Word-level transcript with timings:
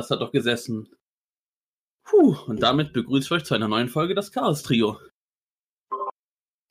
das 0.00 0.10
hat 0.10 0.20
doch 0.20 0.32
gesessen. 0.32 0.88
Puh, 2.04 2.36
und 2.46 2.60
damit 2.62 2.92
begrüße 2.92 3.26
ich 3.26 3.32
euch 3.32 3.44
zu 3.44 3.54
einer 3.54 3.68
neuen 3.68 3.88
Folge 3.88 4.14
des 4.14 4.32
Chaos 4.32 4.62
Trio. 4.62 4.98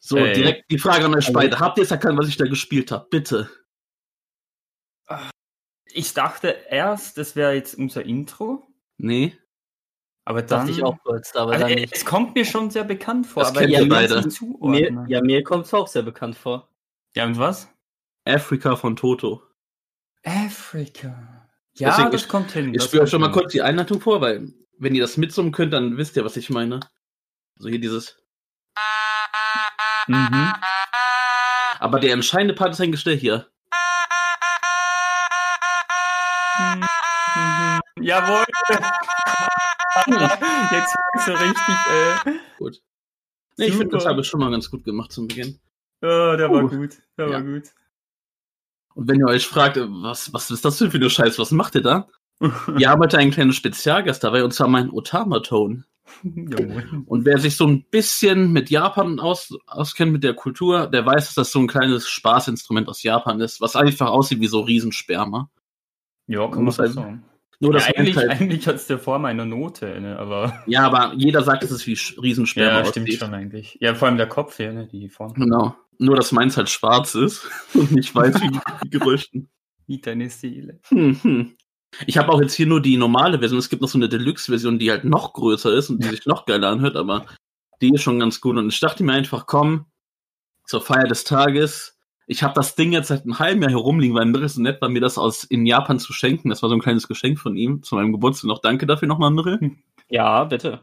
So, 0.02 0.18
Hey. 0.18 0.34
direkt 0.34 0.72
die 0.72 0.80
Frage 0.80 1.06
an 1.06 1.16
euch 1.16 1.32
beide. 1.34 1.60
Habt 1.60 1.78
ihr 1.78 1.84
es 1.84 1.92
erkannt, 1.92 2.18
was 2.20 2.28
ich 2.30 2.38
da 2.38 2.46
gespielt 2.46 2.92
habe? 2.92 3.08
Bitte. 3.10 3.50
Ich 5.92 6.14
dachte 6.14 6.50
erst, 6.70 7.18
das 7.18 7.36
wäre 7.36 7.54
jetzt 7.54 7.76
unser 7.76 8.04
Intro, 8.06 8.68
Nee. 8.98 9.36
aber 10.26 10.42
dann. 10.44 10.68
Dachte 10.68 10.72
ich 10.72 10.84
auch 10.84 10.98
kurz, 11.04 11.36
aber 11.36 11.54
Also, 11.54 11.66
dann 11.66 11.72
äh, 11.78 11.82
nicht. 11.82 11.96
es 11.96 12.06
kommt 12.06 12.36
mir 12.36 12.46
schon 12.46 12.70
sehr 12.70 12.84
bekannt 12.84 13.26
vor, 13.26 13.44
Das 13.44 13.52
aber 13.52 13.68
ihr 13.68 13.90
beide. 13.90 14.24
Mir, 14.62 15.06
ja, 15.08 15.22
mir 15.22 15.44
kommt 15.44 15.66
es 15.66 15.74
auch 15.74 15.88
sehr 15.88 16.04
bekannt 16.04 16.36
vor. 16.38 16.70
ja, 17.16 17.26
und 17.26 17.38
was? 17.40 17.68
Afrika 18.26 18.76
von 18.76 18.96
Toto. 18.96 19.44
Afrika. 20.24 21.39
Ja, 21.80 21.90
Deswegen, 21.90 22.12
das 22.12 22.22
ich- 22.24 22.28
kommt 22.28 22.52
hin. 22.52 22.74
Ich 22.74 22.92
kommt 22.92 23.10
schon 23.10 23.22
mal 23.22 23.32
kurz 23.32 23.52
die 23.52 23.62
Einleitung 23.62 24.02
vor, 24.02 24.22
weil 24.22 24.52
wenn 24.78 24.96
ihr 24.96 25.02
das 25.02 25.18
mitsummen 25.18 25.52
könnt, 25.52 25.74
dann 25.74 25.98
wisst 25.98 26.16
ihr, 26.18 26.26
was 26.26 26.38
ich 26.38 26.50
meine. 26.50 26.80
Also 27.58 27.70
hier 27.70 27.80
dieses. 27.80 28.18
Mhm. 30.08 30.54
Aber 31.80 32.00
der 32.00 32.14
entscheidende 32.14 32.54
Part 32.54 32.72
ist 32.72 32.82
eigentlich 32.82 33.04
der 33.04 33.16
hier. 33.16 33.48
Mhm. 36.60 36.86
Jawohl. 38.02 38.46
Jetzt 40.72 40.96
so 41.26 41.34
richtig, 41.34 41.76
äh. 42.26 42.32
Gut. 42.58 42.82
Nee, 43.58 43.66
ich 43.68 43.76
finde, 43.76 43.98
das 43.98 44.06
habe 44.06 44.22
ich 44.22 44.28
schon 44.28 44.40
mal 44.40 44.52
ganz 44.52 44.70
gut 44.72 44.84
gemacht 44.84 45.12
zum 45.12 45.28
Beginn. 45.28 45.60
Oh, 46.02 46.36
der 46.38 46.50
war 46.50 46.64
Uh. 46.64 46.70
gut. 46.70 46.98
Der 47.18 47.28
Ja. 47.28 47.34
war 47.34 47.42
gut. 47.42 47.64
Und 49.00 49.08
wenn 49.08 49.20
ihr 49.22 49.28
euch 49.28 49.48
fragt, 49.48 49.78
äh, 49.78 49.86
was, 49.88 50.34
was 50.34 50.52
ist 50.52 50.66
das 50.66 50.78
denn 50.78 50.92
für 50.92 50.98
eine 50.98 51.10
Scheiße, 51.10 51.40
was 51.40 51.52
macht 51.52 51.76
ihr 51.76 51.82
da? 51.82 52.08
Wir 52.68 52.90
haben 52.90 53.00
heute 53.02 53.18
einen 53.18 53.32
kleinen 53.32 53.54
Spezialgast 53.54 54.22
dabei, 54.26 54.44
und 54.44 54.54
zwar 54.54 54.68
mein 54.68 54.90
Otama-Tone. 54.92 55.86
Jawohl. 56.24 57.04
Und 57.06 57.24
wer 57.24 57.38
sich 57.38 57.56
so 57.56 57.66
ein 57.66 57.86
bisschen 57.90 58.52
mit 58.52 58.70
Japan 58.70 59.22
aus, 59.22 59.56
auskennt, 59.68 60.12
mit 60.12 60.26
der 60.26 60.34
Kultur, 60.34 60.88
der 60.88 61.06
weiß, 61.06 61.28
dass 61.28 61.36
das 61.36 61.52
so 61.52 61.60
ein 61.60 61.68
kleines 61.68 62.10
Spaßinstrument 62.10 62.90
aus 62.90 63.02
Japan 63.02 63.40
ist, 63.40 63.62
was 63.62 63.78
einfach 63.78 64.10
aussieht 64.10 64.42
wie 64.42 64.48
so 64.48 64.60
Riesensperma. 64.60 65.50
Ja, 66.28 66.46
kann 66.50 66.66
man 66.66 66.78
halt- 66.78 66.92
sagen. 66.94 67.24
Nur 67.62 67.72
Ja, 67.74 67.80
das 67.80 67.88
eigentlich 67.96 68.18
halt, 68.18 68.30
eigentlich 68.32 68.68
hat 68.68 68.76
es 68.76 68.88
der 68.88 69.00
Form 69.00 69.24
einer 69.26 69.46
Note, 69.46 70.00
ne? 70.02 70.18
aber. 70.20 70.62
ja, 70.66 70.82
aber 70.86 71.14
jeder 71.16 71.42
sagt, 71.44 71.64
dass 71.64 71.72
es 71.72 71.86
wie 71.88 71.96
Sch- 71.96 72.22
Riesensperma 72.22 72.80
Ja, 72.80 72.86
stimmt 72.86 73.14
schon 73.14 73.34
eigentlich. 73.34 73.78
Ja, 73.80 73.96
vor 73.96 74.10
allem 74.10 74.18
der 74.18 74.28
Kopf 74.28 74.58
hier, 74.58 74.74
ne? 74.74 74.88
Die 74.88 75.08
Form. 75.10 75.34
Genau. 75.36 75.76
Nur, 76.00 76.16
dass 76.16 76.32
meins 76.32 76.58
halt 76.58 76.70
schwarz 76.70 77.14
ist 77.14 77.48
und 77.74 77.92
nicht 77.92 78.16
weiß 78.16 78.42
wie 78.42 78.50
die 78.50 78.90
Gerüchten. 78.90 79.50
Wie 79.86 80.00
deine 80.00 80.30
Seele. 80.30 80.80
Hm, 80.88 81.22
hm. 81.22 81.56
Ich 82.06 82.18
habe 82.18 82.30
auch 82.30 82.42
jetzt 82.42 82.54
hier 82.54 82.68
nur 82.68 82.82
die 82.82 82.98
normale 82.98 83.40
Version. 83.40 83.60
Es 83.60 83.70
gibt 83.70 83.82
noch 83.82 83.90
so 83.90 83.98
eine 83.98 84.10
Deluxe-Version, 84.10 84.80
die 84.80 84.92
halt 84.92 85.04
noch 85.04 85.34
größer 85.34 85.74
ist 85.74 85.90
und 85.90 86.04
die 86.04 86.08
sich 86.08 86.26
noch 86.26 86.46
geiler 86.46 86.70
anhört, 86.70 86.96
aber 86.96 87.26
die 87.82 87.94
ist 87.94 88.04
schon 88.04 88.20
ganz 88.20 88.40
gut. 88.42 88.58
Und 88.58 88.72
ich 88.72 88.80
dachte 88.80 89.04
mir 89.04 89.14
einfach, 89.14 89.46
komm, 89.48 89.86
zur 90.66 90.82
Feier 90.82 91.08
des 91.08 91.24
Tages. 91.24 91.98
Ich 92.28 92.44
habe 92.44 92.54
das 92.54 92.76
Ding 92.76 92.92
jetzt 92.92 93.08
seit 93.08 93.24
einem 93.24 93.40
halben 93.40 93.62
Jahr 93.64 93.72
herumliegen, 93.72 94.16
weil 94.16 94.26
Mirre 94.26 94.48
so 94.48 94.62
nett 94.62 94.80
war, 94.82 94.90
mir 94.90 95.02
das 95.02 95.18
aus 95.18 95.44
in 95.44 95.66
Japan 95.66 95.98
zu 95.98 96.14
schenken. 96.14 96.50
Das 96.50 96.62
war 96.62 96.70
so 96.70 96.76
ein 96.76 96.82
kleines 96.82 97.08
Geschenk 97.08 97.40
von 97.40 97.58
ihm 97.58 97.82
zu 97.82 97.96
meinem 97.96 98.12
Geburtstag. 98.12 98.48
Noch 98.48 98.62
danke 98.62 98.86
dafür 98.86 99.08
nochmal, 99.08 99.32
Mirre. 99.32 99.60
Ja, 100.10 100.44
bitte. 100.44 100.82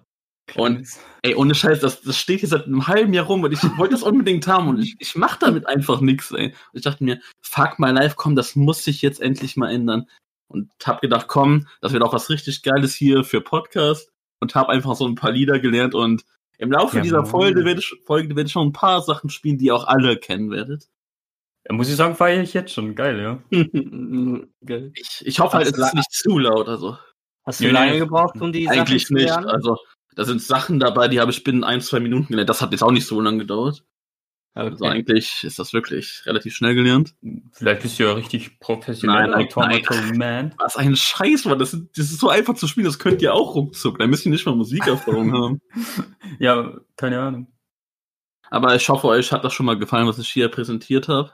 Und 0.54 0.86
ey, 1.22 1.34
ohne 1.34 1.54
Scheiß, 1.54 1.80
das, 1.80 2.02
das 2.02 2.16
steht 2.18 2.40
hier 2.40 2.48
seit 2.48 2.66
einem 2.66 2.86
halben 2.86 3.12
Jahr 3.12 3.26
rum 3.26 3.42
und 3.42 3.52
ich 3.52 3.62
wollte 3.76 3.94
das 3.94 4.02
unbedingt 4.02 4.46
haben 4.46 4.68
und 4.68 4.78
ich, 4.80 4.94
ich 5.00 5.16
mach 5.16 5.36
damit 5.36 5.66
einfach 5.66 6.00
nichts, 6.00 6.30
ey. 6.30 6.46
Und 6.46 6.54
ich 6.78 6.82
dachte 6.82 7.02
mir, 7.02 7.20
fuck 7.42 7.78
my 7.78 7.90
life, 7.90 8.14
komm, 8.16 8.36
das 8.36 8.54
muss 8.54 8.84
sich 8.84 9.02
jetzt 9.02 9.20
endlich 9.20 9.56
mal 9.56 9.70
ändern. 9.72 10.08
Und 10.48 10.70
hab 10.84 11.00
gedacht, 11.00 11.26
komm, 11.26 11.66
das 11.80 11.92
wird 11.92 12.04
auch 12.04 12.12
was 12.12 12.30
richtig 12.30 12.62
Geiles 12.62 12.94
hier 12.94 13.24
für 13.24 13.40
Podcast 13.40 14.12
und 14.40 14.54
hab 14.54 14.68
einfach 14.68 14.94
so 14.94 15.06
ein 15.06 15.16
paar 15.16 15.32
Lieder 15.32 15.58
gelernt 15.58 15.94
und 15.94 16.24
im 16.58 16.70
Laufe 16.70 16.96
Jawohl. 16.96 17.02
dieser 17.02 17.26
Folge 17.26 17.64
werde 17.64 17.80
ich, 17.80 17.92
Folge 18.06 18.28
werde 18.36 18.46
ich 18.46 18.52
schon 18.52 18.68
ein 18.68 18.72
paar 18.72 19.02
Sachen 19.02 19.28
spielen, 19.28 19.58
die 19.58 19.66
ihr 19.66 19.74
auch 19.74 19.86
alle 19.88 20.16
kennen 20.16 20.50
werdet. 20.50 20.88
Ja, 21.68 21.74
muss 21.74 21.88
ich 21.88 21.96
sagen, 21.96 22.14
feiere 22.14 22.42
ich 22.42 22.54
jetzt 22.54 22.72
schon. 22.72 22.94
Geil, 22.94 23.20
ja. 23.20 23.42
Ich, 24.94 25.26
ich 25.26 25.40
hoffe 25.40 25.56
halt, 25.56 25.66
es 25.66 25.76
ist 25.76 25.94
nicht 25.94 26.12
zu 26.12 26.38
laut, 26.38 26.68
also. 26.68 26.96
Hast 27.44 27.60
du 27.60 27.64
Nee, 27.64 27.70
lange 27.70 27.98
gebraucht, 27.98 28.40
um 28.40 28.52
die 28.52 28.68
Eigentlich 28.68 29.02
Sachen 29.02 29.06
zu 29.08 29.14
nicht, 29.14 29.26
lernen? 29.26 29.48
also. 29.48 29.76
Da 30.16 30.24
sind 30.24 30.42
Sachen 30.42 30.80
dabei, 30.80 31.06
die 31.08 31.20
habe 31.20 31.30
ich 31.30 31.44
binnen 31.44 31.62
ein, 31.62 31.80
zwei 31.80 32.00
Minuten 32.00 32.28
gelernt. 32.28 32.48
Das 32.50 32.60
hat 32.62 32.72
jetzt 32.72 32.82
auch 32.82 32.90
nicht 32.90 33.06
so 33.06 33.20
lange 33.20 33.38
gedauert. 33.38 33.84
Also 34.54 34.86
Okay. 34.86 34.94
eigentlich 34.94 35.44
ist 35.44 35.58
das 35.58 35.74
wirklich 35.74 36.22
relativ 36.24 36.54
schnell 36.56 36.74
gelernt. 36.74 37.14
Vielleicht 37.52 37.82
bist 37.82 37.98
du 37.98 38.04
ja 38.04 38.12
richtig 38.14 38.58
professionell 38.58 39.28
Nein, 39.28 39.30
nein, 39.30 39.46
Automaton 39.46 40.16
Man. 40.16 40.54
Was 40.58 40.76
ein 40.76 40.96
Scheiß, 40.96 41.44
Mann. 41.44 41.58
Das, 41.58 41.74
ist- 41.74 41.88
das 41.98 42.06
ist 42.10 42.20
so 42.20 42.30
einfach 42.30 42.54
zu 42.54 42.66
spielen, 42.66 42.86
das 42.86 42.98
könnt 42.98 43.20
ihr 43.20 43.34
auch 43.34 43.54
ruckzuck. 43.54 43.98
Da 43.98 44.06
müsst 44.06 44.24
ihr 44.24 44.32
nicht 44.32 44.46
mal 44.46 44.56
Musikerfahrung 44.56 45.32
haben. 45.34 45.60
Ja, 46.40 46.72
keine 46.96 47.20
Ahnung. 47.20 47.46
Aber 48.50 48.74
ich 48.74 48.88
hoffe, 48.88 49.06
euch 49.08 49.32
hat 49.32 49.44
das 49.44 49.52
schon 49.52 49.66
mal 49.66 49.78
gefallen, 49.78 50.06
was 50.08 50.18
ich 50.18 50.28
hier 50.28 50.48
präsentiert 50.48 51.08
habe. 51.08 51.32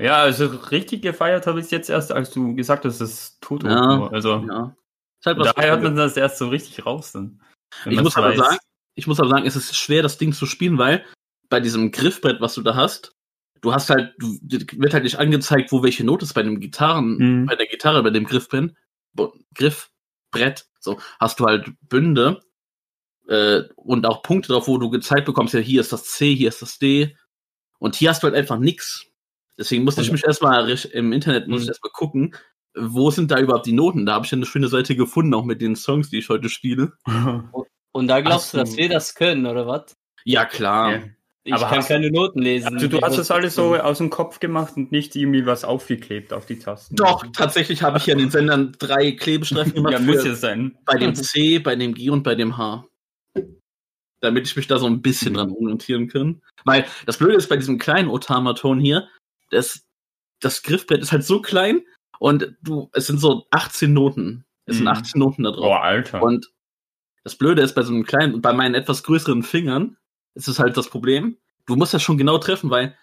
Ja, 0.00 0.16
also 0.16 0.46
richtig 0.46 1.02
gefeiert 1.02 1.46
habe 1.46 1.58
ich 1.60 1.66
es 1.66 1.70
jetzt 1.70 1.88
erst, 1.90 2.12
als 2.12 2.30
du 2.30 2.54
gesagt 2.54 2.84
hast, 2.84 3.00
es 3.00 3.12
ist 3.12 3.40
Toto. 3.40 3.66
Ja. 3.68 4.08
Also 4.08 4.44
Ja. 4.48 4.74
Halt 5.24 5.38
daher 5.38 5.70
hört 5.70 5.82
man 5.84 5.96
das 5.96 6.16
erst 6.16 6.38
so 6.38 6.48
richtig 6.48 6.84
raus 6.84 7.12
dann. 7.12 7.40
Ich 7.84 8.00
muss 8.00 8.16
aber 8.16 8.28
weiß. 8.30 8.38
sagen, 8.38 8.58
ich 8.94 9.06
muss 9.06 9.20
aber 9.20 9.28
sagen, 9.28 9.46
es 9.46 9.56
ist 9.56 9.76
schwer, 9.76 10.02
das 10.02 10.18
Ding 10.18 10.32
zu 10.32 10.46
spielen, 10.46 10.78
weil 10.78 11.04
bei 11.48 11.60
diesem 11.60 11.90
Griffbrett, 11.92 12.40
was 12.40 12.54
du 12.54 12.62
da 12.62 12.74
hast, 12.74 13.12
du 13.60 13.72
hast 13.72 13.90
halt, 13.90 14.14
du, 14.18 14.38
wird 14.42 14.94
halt 14.94 15.04
nicht 15.04 15.18
angezeigt, 15.18 15.72
wo 15.72 15.82
welche 15.82 16.04
Note 16.04 16.24
ist 16.24 16.34
bei 16.34 16.42
dem 16.42 16.60
Gitarren, 16.60 17.16
Mhm. 17.18 17.46
bei 17.46 17.54
der 17.56 17.66
Gitarre, 17.66 18.02
bei 18.02 18.10
dem 18.10 18.24
Griffbrett, 18.24 18.74
Griffbrett, 19.54 20.66
so, 20.80 20.98
hast 21.20 21.40
du 21.40 21.44
halt 21.46 21.70
Bünde, 21.82 22.42
äh, 23.28 23.62
und 23.76 24.06
auch 24.06 24.22
Punkte 24.22 24.52
drauf, 24.52 24.68
wo 24.68 24.78
du 24.78 24.90
gezeigt 24.90 25.26
bekommst, 25.26 25.54
ja, 25.54 25.60
hier 25.60 25.80
ist 25.80 25.92
das 25.92 26.04
C, 26.04 26.34
hier 26.34 26.48
ist 26.48 26.62
das 26.62 26.78
D, 26.78 27.16
und 27.78 27.96
hier 27.96 28.10
hast 28.10 28.22
du 28.22 28.26
halt 28.26 28.36
einfach 28.36 28.58
nix. 28.58 29.06
Deswegen 29.58 29.84
musste 29.84 30.02
ich 30.02 30.12
mich 30.12 30.24
erstmal 30.24 30.68
im 30.92 31.12
Internet 31.12 31.48
muss 31.48 31.62
ich 31.62 31.66
Mhm. 31.66 31.70
erstmal 31.70 31.92
gucken, 31.92 32.34
wo 32.78 33.10
sind 33.10 33.30
da 33.30 33.38
überhaupt 33.40 33.66
die 33.66 33.72
Noten? 33.72 34.04
Da 34.04 34.14
habe 34.14 34.26
ich 34.26 34.32
eine 34.32 34.44
schöne 34.46 34.68
Seite 34.68 34.94
gefunden, 34.96 35.32
auch 35.32 35.44
mit 35.44 35.62
den 35.62 35.76
Songs, 35.76 36.10
die 36.10 36.18
ich 36.18 36.28
heute 36.28 36.48
spiele. 36.50 36.92
Und 37.96 38.08
da 38.08 38.20
glaubst 38.20 38.52
du, 38.54 38.58
dass 38.58 38.76
wir 38.76 38.88
das 38.88 39.14
können, 39.14 39.46
oder 39.46 39.66
was? 39.66 39.96
Ja, 40.24 40.44
klar. 40.44 40.92
Ja. 40.92 41.02
Ich 41.44 41.52
Aber 41.54 41.66
kann 41.68 41.78
hast- 41.78 41.88
keine 41.88 42.10
Noten 42.10 42.40
lesen. 42.42 42.74
Also 42.74 42.88
du 42.88 43.00
hast 43.00 43.16
das 43.18 43.30
alles 43.30 43.54
so 43.54 43.76
aus 43.76 43.98
dem 43.98 44.10
Kopf 44.10 44.40
gemacht 44.40 44.76
und 44.76 44.90
nicht 44.90 45.14
irgendwie 45.14 45.46
was 45.46 45.64
aufgeklebt 45.64 46.32
auf 46.32 46.44
die 46.44 46.58
Tasten. 46.58 46.96
Doch, 46.96 47.24
tatsächlich 47.32 47.82
habe 47.82 47.98
ich 47.98 48.04
hier 48.04 48.14
an 48.14 48.18
den 48.18 48.30
Sendern 48.30 48.72
drei 48.78 49.12
Klebestreifen 49.12 49.72
gemacht. 49.74 49.92
Ja, 49.92 50.00
muss 50.00 50.24
ja 50.24 50.34
sein. 50.34 50.76
bei 50.84 50.98
dem 50.98 51.14
C, 51.14 51.60
bei 51.60 51.76
dem 51.76 51.94
G 51.94 52.10
und 52.10 52.24
bei 52.24 52.34
dem 52.34 52.56
H. 52.58 52.84
Damit 54.20 54.46
ich 54.46 54.56
mich 54.56 54.66
da 54.66 54.78
so 54.78 54.86
ein 54.86 55.02
bisschen 55.02 55.32
Mhm. 55.32 55.36
dran 55.36 55.52
orientieren 55.52 56.08
kann. 56.08 56.42
Weil 56.64 56.84
das 57.04 57.18
Blöde 57.18 57.36
ist 57.36 57.48
bei 57.48 57.56
diesem 57.56 57.78
kleinen 57.78 58.08
Otama-Ton 58.08 58.80
hier, 58.80 59.06
das, 59.50 59.84
das 60.40 60.62
Griffbrett 60.62 61.00
ist 61.02 61.12
halt 61.12 61.22
so 61.24 61.40
klein 61.40 61.82
und 62.18 62.56
du, 62.62 62.90
es 62.92 63.06
sind 63.06 63.20
so 63.20 63.46
18 63.52 63.92
Noten. 63.92 64.44
Es 64.64 64.76
sind 64.76 64.84
Mhm. 64.86 64.90
18 64.92 65.18
Noten 65.20 65.42
da 65.44 65.52
drauf. 65.52 65.64
Oh, 65.64 65.72
Alter. 65.74 66.22
Und 66.22 66.50
das 67.26 67.34
Blöde 67.34 67.60
ist 67.60 67.74
bei 67.74 67.82
so 67.82 67.92
einem 67.92 68.04
kleinen, 68.04 68.40
bei 68.40 68.52
meinen 68.52 68.76
etwas 68.76 69.02
größeren 69.02 69.42
Fingern 69.42 69.96
ist 70.34 70.46
es 70.46 70.60
halt 70.60 70.76
das 70.76 70.88
Problem. 70.88 71.38
Du 71.66 71.74
musst 71.74 71.92
das 71.92 72.00
schon 72.00 72.18
genau 72.18 72.38
treffen, 72.38 72.70
weil 72.70 72.96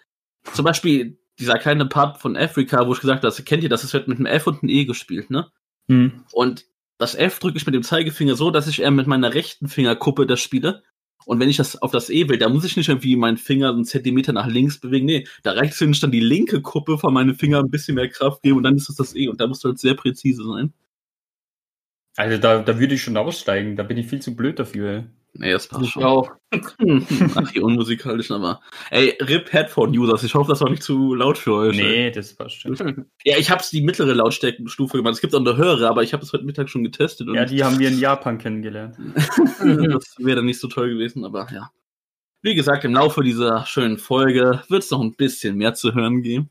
zum 0.54 0.64
Beispiel 0.64 1.18
dieser 1.38 1.58
kleine 1.58 1.84
Part 1.84 2.22
von 2.22 2.34
Afrika, 2.34 2.86
wo 2.86 2.94
ich 2.94 3.00
gesagt 3.00 3.22
habe, 3.22 3.42
kennt 3.42 3.62
ihr 3.62 3.68
das? 3.68 3.84
Es 3.84 3.92
wird 3.92 4.08
mit 4.08 4.16
einem 4.16 4.24
F 4.24 4.46
und 4.46 4.62
einem 4.62 4.70
E 4.70 4.86
gespielt, 4.86 5.28
ne? 5.28 5.48
Hm. 5.88 6.24
Und 6.32 6.64
das 6.96 7.14
F 7.14 7.38
drücke 7.38 7.58
ich 7.58 7.66
mit 7.66 7.74
dem 7.74 7.82
Zeigefinger 7.82 8.34
so, 8.34 8.50
dass 8.50 8.66
ich 8.66 8.80
eher 8.80 8.90
mit 8.90 9.06
meiner 9.06 9.34
rechten 9.34 9.68
Fingerkuppe 9.68 10.26
das 10.26 10.40
spiele. 10.40 10.82
Und 11.26 11.38
wenn 11.38 11.50
ich 11.50 11.58
das 11.58 11.82
auf 11.82 11.90
das 11.90 12.08
E 12.08 12.26
will, 12.26 12.38
da 12.38 12.48
muss 12.48 12.64
ich 12.64 12.78
nicht 12.78 12.88
irgendwie 12.88 13.16
meinen 13.16 13.36
Finger 13.36 13.74
einen 13.74 13.84
Zentimeter 13.84 14.32
nach 14.32 14.46
links 14.46 14.80
bewegen. 14.80 15.04
Nee, 15.04 15.28
da 15.42 15.52
reicht 15.52 15.74
es, 15.74 15.82
wenn 15.82 15.90
ich 15.90 16.00
dann 16.00 16.12
die 16.12 16.20
linke 16.20 16.62
Kuppe 16.62 16.96
von 16.96 17.12
meinen 17.12 17.34
Fingern 17.34 17.66
ein 17.66 17.70
bisschen 17.70 17.96
mehr 17.96 18.08
Kraft 18.08 18.40
gebe 18.40 18.56
und 18.56 18.62
dann 18.62 18.76
ist 18.76 18.88
das 18.88 18.96
das 18.96 19.14
E. 19.14 19.28
Und 19.28 19.42
da 19.42 19.46
musst 19.46 19.64
du 19.64 19.68
halt 19.68 19.78
sehr 19.78 19.92
präzise 19.92 20.44
sein. 20.44 20.72
Also 22.16 22.38
da, 22.38 22.60
da 22.62 22.78
würde 22.78 22.94
ich 22.94 23.02
schon 23.02 23.16
aussteigen, 23.16 23.76
da 23.76 23.82
bin 23.82 23.96
ich 23.96 24.06
viel 24.06 24.20
zu 24.20 24.36
blöd 24.36 24.58
dafür. 24.58 24.90
ey. 24.90 25.04
Nee, 25.36 25.50
das 25.50 25.66
passt 25.66 25.82
Ich 25.82 25.90
schon. 25.90 26.04
auch. 26.04 26.30
Ach, 27.34 27.50
die 27.52 27.60
unmusikalischen, 27.60 28.36
aber. 28.36 28.60
Ey, 28.90 29.18
RIP 29.20 29.52
Headphone-Users. 29.52 30.22
Ich 30.22 30.34
hoffe, 30.36 30.52
das 30.52 30.60
war 30.60 30.70
nicht 30.70 30.84
zu 30.84 31.12
laut 31.16 31.38
für 31.38 31.54
euch. 31.54 31.76
ey. 31.76 31.84
Nee, 31.84 32.10
das 32.12 32.34
passt 32.34 32.60
schon. 32.60 32.76
Ja, 33.24 33.36
ich 33.36 33.50
hab's 33.50 33.70
die 33.70 33.82
mittlere 33.82 34.14
Lautstärkenstufe 34.14 34.96
gemacht. 34.98 35.14
Es 35.14 35.20
gibt 35.20 35.34
auch 35.34 35.40
eine 35.40 35.56
höhere, 35.56 35.88
aber 35.88 36.04
ich 36.04 36.12
habe 36.12 36.22
es 36.22 36.32
heute 36.32 36.44
Mittag 36.44 36.68
schon 36.70 36.84
getestet 36.84 37.26
und 37.26 37.34
Ja, 37.34 37.44
die 37.46 37.64
haben 37.64 37.80
wir 37.80 37.88
in 37.88 37.98
Japan 37.98 38.38
kennengelernt. 38.38 38.96
das 39.16 40.14
wäre 40.18 40.44
nicht 40.44 40.60
so 40.60 40.68
toll 40.68 40.90
gewesen, 40.90 41.24
aber 41.24 41.48
ja. 41.52 41.70
Wie 42.42 42.54
gesagt, 42.54 42.84
im 42.84 42.92
Laufe 42.92 43.24
dieser 43.24 43.66
schönen 43.66 43.98
Folge 43.98 44.62
wird 44.68 44.82
es 44.84 44.90
noch 44.92 45.00
ein 45.00 45.14
bisschen 45.16 45.56
mehr 45.56 45.74
zu 45.74 45.94
hören 45.94 46.22
geben. 46.22 46.50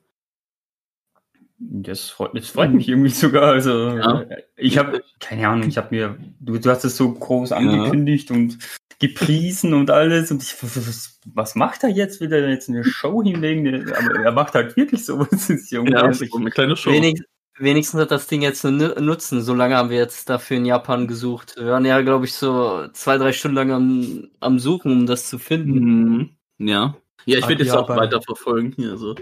Das 1.69 2.09
freut, 2.09 2.35
das 2.35 2.49
freut 2.49 2.73
mich 2.73 2.87
irgendwie 2.89 3.09
sogar. 3.09 3.51
Also 3.53 3.97
Ja. 3.97 4.25
ich 4.57 4.77
habe, 4.77 5.03
keine 5.19 5.47
Ahnung, 5.47 5.67
ich 5.67 5.77
habe 5.77 5.87
mir, 5.91 6.17
du, 6.39 6.57
du 6.57 6.69
hast 6.69 6.83
es 6.85 6.97
so 6.97 7.11
groß 7.13 7.51
angekündigt 7.51 8.31
und 8.31 8.57
gepriesen 8.99 9.73
und 9.73 9.89
alles 9.91 10.31
und 10.31 10.41
ich, 10.43 10.55
was, 10.61 11.19
was 11.33 11.55
macht 11.55 11.83
er 11.83 11.89
jetzt? 11.89 12.21
Will 12.21 12.31
er 12.31 12.49
jetzt 12.49 12.69
eine 12.69 12.83
Show 12.83 13.21
hinlegen? 13.23 13.91
Aber 13.91 14.19
er 14.23 14.31
macht 14.31 14.53
halt 14.53 14.77
wirklich 14.77 15.05
sowas. 15.05 15.49
Ist 15.49 15.71
ja 15.71 15.83
Ja, 15.83 16.13
so 16.13 16.25
eine 16.37 16.51
kleine 16.51 16.75
Show. 16.77 16.91
Wenig, 16.91 17.21
wenigstens 17.57 17.99
hat 18.01 18.11
das 18.11 18.27
Ding 18.27 18.41
jetzt 18.41 18.65
einen 18.65 18.77
Nu- 18.77 18.99
Nutzen. 19.01 19.41
So 19.41 19.53
lange 19.53 19.75
haben 19.75 19.89
wir 19.89 19.97
jetzt 19.97 20.29
dafür 20.29 20.57
in 20.57 20.65
Japan 20.65 21.07
gesucht. 21.07 21.55
Wir 21.57 21.67
waren 21.67 21.85
ja, 21.85 21.99
glaube 22.01 22.25
ich, 22.25 22.33
so 22.33 22.87
zwei, 22.93 23.17
drei 23.17 23.33
Stunden 23.33 23.55
lang 23.57 23.71
am, 23.71 24.27
am 24.39 24.59
Suchen, 24.59 24.91
um 24.91 25.05
das 25.05 25.27
zu 25.29 25.37
finden. 25.39 25.79
Mhm. 25.79 26.29
Ja. 26.59 26.95
Ja, 27.25 27.39
ich 27.39 27.47
werde 27.47 27.63
jetzt 27.63 27.75
auch 27.75 27.89
weiter 27.89 28.21
verfolgen 28.21 28.73
hier. 28.75 28.91
Also. 28.91 29.15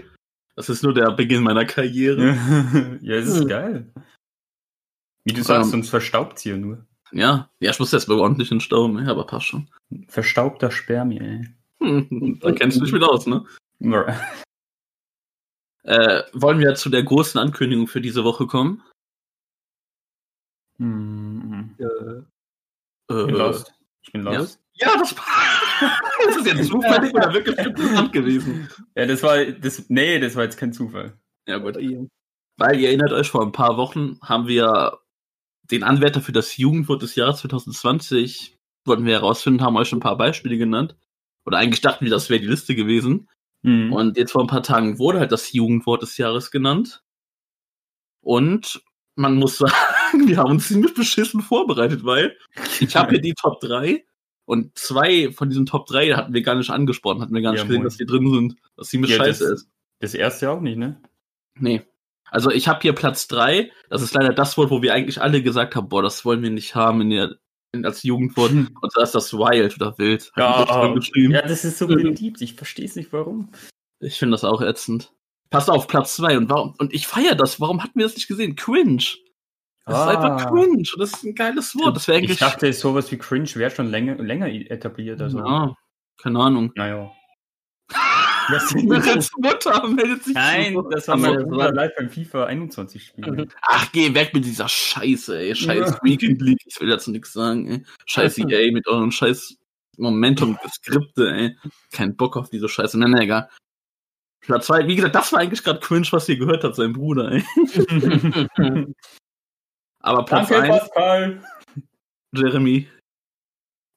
Das 0.54 0.68
ist 0.68 0.82
nur 0.82 0.92
der 0.94 1.10
Beginn 1.12 1.42
meiner 1.42 1.64
Karriere. 1.64 2.34
ja, 3.02 3.14
es 3.16 3.28
ist 3.28 3.40
Hm. 3.40 3.48
geil. 3.48 3.92
Wie 5.24 5.32
du 5.32 5.42
sagst, 5.42 5.66
Ähm. 5.68 5.70
sonst 5.70 5.90
verstaubt 5.90 6.38
hier 6.40 6.56
nur. 6.56 6.84
Ja, 7.12 7.50
ja, 7.60 7.70
ich 7.70 7.78
muss 7.78 7.92
jetzt 7.92 8.08
mal 8.08 8.18
ordentlich 8.18 8.50
Stau, 8.62 8.88
ne? 8.88 9.08
aber 9.10 9.26
passt 9.26 9.46
schon. 9.46 9.68
Verstaubter 10.08 10.70
Spermie, 10.70 11.20
ey. 11.20 11.46
Hm, 11.82 12.38
da 12.40 12.52
kennst 12.52 12.78
du 12.78 12.84
dich 12.84 12.92
mit 12.92 13.02
aus, 13.02 13.26
ne? 13.26 13.44
Äh, 15.84 16.22
wollen 16.32 16.58
wir 16.60 16.74
zu 16.74 16.88
der 16.90 17.02
großen 17.02 17.40
Ankündigung 17.40 17.86
für 17.88 18.00
diese 18.00 18.24
Woche 18.24 18.46
kommen? 18.46 18.82
Hm, 20.78 21.74
Äh, 21.78 21.84
Äh, 21.84 22.22
Ich 23.20 23.26
bin 23.26 23.34
lost. 23.36 23.74
Ich 24.02 24.12
bin 24.12 24.22
lost. 24.22 24.61
Ja, 24.74 24.96
das 24.96 25.14
Das 26.26 26.36
ist 26.36 26.46
jetzt 26.46 26.68
zufällig 26.68 27.14
oder 27.14 27.32
wirklich 27.32 27.58
interessant 27.58 28.12
gewesen? 28.12 28.68
Ja, 28.96 29.06
das 29.06 29.22
war, 29.22 29.44
das, 29.44 29.84
nee, 29.88 30.18
das 30.18 30.36
war 30.36 30.44
jetzt 30.44 30.56
kein 30.56 30.72
Zufall. 30.72 31.18
Ja, 31.46 31.58
gut. 31.58 31.76
Weil 32.56 32.80
ihr 32.80 32.88
erinnert 32.88 33.12
euch, 33.12 33.28
vor 33.28 33.42
ein 33.42 33.52
paar 33.52 33.76
Wochen 33.76 34.18
haben 34.22 34.46
wir 34.46 34.98
den 35.70 35.82
Anwärter 35.82 36.20
für 36.20 36.32
das 36.32 36.56
Jugendwort 36.56 37.02
des 37.02 37.14
Jahres 37.14 37.40
2020 37.40 38.58
wollten 38.84 39.06
wir 39.06 39.14
herausfinden, 39.14 39.62
haben 39.62 39.76
euch 39.76 39.92
ein 39.92 40.00
paar 40.00 40.16
Beispiele 40.16 40.58
genannt. 40.58 40.96
Oder 41.44 41.58
eigentlich 41.58 41.80
dachten 41.80 42.04
wir, 42.04 42.10
das 42.10 42.30
wäre 42.30 42.40
die 42.40 42.46
Liste 42.46 42.74
gewesen. 42.74 43.28
Mhm. 43.62 43.92
Und 43.92 44.16
jetzt 44.16 44.32
vor 44.32 44.42
ein 44.42 44.48
paar 44.48 44.62
Tagen 44.62 44.98
wurde 44.98 45.20
halt 45.20 45.32
das 45.32 45.52
Jugendwort 45.52 46.02
des 46.02 46.16
Jahres 46.16 46.50
genannt. 46.50 47.02
Und 48.20 48.82
man 49.14 49.36
muss 49.36 49.58
sagen, 49.58 50.26
wir 50.26 50.36
haben 50.38 50.52
uns 50.52 50.68
ziemlich 50.68 50.94
beschissen 50.94 51.40
vorbereitet, 51.40 52.04
weil 52.04 52.36
ich 52.80 52.94
habe 52.96 53.10
hier 53.10 53.20
die 53.20 53.34
Top 53.34 53.60
3 53.60 54.04
und 54.44 54.76
zwei 54.78 55.30
von 55.32 55.48
diesen 55.48 55.66
Top 55.66 55.86
3 55.86 56.10
hatten 56.12 56.34
wir 56.34 56.42
gar 56.42 56.54
nicht 56.56 56.70
angesprochen, 56.70 57.20
hatten 57.22 57.34
wir 57.34 57.42
gar 57.42 57.52
nicht 57.52 57.60
Ja, 57.60 57.66
gesehen, 57.66 57.78
moin. 57.82 57.84
dass 57.84 57.96
die 57.96 58.06
drin 58.06 58.30
sind. 58.32 58.56
Was 58.76 58.88
ziemlich 58.88 59.10
Ja, 59.12 59.18
scheiße 59.18 59.44
das- 59.50 59.62
ist. 59.62 59.68
Das 60.00 60.14
erste 60.14 60.50
auch 60.50 60.60
nicht, 60.60 60.76
ne? 60.78 61.00
Nee. 61.58 61.82
Also 62.30 62.50
ich 62.50 62.66
habe 62.66 62.80
hier 62.82 62.92
Platz 62.94 63.28
3. 63.28 63.70
Das 63.88 64.02
ist 64.02 64.14
leider 64.14 64.32
das 64.32 64.56
Wort, 64.56 64.70
wo 64.70 64.82
wir 64.82 64.94
eigentlich 64.94 65.20
alle 65.20 65.42
gesagt 65.42 65.76
haben, 65.76 65.88
boah, 65.88 66.02
das 66.02 66.24
wollen 66.24 66.42
wir 66.42 66.50
nicht 66.50 66.74
haben 66.74 67.02
in 67.02 67.10
der, 67.10 67.36
in, 67.72 67.84
als 67.84 68.02
Jugendwort. 68.02 68.50
Und 68.52 68.70
da 68.96 69.02
ist 69.02 69.14
das 69.14 69.32
Wild 69.32 69.76
oder 69.76 69.96
Wild. 69.98 70.32
Ja, 70.36 70.66
ja, 71.14 71.42
das 71.42 71.64
ist 71.64 71.78
so 71.78 71.86
beliebt. 71.86 72.40
Ich 72.40 72.54
verstehe 72.54 72.86
es 72.86 72.96
nicht, 72.96 73.12
warum. 73.12 73.50
Ich 74.00 74.18
finde 74.18 74.32
das 74.32 74.44
auch 74.44 74.60
ätzend. 74.62 75.12
Passt 75.50 75.70
auf, 75.70 75.86
Platz 75.86 76.16
2. 76.16 76.38
Und 76.38 76.48
warum? 76.50 76.74
Und 76.78 76.92
ich 76.94 77.06
feiere 77.06 77.36
das. 77.36 77.60
Warum 77.60 77.82
hatten 77.82 77.98
wir 77.98 78.06
das 78.06 78.16
nicht 78.16 78.26
gesehen? 78.28 78.56
Cringe. 78.56 79.04
Das 79.84 79.98
ist 79.98 80.16
einfach 80.16 80.48
cringe. 80.50 80.76
Und 80.94 80.94
das 80.98 81.12
ist 81.12 81.24
ein 81.24 81.34
geiles 81.34 81.74
Wort. 81.74 81.96
Das. 81.96 82.08
Ich 82.08 82.38
dachte, 82.38 82.72
sowas 82.72 83.10
wie 83.10 83.18
Cringe 83.18 83.48
wäre 83.54 83.70
schon 83.70 83.88
länger, 83.88 84.14
länger 84.16 84.46
etabliert. 84.48 85.20
Also. 85.20 85.38
ja, 85.38 85.74
keine 86.20 86.38
Ahnung. 86.38 86.72
Naja. 86.76 87.10
Mirrels 88.74 89.30
Mutter 89.38 89.86
meldet 89.88 90.24
sich. 90.24 90.34
Nein, 90.34 90.74
zu. 90.74 90.82
das 90.90 91.08
war 91.08 91.16
mein 91.16 91.34
das 91.34 91.44
Bruder 91.44 91.56
war- 91.58 91.72
live 91.72 91.92
beim 91.96 92.10
FIFA 92.10 92.44
21 92.46 93.06
spielen. 93.06 93.52
Ach, 93.62 93.90
geh 93.92 94.12
weg 94.14 94.32
mit 94.34 94.44
dieser 94.44 94.68
Scheiße, 94.68 95.38
ey. 95.38 95.54
Scheiß 95.54 95.90
Ja. 95.90 95.98
Weekend 96.02 96.40
League. 96.42 96.60
Ich 96.64 96.80
will 96.80 96.88
dazu 96.88 97.10
nichts 97.10 97.32
sagen, 97.32 97.68
ey. 97.68 97.84
Scheiß 98.06 98.38
EA 98.38 98.72
mit 98.72 98.86
euren 98.88 99.12
scheiß 99.12 99.56
Momentum-Skripte, 99.98 101.30
ey. 101.30 101.56
Kein 101.92 102.16
Bock 102.16 102.36
auf 102.36 102.50
diese 102.50 102.68
Scheiße. 102.68 102.98
Nein, 102.98 103.12
nein, 103.12 103.22
egal. 103.22 103.48
Platz 104.40 104.66
zwei, 104.66 104.86
wie 104.88 104.96
gesagt, 104.96 105.14
das 105.14 105.32
war 105.32 105.40
eigentlich 105.40 105.62
gerade 105.62 105.78
cringe, 105.80 106.08
was 106.10 106.28
ihr 106.28 106.36
gehört 106.36 106.64
habt, 106.64 106.74
sein 106.74 106.92
Bruder, 106.92 107.30
ey. 107.32 107.44
Aber 110.02 110.24
Platz 110.24 110.48
Danke, 110.48 110.74
eins, 110.74 110.78
Pascal. 110.80 111.44
Jeremy. 112.34 112.88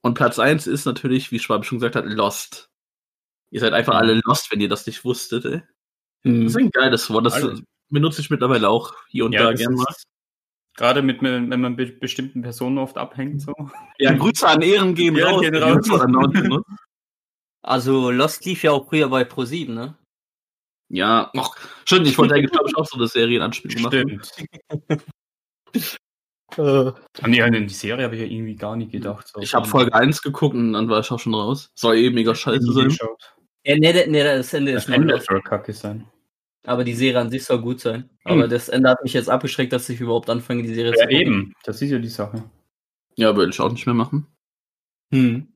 Und 0.04 0.14
Platz 0.14 0.38
eins 0.40 0.68
ist 0.68 0.86
natürlich, 0.86 1.32
wie 1.32 1.40
Schwab 1.40 1.66
schon 1.66 1.80
gesagt 1.80 1.96
hat, 1.96 2.06
Lost. 2.06 2.70
Ihr 3.52 3.60
seid 3.60 3.74
einfach 3.74 3.96
alle 3.96 4.22
lost, 4.26 4.52
wenn 4.52 4.62
ihr 4.62 4.70
das 4.70 4.86
nicht 4.86 5.04
wusstet, 5.06 5.46
ey. 5.46 5.62
Das 6.24 6.34
ist 6.34 6.58
ein 6.58 6.72
geiles 6.72 7.10
Wort. 7.12 7.26
Das 7.26 7.36
Alle. 7.36 7.62
benutze 7.90 8.20
ich 8.20 8.30
mittlerweile 8.30 8.68
auch 8.70 8.96
hier 9.08 9.26
und 9.26 9.34
da 9.34 9.52
das 9.52 9.60
gerne 9.60 9.76
mal. 9.76 9.86
Gerade 10.76 11.02
mit, 11.02 11.22
wenn 11.22 11.48
man 11.48 11.76
mit 11.76 12.00
bestimmten 12.00 12.42
Personen 12.42 12.80
oft 12.80 12.98
abhängt, 12.98 13.42
so. 13.42 13.54
Ja, 14.00 14.12
Grüße 14.12 14.48
an 14.48 14.62
Ehren 14.62 14.94
gehen 14.96 15.16
Ja, 15.16 15.30
raus. 15.30 15.42
gehen 15.42 15.54
ne? 15.54 16.62
Also 17.62 18.12
Lost 18.12 18.44
lief 18.46 18.64
ja 18.64 18.72
auch 18.72 18.90
früher 18.90 19.08
bei 19.08 19.22
Pro7, 19.22 19.72
ne? 19.72 19.98
Ja, 20.90 21.32
ach, 21.38 21.56
stimmt, 21.86 22.08
ich 22.08 22.18
wollte 22.18 22.36
eigentlich, 22.36 22.52
glaube 22.52 22.70
ich, 22.70 22.76
auch 22.76 22.86
so 22.86 22.98
eine 22.98 23.08
Serienanspielung 23.08 23.84
machen. 23.84 24.22
Stimmt. 24.24 25.06
Ah, 26.58 26.94
nee, 27.28 27.42
an 27.42 27.54
die 27.54 27.70
Serie 27.70 28.06
habe 28.06 28.16
ich 28.16 28.22
ja 28.22 28.28
irgendwie 28.28 28.56
gar 28.56 28.76
nicht 28.76 28.92
gedacht. 28.92 29.28
So. 29.28 29.42
Ich 29.42 29.54
habe 29.54 29.68
Folge 29.68 29.94
1 29.94 30.22
geguckt 30.22 30.56
und 30.56 30.74
dann 30.74 30.90
war 30.90 31.00
ich 31.00 31.12
auch 31.12 31.20
schon 31.20 31.34
raus. 31.34 31.72
Soll 31.76 31.98
eh 31.98 32.10
mega 32.10 32.34
scheiße 32.36 32.72
sein. 32.72 32.96
Ja, 33.66 33.76
nee, 33.78 34.06
nee, 34.08 34.24
das 34.24 34.54
Ende 34.54 34.74
Das 34.74 34.84
ist 34.84 34.90
noch 34.90 34.96
Ende 34.96 35.14
Lost. 35.16 35.26
soll 35.28 35.42
kacke 35.42 35.74
sein. 35.74 36.08
Aber 36.68 36.84
die 36.84 36.94
Serie 36.94 37.20
an 37.20 37.30
sich 37.30 37.44
soll 37.44 37.60
gut 37.62 37.80
sein. 37.80 38.10
Aber 38.24 38.48
das 38.48 38.70
Ende 38.70 38.90
hat 38.90 39.04
mich 39.04 39.14
jetzt 39.14 39.30
abgeschreckt, 39.30 39.74
dass 39.74 39.90
ich 39.90 40.00
überhaupt 40.00 40.30
anfange, 40.30 40.64
die 40.64 40.74
Serie 40.74 40.92
Ja, 40.92 40.98
zu 40.98 41.04
gucken. 41.04 41.18
eben. 41.18 41.54
Das 41.64 41.82
ist 41.82 41.90
ja 41.92 42.00
die 42.00 42.08
Sache. 42.10 42.44
Ja, 43.16 43.36
würde 43.36 43.52
ich 43.52 43.60
auch 43.60 43.72
nicht 43.72 43.86
mehr 43.86 43.96
machen. 43.96 44.28
Hm. 45.12 45.48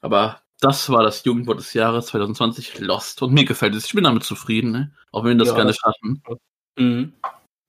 Aber 0.00 0.40
das 0.60 0.88
war 0.90 1.02
das 1.02 1.24
Jugendwort 1.24 1.58
des 1.60 1.72
Jahres 1.74 2.06
2020, 2.06 2.78
Lost. 2.80 3.22
Und 3.22 3.32
mir 3.32 3.44
gefällt 3.44 3.74
es. 3.74 3.86
Ich 3.86 3.94
bin 3.94 4.04
damit 4.04 4.24
zufrieden, 4.24 4.70
ne? 4.72 4.92
Auch 5.12 5.24
wenn 5.24 5.38
wir 5.38 5.44
das 5.44 5.56
Ja, 5.56 5.64
nicht 5.64 5.82
hatten. 5.84 6.22
Mhm. 6.78 7.12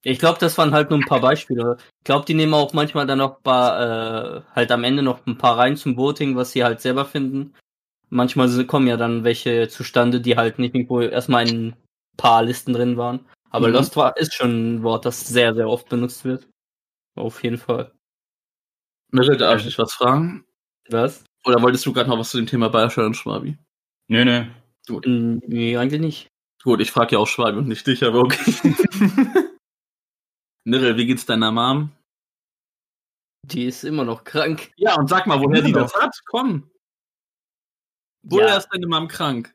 Ich 0.04 0.18
glaube, 0.18 0.38
das 0.38 0.56
waren 0.58 0.72
halt 0.72 0.90
nur 0.90 0.98
ein 0.98 1.04
paar 1.04 1.20
Beispiele. 1.20 1.76
Ich 1.98 2.04
glaube, 2.04 2.24
die 2.24 2.34
nehmen 2.34 2.54
auch 2.54 2.72
manchmal 2.72 3.06
dann 3.06 3.18
noch 3.18 3.42
paar, 3.42 4.36
äh, 4.38 4.42
halt 4.54 4.70
am 4.70 4.84
Ende 4.84 5.02
noch 5.02 5.26
ein 5.26 5.38
paar 5.38 5.58
rein 5.58 5.76
zum 5.76 5.96
Voting, 5.96 6.36
was 6.36 6.52
sie 6.52 6.62
halt 6.64 6.80
selber 6.80 7.04
finden. 7.04 7.54
Manchmal 8.10 8.48
kommen 8.66 8.86
ja 8.86 8.96
dann 8.96 9.24
welche 9.24 9.68
zustande, 9.68 10.20
die 10.20 10.36
halt 10.36 10.58
nicht 10.58 10.74
irgendwo 10.74 11.00
erstmal 11.00 11.48
in 11.48 11.68
ein 11.68 11.76
paar 12.16 12.42
Listen 12.42 12.72
drin 12.72 12.96
waren. 12.96 13.26
Aber 13.50 13.68
Mhm. 13.68 13.74
Lost 13.74 13.96
war, 13.96 14.16
ist 14.16 14.34
schon 14.34 14.76
ein 14.76 14.82
Wort, 14.82 15.04
das 15.04 15.20
sehr, 15.20 15.54
sehr 15.54 15.68
oft 15.68 15.88
benutzt 15.88 16.24
wird. 16.24 16.46
Auf 17.16 17.42
jeden 17.42 17.58
Fall. 17.58 17.92
Mirel, 19.10 19.36
darf 19.36 19.58
ich 19.60 19.66
dich 19.66 19.78
was 19.78 19.92
fragen? 19.94 20.44
Was? 20.90 21.24
Oder 21.44 21.60
wolltest 21.62 21.84
du 21.86 21.92
gerade 21.92 22.08
noch 22.08 22.18
was 22.18 22.30
zu 22.30 22.36
dem 22.36 22.46
Thema 22.46 22.68
Bayerstein 22.68 23.06
und 23.06 23.16
Schwabi? 23.16 23.58
Nö, 24.08 24.24
nö. 24.24 24.44
Hm, 25.04 25.40
Nee, 25.46 25.76
eigentlich 25.76 26.00
nicht. 26.00 26.28
Gut, 26.62 26.80
ich 26.80 26.90
frage 26.90 27.12
ja 27.16 27.18
auch 27.18 27.26
Schwabi 27.26 27.58
und 27.58 27.68
nicht 27.68 27.86
dich, 27.86 28.04
aber 28.04 28.20
okay. 28.20 28.52
Mirel, 30.64 30.96
wie 30.96 31.06
geht's 31.06 31.26
deiner 31.26 31.50
Mom? 31.50 31.92
Die 33.46 33.64
ist 33.64 33.84
immer 33.84 34.04
noch 34.04 34.24
krank. 34.24 34.72
Ja, 34.76 34.96
und 34.96 35.08
sag 35.08 35.26
mal, 35.26 35.40
woher 35.40 35.62
die 35.62 35.72
noch. 35.72 35.82
das 35.82 35.94
hat. 35.94 36.14
Komm. 36.26 36.70
Woher 38.22 38.48
Ja. 38.48 38.56
ist 38.58 38.68
deine 38.72 38.86
Mom 38.86 39.08
krank? 39.08 39.54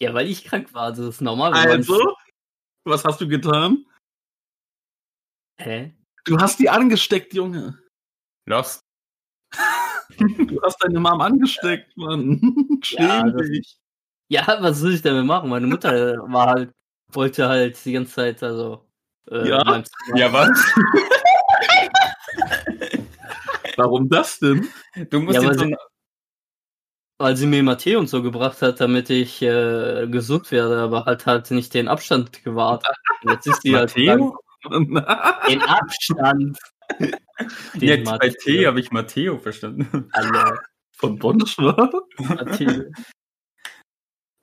Ja, 0.00 0.12
weil 0.14 0.26
ich 0.28 0.44
krank 0.44 0.72
war. 0.74 0.90
Das 0.90 0.98
ist 0.98 1.20
normal. 1.20 1.54
Also, 1.54 2.14
was 2.84 3.04
hast 3.04 3.20
du 3.20 3.28
getan? 3.28 3.86
Hä? 5.58 5.94
Du 6.24 6.38
hast 6.38 6.58
die 6.58 6.68
angesteckt, 6.68 7.32
Junge. 7.34 7.78
Lost. 8.46 8.80
Du 10.18 10.60
hast 10.62 10.82
deine 10.82 11.00
Mom 11.00 11.20
angesteckt, 11.20 11.96
Mann. 11.96 12.40
Ja, 12.90 13.20
Schäm 13.26 13.36
dich. 13.36 13.78
Ja, 14.28 14.46
was 14.60 14.78
soll 14.78 14.92
ich 14.94 15.02
damit 15.02 15.24
machen? 15.26 15.48
Meine 15.50 15.66
Mutter 15.66 16.16
war 16.30 16.46
halt 16.48 16.72
wollte 17.12 17.48
halt 17.48 17.82
die 17.84 17.92
ganze 17.92 18.14
Zeit, 18.14 18.42
also. 18.42 18.86
Äh, 19.30 19.48
Ja? 19.48 19.62
was? 20.32 20.50
Warum 23.76 24.08
das 24.08 24.38
denn? 24.38 24.68
Du 25.10 25.20
musst 25.20 25.40
Ja, 25.40 25.54
so 25.54 25.62
ein, 25.62 25.76
Weil 27.18 27.36
sie 27.36 27.46
mir 27.46 27.62
Mathe 27.62 27.98
und 27.98 28.08
so 28.08 28.22
gebracht 28.22 28.60
hat, 28.62 28.80
damit 28.80 29.10
ich 29.10 29.40
äh, 29.42 30.06
gesund 30.08 30.50
werde, 30.50 30.78
aber 30.80 31.04
halt 31.04 31.26
halt 31.26 31.50
nicht 31.50 31.74
den 31.74 31.88
Abstand 31.88 32.42
gewahrt. 32.44 32.84
Und 33.22 33.32
Jetzt 33.32 33.46
ist 33.46 33.60
die 33.64 33.76
halt 33.76 33.94
Matteo? 33.96 34.38
den 35.48 35.62
Abstand. 35.62 36.58
Den 37.74 37.80
Jetzt 37.80 38.04
bei 38.04 38.12
Matteo. 38.12 38.32
T 38.44 38.66
habe 38.66 38.80
ich 38.80 38.90
Matteo 38.90 39.38
verstanden. 39.38 40.08
Alle. 40.12 40.58
Von 40.98 41.18
Bonschwa? 41.18 41.90
Matteo. 42.18 42.84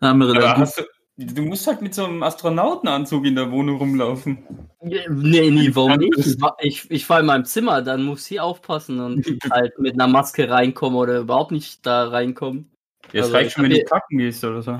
Haben 0.01 0.19
wir 0.19 0.29
Aber 0.29 0.39
da 0.39 0.57
hast 0.57 0.79
du, 0.79 0.83
du 1.17 1.41
musst 1.41 1.67
halt 1.67 1.81
mit 1.81 1.93
so 1.93 2.05
einem 2.05 2.23
Astronautenanzug 2.23 3.25
in 3.25 3.35
der 3.35 3.51
Wohnung 3.51 3.77
rumlaufen. 3.77 4.37
Nee, 4.81 5.49
nee, 5.49 5.69
warum 5.73 5.97
nicht? 5.97 6.17
Ich, 6.17 6.39
war- 6.39 6.55
ich, 6.59 6.89
ich 6.91 7.09
war 7.09 7.19
in 7.19 7.25
meinem 7.25 7.45
Zimmer, 7.45 7.81
dann 7.81 8.03
muss 8.03 8.25
sie 8.25 8.39
aufpassen 8.39 8.99
und 8.99 9.25
halt 9.51 9.77
mit 9.79 9.93
einer 9.93 10.07
Maske 10.07 10.49
reinkommen 10.49 10.97
oder 10.97 11.19
überhaupt 11.19 11.51
nicht 11.51 11.85
da 11.85 12.07
reinkommen. 12.07 12.71
Jetzt 13.11 13.23
Also, 13.25 13.33
reicht 13.35 13.47
ich 13.47 13.53
schon, 13.53 13.63
wenn 13.63 13.71
du 13.71 13.83
kacken 13.83 14.17
gehst 14.19 14.43
oder 14.43 14.61
so. 14.61 14.77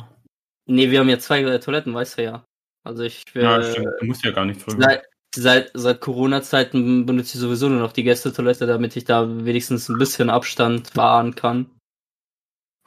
Nee, 0.68 0.92
wir 0.92 1.00
haben 1.00 1.10
ja 1.10 1.18
zwei 1.20 1.42
äh, 1.42 1.60
Toiletten, 1.60 1.94
weißt 1.94 2.18
du 2.18 2.24
ja. 2.24 2.46
Also 2.84 3.04
ich 3.04 3.24
Ja, 3.34 3.58
äh, 3.58 3.72
stimmt. 3.72 3.88
Du 4.00 4.06
musst 4.06 4.24
ja 4.24 4.32
gar 4.32 4.46
nicht 4.46 4.66
drüber. 4.66 4.82
seit, 4.84 5.04
seit, 5.36 5.72
seit 5.74 6.02
Corona-Zeiten 6.02 7.06
benutze 7.06 7.36
ich 7.36 7.42
sowieso 7.42 7.70
nur 7.70 7.80
noch 7.80 7.94
die 7.94 8.04
Gästetoilette, 8.04 8.68
damit 8.68 8.96
ich 8.96 9.06
da 9.06 9.28
wenigstens 9.46 9.90
ein 9.90 9.98
bisschen 9.98 10.30
Abstand 10.30 10.96
wahren 10.96 11.36
kann. 11.36 11.70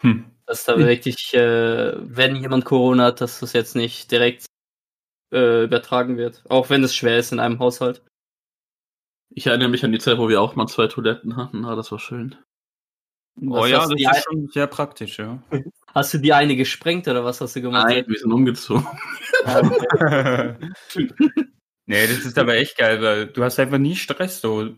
Hm. 0.03 0.25
Dass 0.51 0.65
da 0.65 0.77
wirklich, 0.77 1.33
äh, 1.33 1.93
wenn 1.97 2.35
jemand 2.35 2.65
Corona 2.65 3.05
hat, 3.05 3.21
dass 3.21 3.39
das 3.39 3.53
jetzt 3.53 3.77
nicht 3.77 4.11
direkt 4.11 4.47
äh, 5.33 5.63
übertragen 5.63 6.17
wird. 6.17 6.43
Auch 6.49 6.71
wenn 6.71 6.83
es 6.83 6.93
schwer 6.93 7.19
ist 7.19 7.31
in 7.31 7.39
einem 7.39 7.61
Haushalt. 7.61 8.03
Ich 9.33 9.47
erinnere 9.47 9.69
mich 9.69 9.85
an 9.85 9.93
die 9.93 10.01
Zeit, 10.01 10.19
wo 10.19 10.29
wir 10.29 10.41
auch 10.41 10.57
mal 10.57 10.67
zwei 10.67 10.89
Toiletten 10.89 11.37
hatten. 11.37 11.65
Ah, 11.65 11.77
das 11.77 11.93
war 11.93 12.01
schön. 12.01 12.35
Oh 13.41 13.61
Was 13.61 13.71
ja, 13.71 13.83
hast, 13.83 13.93
das 13.93 14.17
ist 14.17 14.25
schon 14.25 14.49
sehr 14.49 14.67
praktisch, 14.67 15.21
ja. 15.21 15.41
hast 15.95 16.15
du 16.15 16.19
die 16.19 16.33
eine 16.33 16.57
gesprengt 16.57 17.07
oder 17.07 17.25
was 17.25 17.41
hast 17.41 17.55
du 17.55 17.63
gemacht? 17.63 17.87
Nein, 17.87 18.05
wir 18.09 18.19
sind 18.19 18.33
umgezogen. 18.33 18.85
nee, 21.87 22.07
das 22.09 22.25
ist 22.25 22.37
aber 22.37 22.57
echt 22.57 22.77
geil, 22.77 23.01
weil 23.01 23.29
du 23.29 23.45
hast 23.45 23.61
einfach 23.61 23.79
nie 23.79 23.95
Stress. 23.95 24.41
So. 24.41 24.75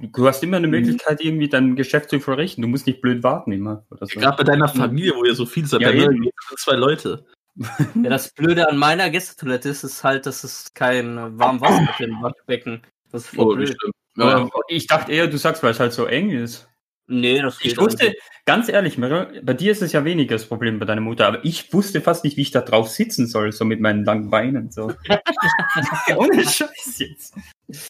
Du 0.00 0.26
hast 0.26 0.42
immer 0.42 0.56
eine 0.56 0.68
Möglichkeit, 0.68 1.20
irgendwie 1.20 1.48
dein 1.48 1.76
Geschäft 1.76 2.10
zu 2.10 2.20
verrichten. 2.20 2.62
Du 2.62 2.68
musst 2.68 2.86
nicht 2.86 3.00
blöd 3.00 3.22
warten 3.22 3.52
immer. 3.52 3.84
Oder 3.90 4.06
so. 4.06 4.20
Gerade 4.20 4.36
bei 4.38 4.44
deiner 4.44 4.68
Familie, 4.68 5.14
wo 5.14 5.24
ihr 5.24 5.34
so 5.34 5.46
viel 5.46 5.66
seid. 5.66 5.80
Ja, 5.82 5.90
bei 5.90 6.08
mir 6.08 6.30
zwei 6.56 6.76
Leute. 6.76 7.24
Ja, 7.56 8.10
das 8.10 8.32
Blöde 8.32 8.68
an 8.68 8.76
meiner 8.76 9.10
Gästetoilette 9.10 9.68
ist, 9.68 9.84
ist 9.84 10.02
halt, 10.02 10.26
dass 10.26 10.42
es 10.42 10.74
kein 10.74 11.38
warmes 11.38 11.62
Wasser 11.62 11.86
gibt 11.86 12.00
im 12.00 12.20
Waschbecken. 12.22 12.82
Das 13.12 13.24
ist 13.24 13.34
voll 13.34 13.52
Oh, 13.52 13.54
blöd. 13.54 13.76
Ja, 14.16 14.48
ich 14.68 14.86
dachte 14.86 15.12
eher, 15.12 15.28
du 15.28 15.38
sagst, 15.38 15.62
weil 15.62 15.70
es 15.70 15.80
halt 15.80 15.92
so 15.92 16.04
eng 16.04 16.30
ist. 16.30 16.68
Nee, 17.06 17.42
das 17.42 17.58
geht 17.58 17.72
Ich 17.72 17.78
wusste, 17.78 18.06
eigentlich. 18.06 18.22
ganz 18.46 18.68
ehrlich, 18.68 18.96
Mirre, 18.96 19.30
bei 19.42 19.52
dir 19.52 19.72
ist 19.72 19.82
es 19.82 19.92
ja 19.92 20.04
weniger 20.04 20.34
das 20.36 20.46
Problem 20.46 20.78
bei 20.78 20.86
deiner 20.86 21.02
Mutter, 21.02 21.26
aber 21.26 21.44
ich 21.44 21.72
wusste 21.72 22.00
fast 22.00 22.24
nicht, 22.24 22.36
wie 22.38 22.42
ich 22.42 22.50
da 22.50 22.62
drauf 22.62 22.88
sitzen 22.88 23.26
soll, 23.26 23.52
so 23.52 23.64
mit 23.66 23.80
meinen 23.80 24.04
langen 24.04 24.30
Beinen. 24.30 24.70
So. 24.70 24.90
Ohne 26.16 26.42
Scheiß 26.42 26.98
jetzt. 26.98 27.34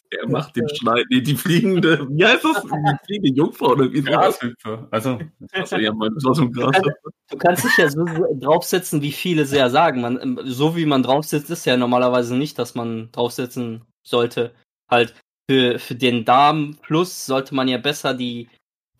er 0.09 0.29
macht 0.29 0.55
den 0.57 0.67
Schneid. 0.67 1.05
Nee, 1.09 1.21
die 1.21 1.35
fliegende, 1.35 2.07
wie 2.09 2.25
heißt 2.25 2.43
das? 2.43 2.61
Die 2.63 3.05
fliegende 3.05 3.37
Jungfrau 3.37 3.71
oder 3.71 3.91
wie 3.91 4.01
so? 4.01 4.11
Grashüpfer. 4.11 4.87
Also, 4.91 5.19
Also, 5.53 5.77
ja, 5.77 5.93
mein, 5.93 6.13
das 6.15 6.25
war 6.25 6.35
so 6.35 6.41
ein 6.43 6.51
Gras. 6.51 6.75
Du 7.29 7.37
kannst 7.37 7.63
dich 7.63 7.77
ja 7.77 7.89
so 7.89 8.05
so 8.05 8.37
draufsetzen, 8.39 9.01
wie 9.01 9.11
viele 9.13 9.43
es 9.43 9.51
ja 9.51 9.69
sagen. 9.69 10.01
Man, 10.01 10.19
ähm, 10.21 10.39
so 10.43 10.75
wie 10.75 10.85
man 10.85 11.03
draufsitzt, 11.03 11.49
ist 11.49 11.65
ja 11.65 11.77
normalerweise 11.77 12.35
nicht, 12.35 12.59
dass 12.59 12.75
man 12.75 13.09
draufsitzen 13.13 13.85
sollte. 14.05 14.53
Halt 14.89 15.15
für, 15.49 15.79
für 15.79 15.95
den 15.95 16.25
Darm 16.25 16.77
plus 16.81 17.25
sollte 17.25 17.55
man 17.55 17.67
ja 17.67 17.77
besser 17.77 18.13
die, 18.13 18.49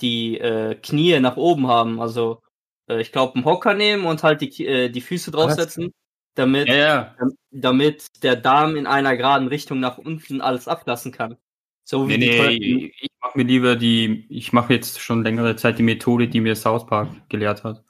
die 0.02 0.38
äh, 0.40 0.76
Knie 0.76 1.20
nach 1.20 1.38
oben 1.38 1.68
haben. 1.68 2.02
Also 2.02 2.42
äh, 2.88 3.02
ich 3.02 3.12
glaube 3.12 3.36
einen 3.36 3.46
Hocker 3.46 3.74
nehmen 3.74 4.06
und 4.06 4.24
halt 4.24 4.42
die, 4.42 4.66
äh, 4.66 4.90
die 4.90 5.02
Füße 5.02 5.32
draufsetzen, 5.32 5.94
damit, 6.36 6.68
ja, 6.68 6.76
ja. 6.76 7.16
damit 7.52 8.24
der 8.24 8.36
Darm 8.36 8.76
in 8.76 8.88
einer 8.88 9.16
geraden 9.16 9.48
Richtung 9.48 9.80
nach 9.80 9.98
unten 9.98 10.42
alles 10.42 10.68
ablassen 10.68 11.12
kann. 11.12 11.38
So 11.84 12.10
wie 12.10 12.18
Nee, 12.18 12.58
nee, 12.58 12.94
ich 13.00 13.12
mache 13.22 13.38
mir 13.38 13.44
lieber 13.44 13.76
die, 13.76 14.26
ich 14.30 14.54
mache 14.54 14.74
jetzt 14.74 15.00
schon 15.00 15.24
längere 15.24 15.56
Zeit 15.56 15.78
die 15.78 15.84
Methode, 15.84 16.28
die 16.28 16.42
mir 16.42 16.56
South 16.56 16.88
Park 16.88 17.10
gelehrt 17.30 17.64
hat. 17.64 17.84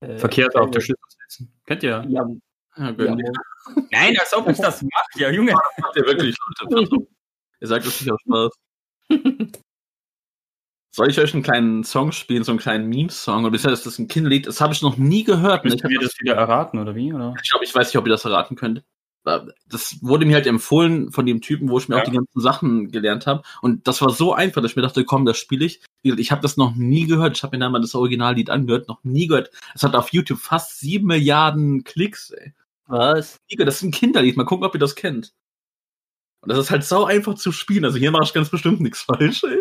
äh, 0.00 0.18
Verkehrt 0.18 0.54
auf 0.54 0.70
der 0.70 0.80
Schüssel 0.80 0.96
sitzen. 1.28 1.52
Kennt 1.66 1.82
ihr? 1.82 2.04
Ja, 2.08 2.26
Ja, 2.76 2.90
ja. 2.90 3.16
Nein, 3.90 4.16
als 4.18 4.32
ob 4.34 4.48
ich 4.48 4.58
das 4.58 4.82
mache, 4.82 5.20
ja, 5.20 5.30
Junge. 5.30 5.52
Macht 5.78 5.96
ihr 5.96 6.06
wirklich, 6.06 6.36
Leute. 6.60 7.06
Ihr 7.60 7.68
sagt 7.68 7.86
das 7.86 8.00
nicht 8.00 8.12
aus 8.12 8.20
Spaß. 8.20 8.52
Soll 10.96 11.10
ich 11.10 11.20
euch 11.20 11.34
einen 11.34 11.42
kleinen 11.42 11.84
Song 11.84 12.10
spielen, 12.10 12.42
so 12.42 12.52
einen 12.52 12.58
kleinen 12.58 12.88
Meme-Song? 12.88 13.42
Oder 13.42 13.50
bisher 13.50 13.70
ist 13.70 13.84
das 13.84 13.98
ein 13.98 14.08
Kinderlied? 14.08 14.46
Das 14.46 14.62
habe 14.62 14.72
ich 14.72 14.80
noch 14.80 14.96
nie 14.96 15.24
gehört. 15.24 15.64
ne? 15.66 15.74
Ich, 15.74 15.82
Müssen 15.82 15.90
wir 15.90 16.00
das, 16.00 16.12
das 16.12 16.20
wieder 16.20 16.36
erraten, 16.36 16.78
oder 16.78 16.94
wie? 16.94 17.12
Oder? 17.12 17.34
ich 17.42 17.50
glaube, 17.50 17.66
ich 17.66 17.74
weiß 17.74 17.88
nicht, 17.88 17.98
ob 17.98 18.06
ihr 18.06 18.10
das 18.12 18.24
erraten 18.24 18.56
könnt. 18.56 18.82
Das 19.68 19.98
wurde 20.02 20.24
mir 20.24 20.36
halt 20.36 20.46
empfohlen 20.46 21.12
von 21.12 21.26
dem 21.26 21.42
Typen, 21.42 21.68
wo 21.68 21.78
ich 21.78 21.88
mir 21.88 21.96
Ja. 21.96 22.00
auch 22.00 22.06
die 22.06 22.12
ganzen 22.16 22.40
Sachen 22.40 22.90
gelernt 22.92 23.26
habe. 23.26 23.42
Und 23.60 23.86
das 23.88 24.00
war 24.00 24.08
so 24.10 24.32
einfach, 24.32 24.62
dass 24.62 24.70
ich 24.70 24.76
mir 24.76 24.82
dachte, 24.82 25.04
komm, 25.04 25.26
das 25.26 25.36
spiele 25.36 25.66
ich. 25.66 25.82
Ich 26.02 26.30
habe 26.30 26.40
das 26.40 26.56
noch 26.56 26.76
nie 26.76 27.06
gehört. 27.06 27.36
Ich 27.36 27.42
habe 27.42 27.56
mir 27.56 27.60
da 27.64 27.68
mal 27.68 27.80
das 27.80 27.94
Originallied 27.94 28.48
angehört, 28.48 28.88
noch 28.88 29.04
nie 29.04 29.26
gehört. 29.26 29.50
Es 29.74 29.82
hat 29.82 29.94
auf 29.96 30.12
YouTube 30.14 30.38
fast 30.38 30.78
sieben 30.80 31.08
Milliarden 31.08 31.84
Klicks, 31.84 32.30
ey. 32.30 32.54
was? 32.86 33.38
Das 33.58 33.74
ist 33.76 33.82
ein 33.82 33.90
Kinderlied. 33.90 34.36
Mal 34.38 34.44
gucken, 34.44 34.64
ob 34.64 34.74
ihr 34.74 34.78
das 34.80 34.94
kennt. 34.94 35.34
Und 36.40 36.50
das 36.50 36.58
ist 36.58 36.70
halt 36.70 36.84
sau 36.84 37.04
einfach 37.04 37.34
zu 37.34 37.50
spielen. 37.52 37.84
Also 37.84 37.98
hier 37.98 38.12
mache 38.12 38.22
ich 38.24 38.32
ganz 38.32 38.48
bestimmt 38.48 38.80
nichts 38.80 39.02
falsch, 39.02 39.42
ey. 39.44 39.60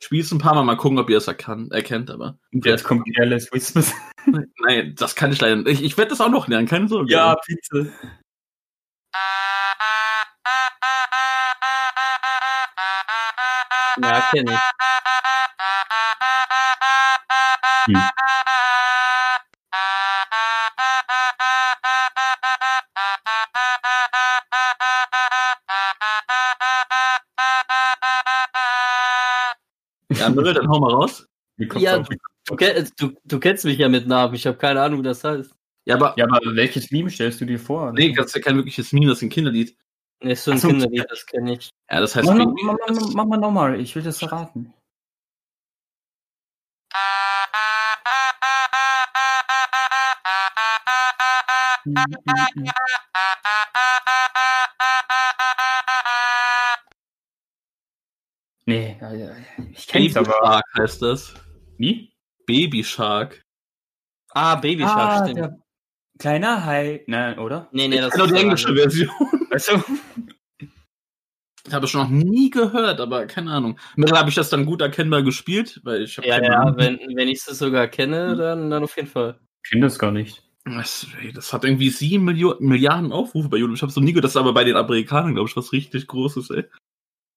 Ich 0.00 0.06
spiele 0.06 0.22
es 0.22 0.32
ein 0.32 0.38
paar 0.38 0.54
Mal, 0.54 0.64
mal 0.64 0.76
gucken, 0.76 0.98
ob 0.98 1.10
ihr 1.10 1.18
es 1.18 1.28
erkannt, 1.28 1.72
erkennt, 1.72 2.10
aber. 2.10 2.38
Und 2.52 2.64
jetzt 2.64 2.84
kommt 2.84 3.06
Careless 3.14 3.52
Whispers. 3.52 3.92
Nein, 4.24 4.94
das 4.96 5.14
kann 5.14 5.30
ich 5.30 5.40
leider 5.40 5.56
nicht. 5.56 5.68
Ich, 5.68 5.82
ich 5.82 5.98
werde 5.98 6.08
das 6.08 6.22
auch 6.22 6.30
noch 6.30 6.48
lernen, 6.48 6.66
keine 6.66 6.88
Sorge. 6.88 7.12
Ja, 7.12 7.36
bitte. 7.46 7.92
Ja, 14.02 14.20
kenne 14.30 14.52
ich. 14.52 14.58
Hm. 17.86 18.02
Ja, 30.20 30.28
Müll, 30.30 30.54
dann 30.54 30.68
hau 30.68 30.78
mal 30.78 30.92
raus. 30.92 31.26
Ja? 31.76 32.02
Du, 32.46 32.56
du, 32.96 33.12
du 33.24 33.40
kennst 33.40 33.64
mich 33.64 33.78
ja 33.78 33.88
mit 33.88 34.06
Namen, 34.06 34.34
ich 34.34 34.46
habe 34.46 34.56
keine 34.56 34.80
Ahnung, 34.80 35.00
wie 35.00 35.04
das 35.04 35.22
heißt. 35.24 35.50
Ja, 35.86 35.96
aber. 35.96 36.14
ja, 36.16 36.26
aber 36.26 36.40
welches 36.54 36.90
Meme 36.90 37.10
stellst 37.10 37.40
du 37.40 37.46
dir 37.46 37.58
vor? 37.58 37.92
Nee, 37.92 38.12
das 38.12 38.26
ist 38.26 38.36
ja 38.36 38.40
kein 38.42 38.56
wirkliches 38.56 38.92
Meme, 38.92 39.06
das 39.06 39.18
ist 39.18 39.22
ein 39.22 39.30
Kinderlied. 39.30 39.76
Nee, 40.22 40.32
ist 40.32 40.44
so 40.44 40.50
ein 40.50 40.58
Ach 40.58 40.62
so, 40.62 40.68
Kinderlied, 40.68 41.06
das 41.08 41.26
kenne 41.26 41.54
ich. 41.54 41.70
Ja, 41.90 42.00
das 42.00 42.14
heißt. 42.14 42.26
Mach, 42.26 42.34
mach, 42.34 42.46
Baby. 42.46 42.62
mach, 42.64 42.76
mach, 42.88 43.14
mach 43.14 43.24
mal 43.24 43.36
nochmal, 43.38 43.80
ich 43.80 43.94
will 43.96 44.02
das 44.02 44.22
erraten. 44.22 44.72
Nee, 58.66 58.96
ja, 59.00 59.12
ja, 59.12 59.29
ich 59.80 59.86
kenn's 59.88 60.14
Baby 60.14 60.26
aber. 60.28 60.38
Shark 60.46 60.64
heißt 60.78 61.02
das. 61.02 61.34
Wie? 61.78 62.12
Baby 62.46 62.84
Shark. 62.84 63.42
Ah, 64.32 64.56
Baby 64.56 64.82
Shark, 64.82 64.96
Ah, 64.98 65.24
stimmt. 65.24 65.38
der 65.38 65.58
kleiner 66.18 66.64
Hai. 66.64 67.02
Nein, 67.06 67.38
oder? 67.38 67.68
Nee, 67.72 67.88
nee, 67.88 67.98
das 68.00 68.12
Genau 68.12 68.24
ist 68.26 68.34
die 68.34 68.40
englische 68.40 68.74
Version. 68.74 69.10
Also, 69.50 69.82
Ich 71.66 71.74
habe 71.74 71.84
es 71.84 71.90
schon 71.90 72.00
noch 72.02 72.08
nie 72.10 72.50
gehört, 72.50 73.00
aber 73.00 73.26
keine 73.26 73.50
Ahnung. 73.52 73.78
Mittlerweile 73.96 74.20
habe 74.20 74.30
ich 74.30 74.34
das 74.36 74.48
dann 74.50 74.64
gut 74.66 74.80
erkennbar 74.80 75.22
gespielt, 75.22 75.80
weil 75.84 76.02
ich 76.02 76.16
habe 76.16 76.26
Ja, 76.28 76.42
ja, 76.42 76.58
Ahnung. 76.60 76.76
wenn, 76.78 76.98
wenn 77.16 77.28
ich 77.28 77.38
es 77.46 77.58
sogar 77.58 77.86
kenne, 77.88 78.36
dann, 78.36 78.70
dann 78.70 78.82
auf 78.84 78.96
jeden 78.96 79.08
Fall. 79.08 79.38
ich 79.64 79.70
finde 79.70 79.86
das 79.86 79.98
gar 79.98 80.10
nicht. 80.12 80.42
Das, 80.64 81.06
ey, 81.20 81.32
das 81.32 81.52
hat 81.52 81.64
irgendwie 81.64 81.90
sieben 81.90 82.24
Milliarden 82.24 83.12
Aufrufe 83.12 83.48
bei 83.48 83.56
YouTube. 83.56 83.76
Ich 83.76 83.82
habe 83.82 83.90
es 83.90 83.96
noch 83.96 84.02
nie 84.02 84.12
gehört. 84.12 84.24
Das 84.24 84.32
ist 84.32 84.36
aber 84.36 84.52
bei 84.54 84.64
den 84.64 84.76
Amerikanern, 84.76 85.34
glaube 85.34 85.48
ich, 85.48 85.56
was 85.56 85.72
richtig 85.72 86.06
Großes, 86.06 86.50
ey. 86.50 86.64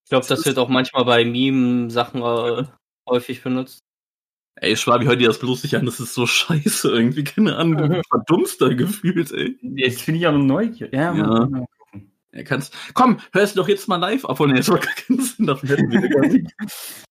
Ich 0.06 0.10
glaube, 0.10 0.26
das 0.28 0.46
wird 0.46 0.58
auch 0.58 0.70
manchmal 0.70 1.06
bei 1.06 1.24
Meme-Sachen 1.26 2.22
äh, 2.22 2.66
häufig 3.10 3.42
benutzt. 3.42 3.80
Ey, 4.56 4.78
Schwabi, 4.78 5.06
hör 5.06 5.16
dir 5.16 5.28
das 5.28 5.40
bloß 5.40 5.64
nicht 5.64 5.76
an. 5.76 5.86
Das 5.86 6.00
ist 6.00 6.14
so 6.14 6.28
scheiße 6.28 6.90
irgendwie. 6.92 7.24
Keine 7.24 7.56
Ahnung. 7.58 7.90
Du 7.90 8.02
verdummst 8.10 8.62
da 8.62 8.70
gefühlt, 8.70 9.32
ey. 9.32 9.58
Jetzt 9.76 10.02
finde 10.02 10.20
ich 10.20 10.28
auch 10.28 10.34
noch 10.34 10.44
neugierig. 10.44 10.94
Ja, 10.94 11.14
Ja. 11.14 11.24
gucken. 11.40 11.68
Ja, 12.32 12.44
kannst. 12.44 12.76
Komm, 12.94 13.20
hörst 13.32 13.56
du 13.56 13.62
doch 13.62 13.68
jetzt 13.68 13.88
mal 13.88 13.98
live. 13.98 14.24
Obwohl, 14.26 14.48
nee, 14.50 14.58
das 14.58 14.70
war 14.70 14.80
gar 14.80 14.94
keinen 14.94 15.22
Sinn. 15.22 15.48
Dafür 15.48 15.70
hätten 15.70 15.92
wir 15.92 16.10
gar 16.10 16.28
nicht. 16.28 16.52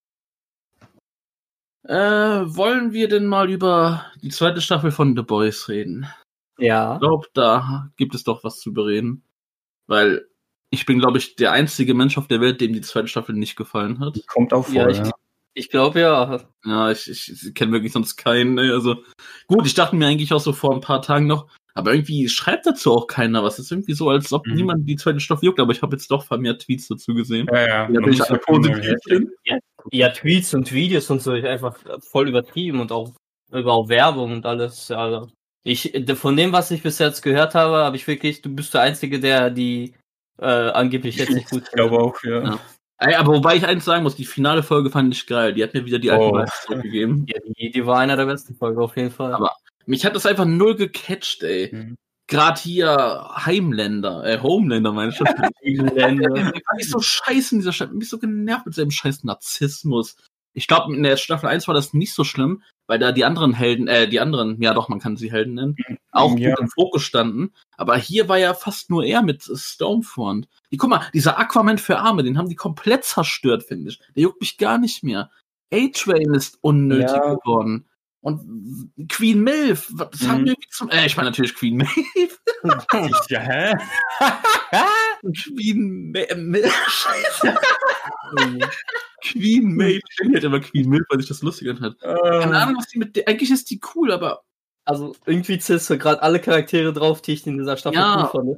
Äh, 1.85 1.95
wollen 2.55 2.93
wir 2.93 3.09
denn 3.09 3.25
mal 3.25 3.49
über 3.49 4.05
die 4.21 4.29
zweite 4.29 4.61
Staffel 4.61 4.89
von 4.91 5.17
The 5.17 5.21
Boys 5.21 5.67
reden? 5.67 6.07
Ja. 6.57 6.93
Ich 6.93 6.99
glaube, 7.01 7.27
da 7.33 7.89
gibt 7.97 8.15
es 8.15 8.23
doch 8.23 8.43
was 8.45 8.61
zu 8.61 8.71
bereden. 8.71 9.23
Weil 9.87 10.25
ich 10.73 10.87
bin, 10.87 10.97
glaube 10.97 11.19
ich, 11.19 11.35
der 11.35 11.51
einzige 11.51 11.93
Mensch 11.93 12.17
auf 12.17 12.27
der 12.27 12.41
Welt, 12.41 12.59
dem 12.59 12.73
die 12.73 12.81
zweite 12.81 13.07
Staffel 13.07 13.35
nicht 13.35 13.55
gefallen 13.55 13.99
hat. 13.99 14.19
Kommt 14.25 14.53
auch 14.53 14.65
vor. 14.65 14.73
Ja, 14.73 14.89
ich, 14.89 14.97
ja. 14.97 15.11
ich 15.53 15.69
glaube 15.69 15.99
ja. 15.99 16.41
Ja, 16.65 16.91
ich, 16.91 17.07
ich, 17.07 17.53
kenne 17.53 17.73
wirklich 17.73 17.93
sonst 17.93 18.15
keinen. 18.15 18.55
Ne? 18.55 18.73
Also 18.73 19.03
gut, 19.45 19.67
ich 19.67 19.75
dachte 19.75 19.95
mir 19.95 20.07
eigentlich 20.07 20.33
auch 20.33 20.39
so 20.39 20.51
vor 20.51 20.73
ein 20.73 20.81
paar 20.81 21.03
Tagen 21.03 21.27
noch, 21.27 21.47
aber 21.75 21.93
irgendwie 21.93 22.27
schreibt 22.27 22.65
dazu 22.65 22.91
auch 22.91 23.05
keiner 23.05 23.43
was. 23.43 23.59
Es 23.59 23.65
ist 23.65 23.71
irgendwie 23.71 23.93
so, 23.93 24.09
als 24.09 24.33
ob 24.33 24.47
Mhm. 24.47 24.55
niemand 24.55 24.89
die 24.89 24.95
zweite 24.95 25.19
Staffel 25.19 25.45
juckt, 25.45 25.59
aber 25.59 25.73
ich 25.73 25.83
habe 25.83 25.95
jetzt 25.95 26.09
doch 26.09 26.25
vermehrt 26.25 26.63
Tweets 26.63 26.87
dazu 26.87 27.13
gesehen. 27.13 27.47
Ja, 27.53 27.67
ja. 27.67 27.89
Ja, 27.91 28.01
bin 28.01 28.13
ich 28.13 28.21
halt 28.21 28.41
positiv 28.41 28.95
drin. 29.05 29.31
Ja, 29.91 30.09
Tweets 30.09 30.55
und 30.55 30.71
Videos 30.71 31.07
und 31.11 31.21
so, 31.21 31.33
ich 31.33 31.45
einfach 31.45 31.77
voll 32.09 32.27
übertrieben 32.27 32.79
und 32.79 32.91
auch 32.91 33.13
über 33.51 33.73
auch 33.73 33.89
Werbung 33.89 34.31
und 34.31 34.45
alles. 34.47 34.89
Also 34.89 35.29
ich, 35.63 35.93
von 36.15 36.35
dem, 36.35 36.51
was 36.51 36.71
ich 36.71 36.81
bis 36.81 36.97
jetzt 36.97 37.21
gehört 37.21 37.53
habe, 37.53 37.77
habe 37.77 37.95
ich 37.95 38.07
wirklich, 38.07 38.41
du 38.41 38.49
bist 38.49 38.73
der 38.73 38.81
Einzige, 38.81 39.19
der 39.19 39.51
die 39.51 39.93
äh, 40.39 40.45
angeblich 40.45 41.15
jetzt 41.17 41.31
nicht 41.31 41.49
gut 41.49 41.63
Ich 41.65 41.71
glaube 41.71 41.97
auch, 41.99 42.15
ja. 42.23 42.43
Ja. 42.43 42.59
Ey, 42.99 43.15
aber 43.15 43.33
wobei 43.33 43.55
ich 43.57 43.65
eins 43.65 43.83
sagen 43.85 44.03
muss, 44.03 44.15
die 44.15 44.25
finale 44.25 44.63
Folge 44.63 44.89
fand 44.89 45.13
ich 45.13 45.27
geil. 45.27 45.53
Die 45.53 45.63
hat 45.63 45.73
mir 45.73 45.85
wieder 45.85 45.99
die 45.99 46.11
alten 46.11 46.23
Oh. 46.23 46.37
Vibes 46.37 46.61
zurückgegeben. 46.65 47.25
Ja, 47.27 47.39
die, 47.57 47.71
die 47.71 47.85
war 47.85 47.99
einer 47.99 48.15
der 48.15 48.25
besten 48.25 48.55
Folgen 48.55 48.79
auf 48.81 48.95
jeden 48.95 49.11
Fall. 49.11 49.33
Aber- 49.33 49.51
Mich 49.85 50.05
hat 50.05 50.15
das 50.15 50.25
einfach 50.25 50.45
null 50.45 50.75
gecatcht, 50.75 51.43
ey. 51.43 51.69
Mhm. 51.73 51.97
Gerade 52.27 52.61
hier 52.61 53.29
Heimländer, 53.45 54.23
äh, 54.23 54.39
Homeländer 54.39 54.93
meine 54.93 55.11
ich. 55.11 55.17
schon. 55.17 55.27
Länder. 55.95 56.29
Der 56.29 56.43
fand 56.45 56.79
ich 56.79 56.89
so 56.89 57.01
scheiße 57.01 57.55
in 57.55 57.59
dieser 57.59 57.73
Stadt. 57.73 57.93
Mich 57.93 58.07
so 58.09 58.17
genervt 58.17 58.65
mit 58.65 58.75
seinem 58.75 58.91
scheiß 58.91 59.23
Narzissmus. 59.25 60.15
Ich 60.53 60.67
glaube, 60.67 60.95
in 60.95 61.03
der 61.03 61.17
Staffel 61.17 61.49
1 61.49 61.67
war 61.67 61.73
das 61.75 61.93
nicht 61.93 62.13
so 62.13 62.23
schlimm, 62.23 62.61
weil 62.87 62.99
da 62.99 63.11
die 63.11 63.25
anderen 63.25 63.53
Helden, 63.53 63.87
äh, 63.87 64.07
die 64.07 64.19
anderen, 64.19 64.61
ja 64.61 64.73
doch, 64.73 64.89
man 64.89 64.99
kann 64.99 65.17
sie 65.17 65.31
Helden 65.31 65.53
nennen, 65.55 65.75
auch 66.11 66.37
Ja. 66.37 66.51
gut 66.51 66.59
im 66.59 66.69
Fokus 66.69 67.03
standen. 67.03 67.53
Aber 67.77 67.97
hier 67.97 68.27
war 68.29 68.37
ja 68.37 68.53
fast 68.53 68.89
nur 68.89 69.03
er 69.03 69.21
mit 69.21 69.43
Stormfront. 69.43 70.47
Die, 70.71 70.77
guck 70.77 70.89
mal, 70.89 71.01
dieser 71.13 71.37
Aquaman 71.39 71.77
für 71.77 71.99
Arme, 71.99 72.23
den 72.23 72.37
haben 72.37 72.49
die 72.49 72.55
komplett 72.55 73.03
zerstört, 73.05 73.63
finde 73.63 73.89
ich. 73.91 73.99
Der 74.15 74.23
juckt 74.23 74.41
mich 74.41 74.57
gar 74.57 74.77
nicht 74.77 75.03
mehr. 75.03 75.29
A-Train 75.73 76.33
ist 76.33 76.57
unnötig 76.61 77.07
Ja. 77.15 77.33
geworden. 77.35 77.87
Und 78.21 78.93
Queen 79.09 79.41
Milf, 79.41 79.89
was 79.91 80.21
Mhm. 80.21 80.27
haben 80.29 80.45
wir 80.45 80.55
zum, 80.69 80.89
äh, 80.89 81.05
ich 81.05 81.17
meine 81.17 81.29
natürlich 81.29 81.55
Queen 81.55 81.75
Milf. 82.15 82.39
Ja, 83.29 83.39
hä? 83.39 83.73
Queen 85.31 86.11
Ma- 86.11 86.35
Milf, 86.35 86.73
scheiße. 86.87 87.55
Queen 89.23 89.75
Maeve. 89.75 90.01
Ich 90.09 90.15
denke 90.17 90.33
halt 90.35 90.43
immer 90.43 90.59
Queen 90.59 90.89
Milf, 90.89 91.03
weil 91.09 91.19
sich 91.19 91.29
das 91.29 91.41
lustig 91.41 91.69
anhört. 91.69 91.99
Keine 92.01 92.43
Ähm, 92.43 92.51
Ahnung, 92.51 92.75
was 92.77 92.87
die 92.87 92.99
mit 92.99 93.15
der, 93.15 93.27
eigentlich 93.27 93.51
ist 93.51 93.69
die 93.69 93.79
cool, 93.95 94.11
aber 94.11 94.41
Also 94.85 95.15
irgendwie 95.25 95.57
zählst 95.59 95.89
du 95.89 95.97
gerade 95.97 96.21
alle 96.21 96.39
Charaktere 96.39 96.91
drauf, 96.91 97.21
die 97.21 97.33
ich 97.33 97.47
in 97.47 97.57
dieser 97.57 97.77
Staffel 97.77 97.99
Ja. 97.99 98.29
cool 98.33 98.57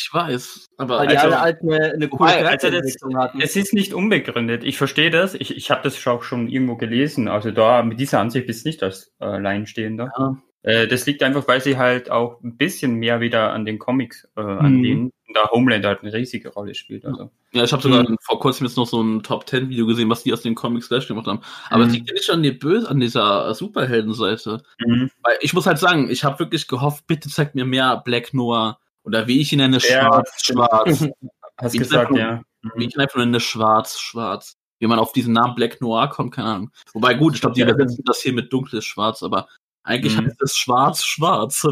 ich 0.00 0.12
weiß. 0.12 0.66
Aber 0.76 0.98
Weil 0.98 1.08
die 1.08 1.16
alle 1.16 1.40
halt 1.40 1.62
eine, 1.62 1.92
eine 1.92 2.08
coole 2.08 2.30
Charakterentwicklung 2.32 3.16
hatten. 3.16 3.40
Es 3.40 3.56
ist 3.56 3.72
nicht 3.72 3.94
unbegründet. 3.94 4.62
Ich 4.64 4.76
verstehe 4.76 5.10
das. 5.10 5.34
Ich, 5.34 5.56
ich 5.56 5.70
habe 5.70 5.82
das 5.84 6.06
auch 6.06 6.22
schon 6.22 6.48
irgendwo 6.48 6.76
gelesen. 6.76 7.28
Also 7.28 7.50
da 7.50 7.82
mit 7.82 7.98
dieser 7.98 8.20
Ansicht 8.20 8.46
bist 8.46 8.64
du 8.64 8.68
nicht 8.68 8.82
als 8.82 9.10
äh, 9.20 9.24
Alleinstehender. 9.24 10.12
Ja. 10.18 10.36
Äh, 10.62 10.88
das 10.88 11.06
liegt 11.06 11.22
einfach, 11.22 11.46
weil 11.48 11.60
sie 11.60 11.78
halt 11.78 12.10
auch 12.10 12.42
ein 12.42 12.56
bisschen 12.56 12.94
mehr 12.94 13.20
wieder 13.20 13.52
an 13.52 13.64
den 13.64 13.78
Comics 13.78 14.28
äh, 14.36 14.40
anlehnen. 14.40 15.12
Und 15.28 15.36
da 15.36 15.48
Homelander 15.50 15.88
halt 15.90 16.02
eine 16.02 16.12
riesige 16.12 16.48
Rolle 16.48 16.74
spielt. 16.74 17.04
Also. 17.04 17.30
ja, 17.52 17.62
ich 17.62 17.72
habe 17.72 17.82
sogar 17.82 18.02
Mhm. 18.08 18.16
vor 18.22 18.40
kurzem 18.40 18.66
jetzt 18.66 18.76
noch 18.76 18.86
so 18.86 19.00
ein 19.02 19.22
Top 19.22 19.46
10 19.48 19.68
Video 19.68 19.86
gesehen, 19.86 20.08
was 20.08 20.22
die 20.22 20.32
aus 20.32 20.40
den 20.42 20.54
Comics 20.54 20.86
Flash 20.88 21.06
gemacht 21.06 21.26
haben. 21.26 21.40
Aber 21.70 21.82
es 21.82 21.88
Mhm. 21.88 21.94
liegt 21.94 22.08
ja 22.08 22.14
nicht 22.14 22.30
an, 22.30 22.42
die 22.42 22.50
Böse, 22.52 22.88
an 22.88 22.98
dieser 22.98 23.54
Superheldenseite. 23.54 24.62
Mhm. 24.84 25.10
Weil 25.22 25.36
ich 25.40 25.52
muss 25.54 25.66
halt 25.66 25.78
sagen, 25.78 26.10
ich 26.10 26.24
habe 26.24 26.38
wirklich 26.38 26.66
gehofft, 26.66 27.06
bitte 27.06 27.28
zeigt 27.28 27.54
mir 27.54 27.64
mehr 27.64 27.98
Black 28.04 28.34
Noir 28.34 28.78
oder 29.04 29.26
wie 29.26 29.40
ich 29.40 29.52
ihn 29.52 29.58
nenne, 29.58 29.80
schwarz, 29.80 30.40
schwarz. 30.44 31.06
Hast 31.58 31.74
Ich 31.74 31.80
gesagt, 31.80 32.10
sag- 32.10 32.18
ja. 32.18 32.42
wie 32.76 32.86
ich 32.86 32.94
ihn 32.94 33.00
einfach 33.00 33.16
nur 33.16 33.26
nenne, 33.26 33.40
schwarz, 33.40 33.98
schwarz. 34.00 34.54
Wie 34.80 34.86
man 34.86 34.98
auf 35.00 35.12
diesen 35.12 35.32
Namen 35.34 35.54
Black 35.56 35.80
Noir 35.80 36.08
kommt, 36.08 36.34
keine 36.34 36.48
Ahnung. 36.48 36.70
Wobei 36.92 37.14
gut, 37.14 37.34
ich 37.34 37.40
glaube, 37.40 37.54
die 37.54 37.60
Ja. 37.62 37.68
übersetzen 37.68 38.04
das 38.06 38.20
hier 38.20 38.32
mit 38.32 38.52
dunkles 38.52 38.84
Schwarz, 38.84 39.22
aber 39.22 39.48
eigentlich 39.88 40.16
Mhm. 40.16 40.26
heißt 40.26 40.42
es 40.42 40.56
schwarz, 40.56 41.04
schwarz. 41.04 41.66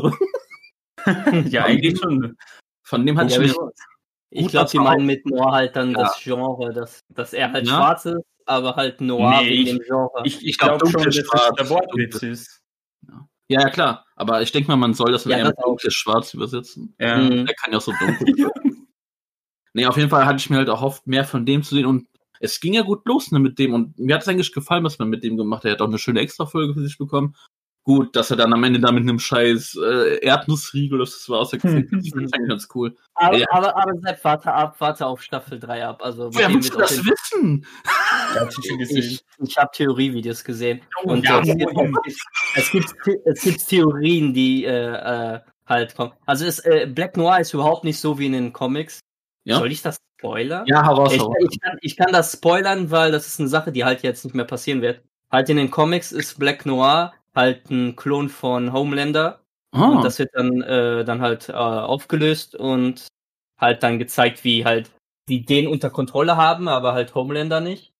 ja, 1.50 1.64
eigentlich 1.64 1.98
schon. 1.98 2.36
Von 2.82 3.06
dem 3.06 3.18
hatte 3.18 3.34
Ja, 3.34 3.40
ich 3.42 3.54
Ich 4.30 4.48
glaube, 4.48 4.70
die 4.70 4.78
meinen 4.78 5.06
mit 5.06 5.24
Noir 5.26 5.52
halt 5.52 5.76
dann 5.76 5.92
Ja. 5.92 5.98
das 6.00 6.18
Genre, 6.22 6.72
dass, 6.72 7.00
dass 7.08 7.32
er 7.32 7.52
halt 7.52 7.66
Ja. 7.66 7.74
schwarz 7.74 8.06
ist, 8.06 8.22
aber 8.46 8.74
halt 8.76 9.00
Noir 9.00 9.42
Nee, 9.42 9.48
wegen 9.50 9.62
ich- 9.62 9.68
dem 9.76 9.78
Genre. 9.86 10.10
Ich, 10.24 10.36
ich 10.38 10.46
Ich 10.48 10.58
glaub, 10.58 10.80
glaube 10.80 10.90
schon, 10.90 11.04
dass 11.04 11.54
der 11.58 11.68
Wortwitz 11.70 12.22
ist. 12.22 12.60
Ja, 13.48 13.60
ja, 13.60 13.70
klar. 13.70 14.04
Aber 14.16 14.42
ich 14.42 14.50
denke 14.50 14.68
mal, 14.68 14.76
man 14.76 14.94
soll 14.94 15.12
das 15.12 15.22
dann 15.24 15.38
Ja, 15.38 15.44
mit 15.46 15.58
auch. 15.58 15.62
dunkles 15.64 15.94
Schwarz 15.94 16.34
übersetzen. 16.34 16.94
Ja. 16.98 17.18
Mhm. 17.18 17.46
Der 17.46 17.54
kann 17.54 17.70
ja 17.72 17.78
auch 17.78 17.82
so 17.82 17.92
dunkel. 17.92 18.26
nee, 19.74 19.86
auf 19.86 19.96
jeden 19.96 20.10
Fall 20.10 20.26
hatte 20.26 20.38
ich 20.38 20.50
mir 20.50 20.56
halt 20.56 20.68
erhofft, 20.68 21.06
mehr 21.06 21.24
von 21.24 21.46
dem 21.46 21.62
zu 21.62 21.74
sehen 21.74 21.86
und 21.86 22.08
es 22.40 22.60
ging 22.60 22.74
ja 22.74 22.82
gut 22.82 23.06
los 23.06 23.30
ne, 23.32 23.38
mit 23.38 23.58
dem 23.58 23.72
und 23.72 23.98
mir 23.98 24.14
hat 24.14 24.22
es 24.22 24.28
eigentlich 24.28 24.52
gefallen, 24.52 24.84
was 24.84 24.98
man 24.98 25.08
mit 25.08 25.24
dem 25.24 25.36
gemacht 25.36 25.60
hat. 25.64 25.66
Er 25.66 25.72
hat 25.72 25.80
auch 25.82 25.86
eine 25.88 25.98
schöne 25.98 26.20
Extra-Folge 26.20 26.74
für 26.74 26.82
sich 26.82 26.98
bekommen. 26.98 27.34
Gut, 27.86 28.16
dass 28.16 28.32
er 28.32 28.36
dann 28.36 28.52
am 28.52 28.64
Ende 28.64 28.80
da 28.80 28.90
mit 28.90 29.04
einem 29.04 29.20
scheiß 29.20 29.78
äh, 29.80 30.18
Erdnussriegel, 30.18 30.98
das 30.98 31.28
war 31.28 31.38
aus 31.38 31.50
der 31.50 31.60
Kritik, 31.60 31.88
das 31.92 32.08
finde 32.08 32.24
ich 32.26 32.34
eigentlich 32.34 32.48
ganz 32.48 32.68
cool. 32.74 32.96
aber, 33.14 33.36
Ja. 33.38 33.46
aber, 33.50 33.76
aber 33.76 33.92
Sepp, 34.00 34.24
warte 34.24 34.52
ab, 34.52 34.74
warte 34.80 35.06
auf 35.06 35.22
Staffel 35.22 35.60
3 35.60 35.86
ab. 35.86 36.00
Also, 36.02 36.34
Woher 36.34 36.48
willst 36.52 36.74
du 36.74 36.78
das 36.78 36.98
wissen? 37.04 37.64
Ja, 38.34 38.40
hab 38.40 38.48
ich 38.50 38.90
ich, 38.90 39.24
ich 39.38 39.56
habe 39.56 39.70
Theorievideos 39.72 40.42
gesehen. 40.42 40.80
Und 41.04 41.24
ja, 41.24 41.38
es, 41.38 41.46
gibt, 41.46 41.72
es, 42.56 42.70
gibt, 42.72 42.94
es 43.24 43.40
gibt 43.42 43.68
Theorien, 43.68 44.34
die 44.34 44.64
äh, 44.64 45.34
äh, 45.34 45.40
halt 45.64 45.94
kommen. 45.94 46.10
Also 46.26 46.44
es, 46.44 46.58
äh, 46.58 46.88
Black 46.92 47.16
Noir 47.16 47.38
ist 47.38 47.54
überhaupt 47.54 47.84
nicht 47.84 48.00
so 48.00 48.18
wie 48.18 48.26
in 48.26 48.32
den 48.32 48.52
Comics. 48.52 48.98
Ja, 49.44 49.60
Soll 49.60 49.70
ich 49.70 49.82
das 49.82 49.98
spoilern? 50.18 50.64
ja 50.66 50.82
heraus. 50.84 51.12
Ich, 51.12 51.22
ich, 51.22 51.60
kann, 51.60 51.78
ich 51.82 51.96
kann 51.96 52.12
das 52.12 52.32
spoilern, 52.32 52.90
weil 52.90 53.12
das 53.12 53.28
ist 53.28 53.38
eine 53.38 53.48
Sache, 53.48 53.70
die 53.70 53.84
halt 53.84 54.02
jetzt 54.02 54.24
nicht 54.24 54.34
mehr 54.34 54.44
passieren 54.44 54.82
wird. 54.82 55.02
Halt 55.30 55.48
in 55.50 55.56
den 55.56 55.70
Comics 55.70 56.10
ist 56.10 56.36
Black 56.40 56.66
Noir 56.66 57.12
halt 57.36 57.70
ein 57.70 57.94
Klon 57.96 58.28
von 58.28 58.72
Homelander. 58.72 59.40
Ah, 59.72 59.90
Und 59.90 60.04
das 60.04 60.18
wird 60.18 60.30
dann, 60.34 60.62
äh, 60.62 61.04
dann 61.04 61.20
halt 61.20 61.48
äh, 61.48 61.52
aufgelöst 61.52 62.54
und 62.56 63.06
halt 63.60 63.82
dann 63.82 63.98
gezeigt, 63.98 64.42
wie 64.44 64.64
halt 64.64 64.90
die 65.28 65.44
den 65.44 65.66
unter 65.68 65.90
Kontrolle 65.90 66.36
haben, 66.36 66.68
aber 66.68 66.92
halt 66.94 67.14
Homelander 67.14 67.60
nicht. 67.60 67.92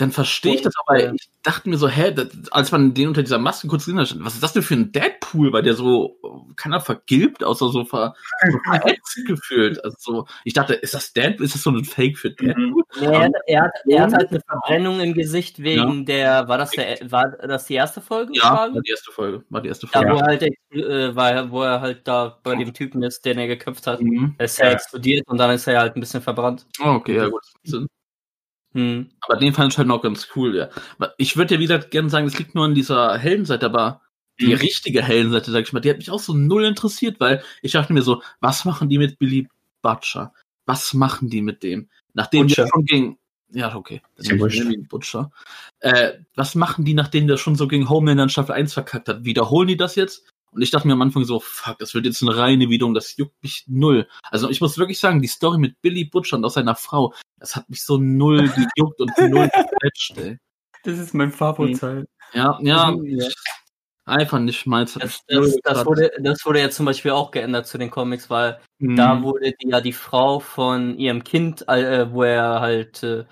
Dann 0.00 0.10
verstehe 0.12 0.54
ich 0.54 0.62
das, 0.62 0.74
aber 0.86 0.98
äh, 0.98 1.12
ich 1.14 1.28
dachte 1.42 1.68
mir 1.68 1.76
so, 1.78 1.88
hä, 1.88 2.12
das, 2.12 2.28
als 2.50 2.72
man 2.72 2.94
den 2.94 3.08
unter 3.08 3.22
dieser 3.22 3.38
Maske 3.38 3.66
kurz 3.68 3.84
gesehen 3.84 3.98
hat, 4.00 4.14
was 4.20 4.34
ist 4.34 4.42
das 4.42 4.52
denn 4.52 4.62
für 4.62 4.74
ein 4.74 4.92
Deadpool, 4.92 5.52
weil 5.52 5.62
der 5.62 5.74
so, 5.74 6.18
keiner 6.56 6.80
vergilbt, 6.80 7.42
außer 7.44 7.68
so, 7.70 7.84
ver, 7.84 8.14
so 8.50 8.58
verätzt 8.64 9.20
gefühlt. 9.26 9.82
Also 9.84 9.96
so, 9.98 10.26
ich 10.44 10.52
dachte, 10.54 10.74
ist 10.74 10.94
das 10.94 11.12
Deadpool, 11.12 11.46
ist 11.46 11.54
das 11.54 11.62
so 11.62 11.70
ein 11.70 11.84
Fake 11.84 12.18
für 12.18 12.30
Deadpool? 12.30 12.82
Er, 13.00 13.20
hat- 13.24 13.32
er, 13.46 13.62
hat, 13.62 13.70
er 13.88 14.02
hat 14.02 14.12
halt 14.12 14.30
eine 14.30 14.40
Verbrennung 14.40 15.00
im 15.00 15.14
Gesicht 15.14 15.62
wegen 15.62 16.04
der, 16.06 16.48
war 16.48 16.58
das 16.58 16.70
der, 16.72 16.98
war 17.10 17.30
das 17.30 17.66
die 17.66 17.74
erste 17.74 18.00
Folge? 18.00 18.32
Ja, 18.34 18.70
war 18.72 18.80
die 18.82 18.90
erste 18.90 19.12
Folge, 19.12 19.44
war 19.50 19.60
die 19.60 19.68
erste 19.68 19.86
Ja, 19.92 20.00
Folge. 20.00 20.12
wo 20.14 20.18
er 20.18 20.26
halt, 20.26 20.42
äh, 20.42 21.16
war, 21.16 21.50
wo 21.50 21.62
er 21.62 21.80
halt 21.80 22.06
da 22.06 22.38
bei 22.42 22.54
dem 22.56 22.72
Typen 22.74 23.02
ist, 23.02 23.24
den 23.24 23.38
er 23.38 23.46
geköpft 23.46 23.86
hat. 23.86 24.00
Mhm. 24.00 24.34
Er 24.38 24.44
ist 24.44 24.58
ja 24.58 24.66
Ja. 24.66 24.72
explodiert 24.72 25.26
und 25.28 25.38
dann 25.38 25.50
ist 25.50 25.66
er 25.66 25.78
halt 25.80 25.96
ein 25.96 26.00
bisschen 26.00 26.22
verbrannt. 26.22 26.66
Oh, 26.82 26.88
okay, 26.90 27.16
ja 27.16 27.28
gut. 27.28 27.42
Das. 28.74 28.80
Hm. 28.80 29.10
Aber 29.20 29.36
den 29.38 29.52
fand 29.52 29.72
ich 29.72 29.78
halt 29.78 29.88
noch 29.88 30.02
ganz 30.02 30.28
cool, 30.36 30.56
ja. 30.56 30.68
Aber 30.98 31.14
Ich 31.18 31.36
würde 31.36 31.54
ja, 31.54 31.60
wie 31.60 31.64
gesagt, 31.66 31.90
gerne 31.90 32.10
sagen, 32.10 32.26
es 32.26 32.38
liegt 32.38 32.54
nur 32.54 32.64
an 32.64 32.74
dieser 32.74 33.18
Heldenseite, 33.18 33.66
aber 33.66 34.02
die 34.40 34.46
Mhm. 34.48 34.54
richtige 34.54 35.02
Heldenseite, 35.02 35.50
sag 35.50 35.62
ich 35.62 35.72
mal, 35.72 35.80
die 35.80 35.90
hat 35.90 35.98
mich 35.98 36.10
auch 36.10 36.20
so 36.20 36.34
null 36.34 36.64
interessiert, 36.64 37.20
weil 37.20 37.42
ich 37.62 37.72
dachte 37.72 37.92
mir 37.92 38.02
so, 38.02 38.22
was 38.40 38.64
machen 38.64 38.88
die 38.88 38.98
mit 38.98 39.18
Billy 39.18 39.48
Butcher? 39.82 40.32
Was 40.66 40.94
machen 40.94 41.28
die 41.28 41.42
mit 41.42 41.62
dem? 41.62 41.88
Nachdem 42.14 42.46
Butcher. 42.46 42.62
der 42.64 42.68
schon 42.70 42.84
gegen, 42.86 43.18
ja, 43.50 43.74
okay, 43.74 44.00
dann 44.16 44.24
Ist 44.24 44.30
ja 44.56 44.64
nehme 44.64 44.82
ich 44.82 44.88
Butcher. 44.88 45.30
Äh, 45.80 46.12
was 46.36 46.54
machen 46.54 46.84
die, 46.84 46.94
nachdem 46.94 47.26
der 47.26 47.36
schon 47.36 47.56
so 47.56 47.68
gegen 47.68 47.88
Homelander 47.88 48.22
in 48.24 48.28
Staffel 48.30 48.52
1 48.54 48.72
verkackt 48.72 49.08
hat? 49.08 49.24
Wiederholen 49.24 49.68
die 49.68 49.76
das 49.76 49.94
jetzt? 49.96 50.26
Und 50.52 50.62
ich 50.62 50.70
dachte 50.70 50.86
mir 50.86 50.94
am 50.94 51.02
Anfang 51.02 51.24
so, 51.24 51.40
fuck, 51.40 51.78
das 51.78 51.94
wird 51.94 52.06
jetzt 52.06 52.22
eine 52.22 52.36
reine 52.36 52.68
Wiederholung, 52.68 52.94
das 52.94 53.16
juckt 53.16 53.42
mich 53.42 53.64
null. 53.68 54.08
Also 54.24 54.50
ich 54.50 54.60
muss 54.60 54.78
wirklich 54.78 54.98
sagen, 54.98 55.22
die 55.22 55.28
Story 55.28 55.58
mit 55.58 55.80
Billy 55.80 56.04
Butcher 56.04 56.36
und 56.36 56.44
aus 56.44 56.54
seiner 56.54 56.74
Frau, 56.74 57.14
das 57.38 57.56
hat 57.56 57.68
mich 57.70 57.84
so 57.84 57.98
null 57.98 58.38
gejuckt 58.76 59.00
und 59.00 59.12
null 59.30 59.48
gefletcht, 59.48 60.18
ey. 60.18 60.38
Das 60.84 60.98
ist 60.98 61.14
mein 61.14 61.30
Favoritteil. 61.30 62.06
Ja, 62.32 62.58
ja, 62.62 62.96
ja. 63.02 63.28
einfach 64.06 64.38
nicht 64.38 64.66
meins. 64.66 64.94
Das, 64.94 65.20
das, 65.26 65.56
das, 65.62 65.86
wurde, 65.86 66.10
das 66.20 66.44
wurde 66.44 66.60
ja 66.60 66.70
zum 66.70 66.86
Beispiel 66.86 67.10
auch 67.10 67.30
geändert 67.30 67.66
zu 67.66 67.76
den 67.76 67.90
Comics, 67.90 68.30
weil 68.30 68.60
Mhm. 68.80 68.96
da 68.96 69.22
wurde 69.22 69.52
die, 69.52 69.68
ja 69.68 69.80
die 69.80 69.92
Frau 69.92 70.40
von 70.40 70.98
ihrem 70.98 71.22
Kind, 71.22 71.68
äh, 71.68 72.10
wo 72.10 72.22
er 72.22 72.60
halt 72.60 73.02
äh, 73.02 73.24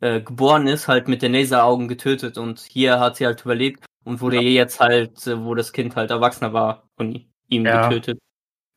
äh, 0.00 0.20
geboren 0.20 0.66
ist, 0.66 0.88
halt 0.88 1.08
mit 1.08 1.22
den 1.22 1.32
Laseraugen 1.32 1.88
getötet 1.88 2.36
und 2.36 2.58
hier 2.60 2.98
hat 3.00 3.16
sie 3.16 3.26
halt 3.26 3.42
überlebt 3.42 3.84
und 4.04 4.20
wurde 4.20 4.40
jetzt 4.40 4.80
halt, 4.80 5.26
äh, 5.26 5.44
wo 5.44 5.54
das 5.54 5.72
Kind 5.72 5.96
halt 5.96 6.10
erwachsener 6.10 6.52
war, 6.52 6.88
von 6.96 7.26
ihm 7.48 7.64
Ja. 7.64 7.88
getötet. 7.88 8.18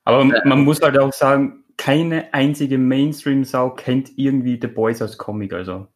Aber 0.04 0.24
man 0.24 0.64
muss 0.64 0.82
halt 0.82 0.98
auch 0.98 1.14
sagen, 1.14 1.64
keine 1.78 2.34
einzige 2.34 2.78
Mainstream-Sau 2.78 3.72
kennt 3.72 4.18
irgendwie 4.18 4.60
The 4.62 4.68
Boys 4.68 5.02
als 5.02 5.18
Comic, 5.18 5.54
also. 5.54 5.88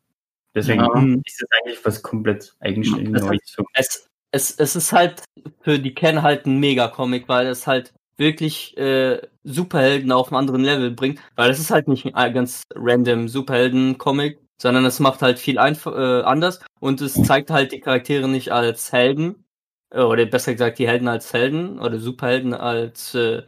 Deswegen 0.53 0.81
Ja. 0.81 1.21
ist 1.25 1.41
das 1.41 1.49
eigentlich 1.51 1.85
was 1.85 2.01
komplett 2.01 2.55
eigenständig 2.59 3.21
Neues. 3.21 3.41
So. 3.45 3.65
Es, 3.73 4.07
es, 4.31 4.51
es 4.51 4.75
ist 4.75 4.93
halt 4.93 5.23
für 5.61 5.79
die 5.79 5.93
Ken 5.93 6.21
halt 6.21 6.45
ein 6.45 6.59
Mega-Comic, 6.59 7.27
weil 7.27 7.47
es 7.47 7.67
halt 7.67 7.93
wirklich 8.17 8.77
äh, 8.77 9.21
Superhelden 9.43 10.11
auf 10.11 10.27
einem 10.29 10.37
anderen 10.37 10.63
Level 10.63 10.91
bringt, 10.91 11.19
weil 11.35 11.49
das 11.49 11.59
ist 11.59 11.71
halt 11.71 11.87
nicht 11.87 12.15
ein 12.15 12.33
ganz 12.33 12.63
random 12.73 13.27
Superhelden-Comic, 13.27 14.39
sondern 14.61 14.85
es 14.85 14.99
macht 14.99 15.21
halt 15.21 15.39
viel 15.39 15.57
einf 15.59 15.85
äh, 15.85 16.21
anders 16.21 16.59
und 16.79 17.01
es 17.01 17.13
zeigt 17.13 17.49
halt 17.49 17.71
die 17.71 17.79
Charaktere 17.79 18.27
nicht 18.27 18.51
als 18.51 18.91
Helden, 18.91 19.45
äh, 19.91 20.01
oder 20.01 20.25
besser 20.25 20.53
gesagt 20.53 20.79
die 20.79 20.87
Helden 20.87 21.07
als 21.07 21.33
Helden 21.33 21.79
oder 21.79 21.99
Superhelden 21.99 22.53
als 22.53 23.15
äh, 23.15 23.43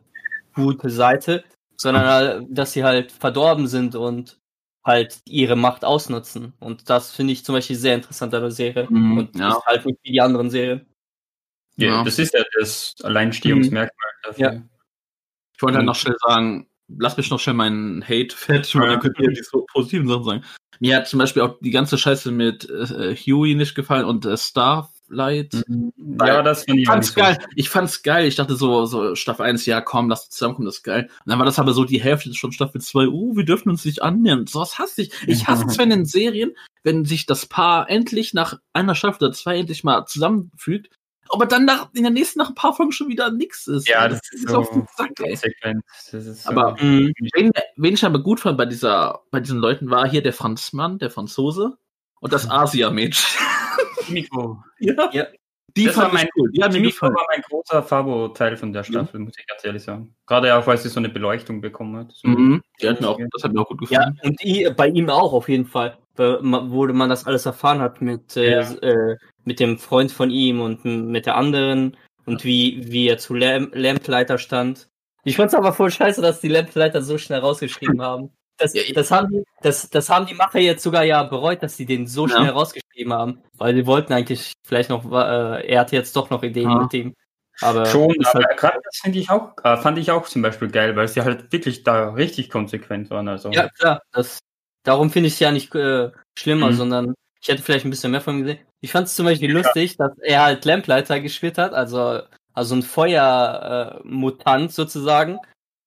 gute 0.53 0.89
Seite, 0.89 1.43
sondern 1.77 2.05
halt, 2.05 2.45
dass 2.49 2.73
sie 2.73 2.83
halt 2.83 3.11
verdorben 3.11 3.67
sind 3.67 3.95
und 3.95 4.39
halt 4.83 5.19
ihre 5.25 5.55
Macht 5.55 5.83
ausnutzen. 5.85 6.53
Und 6.59 6.89
das 6.89 7.11
finde 7.11 7.33
ich 7.33 7.43
zum 7.45 7.53
Beispiel 7.55 7.75
sehr 7.75 7.95
interessant 7.95 8.33
an 8.33 8.41
der 8.41 8.51
Serie. 8.51 8.87
Mhm, 8.89 9.17
und 9.17 9.35
ja. 9.37 9.49
ist 9.49 9.65
halt 9.65 9.85
nicht 9.85 9.99
wie 10.03 10.11
die 10.13 10.21
anderen 10.21 10.49
Serien. 10.49 10.85
Ja, 11.75 11.87
Ja. 11.87 12.03
Das 12.03 12.17
ist 12.17 12.33
ja 12.33 12.43
das 12.59 12.95
Alleinstehungsmerkmal 13.03 14.11
dafür. 14.23 14.53
Ja. 14.53 14.61
Ich 15.55 15.61
wollte 15.61 15.79
Mhm. 15.79 15.85
noch 15.85 15.95
schnell 15.95 16.15
sagen, 16.25 16.67
lass 16.87 17.17
mich 17.17 17.29
noch 17.29 17.39
schnell 17.39 17.55
meinen 17.55 18.03
Hate 18.03 18.35
machen, 18.47 18.63
Ja. 18.73 18.85
dann 18.91 18.99
könnt 18.99 19.19
ihr 19.19 19.29
die 19.29 19.43
so 19.43 19.65
positiven 19.71 20.07
Sachen 20.07 20.23
sagen. 20.23 20.43
Mir 20.79 20.97
hat 20.97 21.07
zum 21.07 21.19
Beispiel 21.19 21.41
auch 21.41 21.57
die 21.59 21.71
ganze 21.71 21.97
Scheiße 21.97 22.31
mit 22.31 22.69
äh, 22.69 23.15
Huey 23.15 23.55
nicht 23.55 23.73
gefallen 23.75 24.05
und 24.05 24.25
äh, 24.25 24.37
Starlight. 24.37 25.63
Ja, 26.21 26.41
das 26.43 26.65
fand 26.65 26.79
Ich 26.79 26.87
fand's 26.87 27.07
nicht 27.07 27.15
so. 27.15 27.21
geil. 27.21 27.37
Ich 27.55 27.69
fand's 27.69 28.03
geil. 28.03 28.27
Ich 28.27 28.35
dachte 28.35 28.55
so, 28.55 28.85
so 28.85 29.15
Staffel 29.15 29.45
1, 29.45 29.65
ja 29.65 29.81
komm, 29.81 30.09
lass 30.09 30.29
zusammenkommen, 30.29 30.67
das 30.67 30.77
ist 30.77 30.83
geil. 30.83 31.09
Und 31.25 31.31
dann 31.31 31.39
war 31.39 31.45
das 31.45 31.57
aber 31.59 31.73
so 31.73 31.83
die 31.83 32.01
Hälfte 32.01 32.33
schon 32.35 32.51
Staffel 32.51 32.79
2, 32.81 33.07
uh, 33.07 33.35
wir 33.35 33.45
dürfen 33.45 33.69
uns 33.69 33.85
nicht 33.85 34.03
annähern. 34.03 34.45
So 34.47 34.59
was 34.59 34.77
hasse 34.77 35.01
ich. 35.03 35.11
Ich 35.25 35.47
hasse 35.47 35.65
es, 35.67 35.77
wenn 35.79 35.89
in 35.91 36.05
Serien, 36.05 36.51
wenn 36.83 37.05
sich 37.05 37.25
das 37.25 37.45
Paar 37.47 37.89
endlich 37.89 38.33
nach 38.35 38.59
einer 38.73 38.93
Staffel 38.95 39.23
oder 39.25 39.33
zwei 39.33 39.57
endlich 39.57 39.83
mal 39.83 40.05
zusammenfügt, 40.05 40.89
aber 41.29 41.45
dann 41.45 41.65
nach, 41.65 41.89
in 41.93 42.03
der 42.03 42.11
nächsten 42.11 42.39
nach 42.39 42.49
ein 42.49 42.55
paar 42.55 42.73
Folgen 42.73 42.91
schon 42.91 43.07
wieder 43.09 43.31
nix 43.31 43.67
ist. 43.67 43.87
Ja, 43.87 44.07
das 44.07 44.19
ist 44.31 44.53
auf 44.53 44.69
den 44.71 44.81
so 44.81 44.87
Sack, 44.97 45.11
ey. 45.21 45.37
Das 46.11 46.43
so 46.43 46.49
Aber- 46.49 46.75
Mhm. 46.81 47.13
Wen, 47.33 47.51
wen 47.75 47.93
ich 47.93 48.05
aber 48.05 48.19
gut 48.19 48.39
fand 48.39 48.57
bei 48.57 48.65
dieser, 48.65 49.21
bei 49.31 49.39
diesen 49.39 49.59
Leuten 49.59 49.89
war 49.89 50.07
hier 50.07 50.21
der 50.21 50.33
Franzmann, 50.33 50.99
der 50.99 51.09
Franzose 51.09 51.77
und 52.19 52.33
das 52.33 52.49
Asia-Mädchen. 52.49 53.25
Kimiko. 53.99 54.63
ja. 54.79 55.09
Ja. 55.11 55.27
Die 55.75 55.85
Das 55.85 55.97
war 55.97 56.11
mein- 56.11 56.25
ich 56.25 56.31
cool. 56.35 56.49
Mir 56.53 56.69
Kimiko 56.69 57.05
war 57.05 57.25
mein 57.29 57.41
großer 57.41 57.83
Fabo-Teil 57.83 58.57
von 58.57 58.73
der 58.73 58.83
Staffel, 58.83 59.19
muss 59.19 59.35
ich 59.37 59.45
ganz 59.45 59.63
ehrlich 59.63 59.83
sagen. 59.83 60.15
Gerade 60.25 60.55
auch, 60.55 60.65
weil 60.65 60.77
sie 60.77 60.89
so 60.89 60.99
eine 60.99 61.09
Beleuchtung 61.09 61.61
bekommen 61.61 61.97
hat. 61.97 62.11
So. 62.13 62.27
Mhm. 62.29 62.63
Die 62.81 62.89
hat 62.89 62.99
mir 62.99 63.07
auch, 63.09 63.19
das 63.31 63.43
hat 63.43 63.53
mir 63.53 63.61
auch 63.61 63.67
gut 63.67 63.81
Ja, 63.91 63.99
gefallen. 64.09 64.19
und 64.23 64.43
i- 64.43 64.67
bei 64.75 64.87
ihm 64.87 65.09
auch 65.11 65.33
auf 65.33 65.49
jeden 65.49 65.65
Fall, 65.65 65.97
Wo 66.17 66.85
man 66.87 67.09
das 67.09 67.25
alles 67.25 67.45
erfahren 67.45 67.79
hat 67.81 68.01
mit, 68.01 68.35
äh, 68.37 68.51
Ja. 68.51 68.73
äh, 68.81 69.17
mit 69.45 69.59
dem 69.59 69.77
Freund 69.77 70.11
von 70.11 70.29
ihm 70.29 70.59
und 70.61 70.83
mit 70.85 71.25
der 71.25 71.35
anderen 71.35 71.95
und 72.25 72.43
wie, 72.43 72.91
wie 72.91 73.07
er 73.07 73.17
zu 73.17 73.33
Lamp 73.33 73.71
Lampleiter 73.73 74.37
stand. 74.37 74.87
Ich 75.23 75.35
fand's 75.35 75.53
aber 75.53 75.73
voll 75.73 75.91
scheiße, 75.91 76.21
dass 76.21 76.39
die 76.41 76.47
Lampleiter 76.47 77.01
so 77.01 77.17
schnell 77.17 77.39
rausgeschrieben 77.39 78.01
haben. 78.01 78.31
Das, 78.57 78.73
Ja, 78.73 78.81
das, 78.93 79.11
haben 79.11 79.29
die, 79.29 79.43
das, 79.61 79.89
das 79.89 80.09
haben 80.09 80.25
die 80.25 80.33
Macher 80.33 80.59
jetzt 80.59 80.81
sogar 80.83 81.03
ja 81.03 81.21
bereut, 81.23 81.61
dass 81.61 81.77
sie 81.77 81.85
den 81.85 82.07
so 82.07 82.27
Ja. 82.27 82.37
schnell 82.37 82.49
rausgeschrieben 82.49 83.13
haben, 83.13 83.43
weil 83.57 83.75
sie 83.75 83.85
wollten 83.85 84.13
eigentlich 84.13 84.53
vielleicht 84.65 84.89
noch, 84.89 85.05
äh, 85.11 85.67
er 85.67 85.81
hatte 85.81 85.95
jetzt 85.95 86.15
doch 86.15 86.29
noch 86.29 86.41
Ideen 86.43 86.69
Ja. 86.71 86.77
mit 86.79 86.93
ihm. 86.93 87.13
Aber 87.61 87.85
Schon, 87.85 88.15
aber 88.23 88.43
halt, 88.45 88.57
gerade 88.57 88.79
das 88.83 88.97
finde 89.01 89.19
ich 89.19 89.29
auch, 89.29 89.51
äh, 89.63 89.77
fand 89.77 89.97
ich 89.97 90.11
auch 90.11 90.27
zum 90.27 90.41
Beispiel 90.43 90.69
geil, 90.69 90.95
weil 90.95 91.07
sie 91.07 91.21
halt 91.21 91.51
wirklich 91.51 91.83
da 91.83 92.09
richtig 92.13 92.49
konsequent 92.49 93.09
waren. 93.09 93.27
Also. 93.27 93.51
Ja, 93.51 93.69
klar. 93.69 94.01
Das, 94.11 94.39
darum 94.87 95.09
finde 95.11 95.27
ich 95.27 95.33
es 95.33 95.39
ja 95.39 95.51
nicht 95.51 95.73
äh, 95.75 96.11
schlimmer, 96.37 96.67
Mhm. 96.71 96.75
sondern 96.75 97.13
ich 97.41 97.47
hätte 97.49 97.61
vielleicht 97.61 97.85
ein 97.85 97.89
bisschen 97.89 98.11
mehr 98.11 98.21
von 98.21 98.35
ihm 98.37 98.41
gesehen. 98.45 98.59
Ich 98.81 98.91
fand 98.91 99.07
es 99.07 99.15
zum 99.15 99.25
Beispiel 99.25 99.51
lustig, 99.51 99.97
dass 99.97 100.11
er 100.19 100.43
halt 100.43 100.65
Lampleiter 100.65 101.19
gespielt 101.19 101.57
hat, 101.57 101.73
also, 101.73 102.21
also 102.53 102.75
ein 102.75 102.83
Feuermutant 102.83 104.69
äh, 104.69 104.73
sozusagen. 104.73 105.39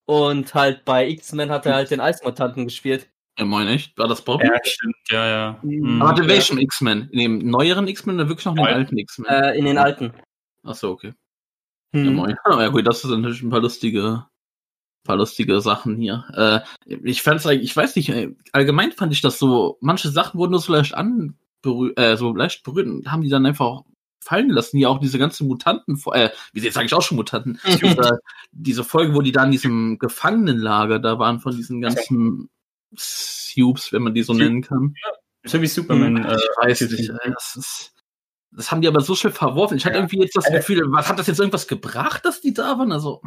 Und 0.06 0.54
halt 0.54 0.84
bei 0.84 1.08
X-Men 1.08 1.50
hat 1.50 1.66
er 1.66 1.74
halt 1.74 1.90
den 1.90 2.00
Eismutanten 2.00 2.64
gespielt. 2.64 3.08
Ja, 3.38 3.44
moin, 3.44 3.68
echt? 3.68 3.96
War 3.96 4.08
das 4.08 4.22
Bobby? 4.22 4.44
Ja, 4.44 4.58
stimmt, 4.64 4.96
ja, 5.08 5.26
ja. 5.28 5.58
Mhm. 5.62 6.02
Aber 6.02 6.10
warte, 6.10 6.22
Ja. 6.22 6.28
welchem 6.28 6.58
X-Men? 6.58 7.08
In 7.12 7.18
dem 7.18 7.38
neueren 7.50 7.86
X-Men 7.86 8.16
oder 8.16 8.28
wirklich 8.28 8.44
noch 8.44 8.56
in 8.56 8.64
den 8.64 8.74
alten 8.74 8.98
X-Men? 8.98 9.30
Äh, 9.30 9.56
in 9.56 9.64
den 9.66 9.78
alten. 9.78 10.12
Achso, 10.64 10.90
okay. 10.90 11.14
Hm. 11.94 12.04
Ja, 12.04 12.10
moin. 12.10 12.36
Ja, 12.50 12.68
gut, 12.68 12.86
das 12.86 13.02
sind 13.02 13.20
natürlich 13.20 13.42
ein 13.42 13.50
paar 13.50 13.60
lustige, 13.60 14.26
paar 15.04 15.16
lustige 15.16 15.60
Sachen 15.60 15.96
hier. 15.96 16.24
Äh, 16.86 16.94
ich 17.04 17.22
fand's 17.22 17.46
eigentlich, 17.46 17.70
ich 17.70 17.76
weiß 17.76 17.96
nicht, 17.96 18.08
ey, 18.10 18.36
allgemein 18.52 18.92
fand 18.92 19.12
ich 19.12 19.20
das 19.20 19.38
so, 19.38 19.78
manche 19.80 20.10
Sachen 20.10 20.38
wurden 20.38 20.52
nur 20.52 20.60
so 20.60 20.72
leicht 20.72 20.94
anberührt, 20.94 21.98
äh, 21.98 22.16
so 22.16 22.34
leicht 22.34 22.62
berührt 22.62 22.86
und 22.86 23.10
haben 23.10 23.22
die 23.22 23.28
dann 23.30 23.46
einfach 23.46 23.82
fallen 24.22 24.48
gelassen. 24.48 24.78
Ja, 24.78 24.88
auch 24.88 24.98
diese 25.00 25.18
ganzen 25.18 25.48
Mutanten, 25.48 26.00
äh, 26.12 26.30
wie 26.52 26.60
jetzt 26.60 26.74
sage 26.74 26.86
ich 26.86 26.94
auch 26.94 27.02
schon 27.02 27.16
Mutanten, 27.16 27.58
diese, 28.04 28.18
diese 28.52 28.84
Folge, 28.84 29.14
wo 29.14 29.22
die 29.22 29.32
da 29.32 29.44
in 29.44 29.50
diesem 29.52 29.98
Gefangenenlager 29.98 30.98
da 30.98 31.18
waren 31.18 31.40
von 31.40 31.56
diesen 31.56 31.80
ganzen 31.80 32.50
Subes, 32.94 33.92
wenn 33.92 34.02
man 34.02 34.14
die 34.14 34.22
so 34.22 34.34
nennen 34.34 34.62
kann. 34.62 34.94
So 35.44 35.62
wie 35.62 35.66
Superman. 35.66 36.18
Ich 36.18 36.24
äh, 36.26 36.66
weiß 36.68 36.80
nicht, 36.82 37.10
das 37.34 37.56
ist. 37.56 37.94
Das 38.52 38.70
haben 38.72 38.82
die 38.82 38.88
aber 38.88 39.00
so 39.00 39.14
schnell 39.14 39.32
verworfen. 39.32 39.76
Ich 39.76 39.84
hatte 39.84 39.94
Ja. 39.94 40.00
irgendwie 40.00 40.18
jetzt 40.20 40.36
das 40.36 40.46
Also- 40.46 40.56
Gefühl, 40.56 40.82
was 40.90 41.08
hat 41.08 41.20
das 41.20 41.28
jetzt 41.28 41.38
irgendwas 41.38 41.68
gebracht, 41.68 42.24
dass 42.24 42.40
die 42.40 42.52
da 42.52 42.76
waren? 42.78 42.90
Also, 42.90 43.22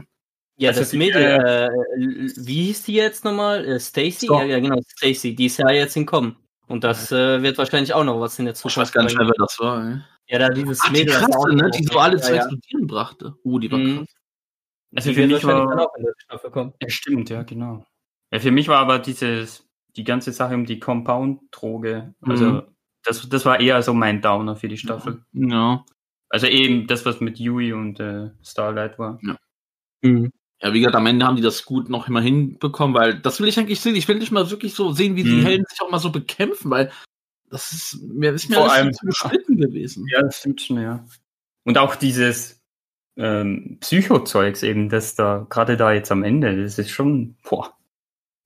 Ja, 0.64 0.70
Also 0.70 0.82
das 0.82 0.92
die- 0.92 0.98
Mädel, 0.98 1.22
äh, 1.22 1.70
wie 2.38 2.64
hieß 2.64 2.84
die 2.84 2.94
jetzt 2.94 3.26
nochmal? 3.26 3.66
Äh, 3.66 3.80
Stacy? 3.80 4.28
Ja, 4.28 4.44
ja, 4.44 4.60
genau, 4.60 4.80
Stacy. 4.98 5.36
Die 5.36 5.46
ist 5.48 5.58
ja 5.58 5.70
jetzt 5.72 5.96
entkommen. 5.98 6.38
Und 6.68 6.84
das 6.86 7.12
äh, 7.12 7.42
wird 7.42 7.58
wahrscheinlich 7.58 7.94
auch 7.94 8.04
noch 8.06 8.20
was 8.22 8.40
in 8.40 8.46
der 8.46 8.54
ich 8.54 8.60
Zukunft 8.60 8.78
weiß 8.78 8.92
gar 8.94 9.04
nicht 9.04 9.18
mehr, 9.18 9.28
wer 9.28 9.34
das 9.38 9.60
war. 9.60 9.86
Ey. 9.92 9.98
Ja, 10.28 10.40
da 10.40 10.50
dieses 10.50 10.80
Ach, 10.82 10.88
die 10.88 10.92
Mädel. 11.00 11.14
das 11.14 11.24
krasse, 11.26 11.38
auch 11.38 11.48
ne? 11.48 11.70
Die 11.72 11.84
so 11.84 12.00
alle 12.00 12.18
zu 12.22 12.34
explodieren 12.34 12.88
brachte. 12.88 13.36
Uh, 13.44 13.60
die 13.60 13.70
war 13.72 13.80
Mhm. 13.80 13.98
krass. 13.98 14.08
Also 14.96 15.10
Die 15.10 15.16
für 15.16 15.22
mich 15.28 15.34
wahrscheinlich 15.44 15.66
war- 15.66 15.76
dann 15.76 15.80
auch 15.86 15.96
in 15.98 16.04
der 16.06 16.14
Staffel 16.18 16.52
kommen. 16.52 16.74
Ja, 16.82 16.90
stimmt, 16.90 17.30
ja, 17.30 17.44
genau. 17.44 17.86
Ja, 18.32 18.40
für 18.40 18.52
mich 18.52 18.68
war 18.70 18.80
aber 18.80 19.00
dieses, 19.00 19.68
die 19.98 20.04
ganze 20.06 20.32
Sache 20.32 20.56
um 20.56 20.66
die 20.66 20.80
Compound-Droge, 20.80 22.14
also 22.22 22.46
Mhm. 22.46 22.62
das, 23.04 23.28
das 23.28 23.46
war 23.46 23.60
eher 23.60 23.82
so 23.82 23.94
mein 23.94 24.22
Downer 24.22 24.56
für 24.56 24.70
die 24.70 24.78
Staffel. 24.78 25.24
Ja. 25.34 25.84
Also 26.30 26.48
eben 26.48 26.88
das, 26.88 27.06
was 27.06 27.20
mit 27.20 27.38
Yui 27.40 27.74
und 27.74 28.00
äh, 28.00 28.30
Starlight 28.42 28.98
war. 28.98 29.20
Ja, 29.24 29.36
wie 30.72 30.80
gesagt, 30.80 30.96
am 30.96 31.06
Ende 31.08 31.26
haben 31.26 31.36
die 31.36 31.42
das 31.42 31.66
gut 31.66 31.90
noch 31.90 32.08
immer 32.08 32.22
hinbekommen, 32.22 32.96
weil 32.96 33.20
das 33.20 33.42
will 33.42 33.50
ich 33.50 33.60
eigentlich 33.60 33.82
sehen. 33.82 33.96
Ich 33.96 34.08
will 34.08 34.18
nicht 34.20 34.32
mal 34.32 34.50
wirklich 34.50 34.74
so 34.76 34.94
sehen, 34.94 35.16
wie 35.18 35.24
die 35.24 35.32
Mhm. 35.34 35.42
Helden 35.46 35.66
sich 35.68 35.82
auch 35.82 35.90
mal 35.90 36.00
so 36.00 36.12
bekämpfen, 36.12 36.72
weil 36.72 36.92
das 37.50 37.72
ist 37.74 38.02
mir, 38.02 38.32
ist 38.32 38.50
mir 38.50 38.56
Vor 38.56 38.72
alles 38.72 38.74
allem- 38.74 38.94
zu 38.94 39.06
geschnitten 39.08 39.58
gewesen. 39.58 40.08
Ja, 40.10 40.22
das 40.22 40.38
stimmt 40.40 40.62
schon, 40.62 40.82
ja. 40.82 41.06
Und 41.66 41.78
auch 41.78 41.96
dieses 41.96 42.62
ähm, 43.18 43.78
Psycho-Zeugs 43.82 44.64
eben, 44.64 44.90
das 44.90 45.16
da, 45.16 45.46
gerade 45.50 45.76
da 45.78 45.92
jetzt 45.92 46.12
am 46.12 46.24
Ende, 46.24 46.64
das 46.64 46.80
ist 46.80 46.90
schon, 46.92 47.36
boah, 47.44 47.78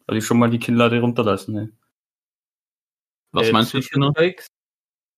soll 0.08 0.17
ich 0.17 0.25
schon 0.25 0.39
mal 0.39 0.49
die 0.49 0.60
Kinnlade 0.60 0.99
runterlassen, 0.99 1.53
ne? 1.53 1.71
Was 3.32 3.47
Äh, 3.47 3.51
meinst 3.53 3.73
du 3.73 3.77
jetzt 3.77 3.91
genau? 3.91 4.13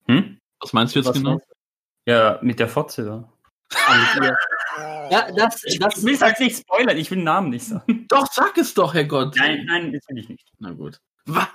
Hm? 0.05 0.37
Was 0.59 0.73
meinst 0.73 0.93
du 0.95 0.99
jetzt 0.99 1.07
Was 1.07 1.15
genau? 1.15 1.31
meinst 1.31 1.47
Ja, 2.05 2.39
mit 2.43 2.59
der 2.59 2.67
Fotze 2.67 3.05
da. 3.05 3.33
Ja, 5.11 5.31
das, 5.35 5.63
Ich, 5.65 5.79
das 5.79 5.97
ich 5.97 6.03
will 6.03 6.19
halt 6.19 6.39
nicht 6.39 6.57
spoilern, 6.57 6.97
ich 6.97 7.09
will 7.11 7.17
den 7.17 7.23
Namen 7.25 7.49
nicht 7.49 7.65
sagen. 7.65 8.05
Doch, 8.09 8.27
sag 8.31 8.57
es 8.57 8.73
doch, 8.73 8.93
Herrgott. 8.93 9.35
Nein, 9.37 9.65
nein, 9.65 9.91
das 9.93 10.01
will 10.07 10.17
ich 10.19 10.29
nicht. 10.29 10.47
Na 10.59 10.71
gut. 10.71 10.99
Was? 11.25 11.47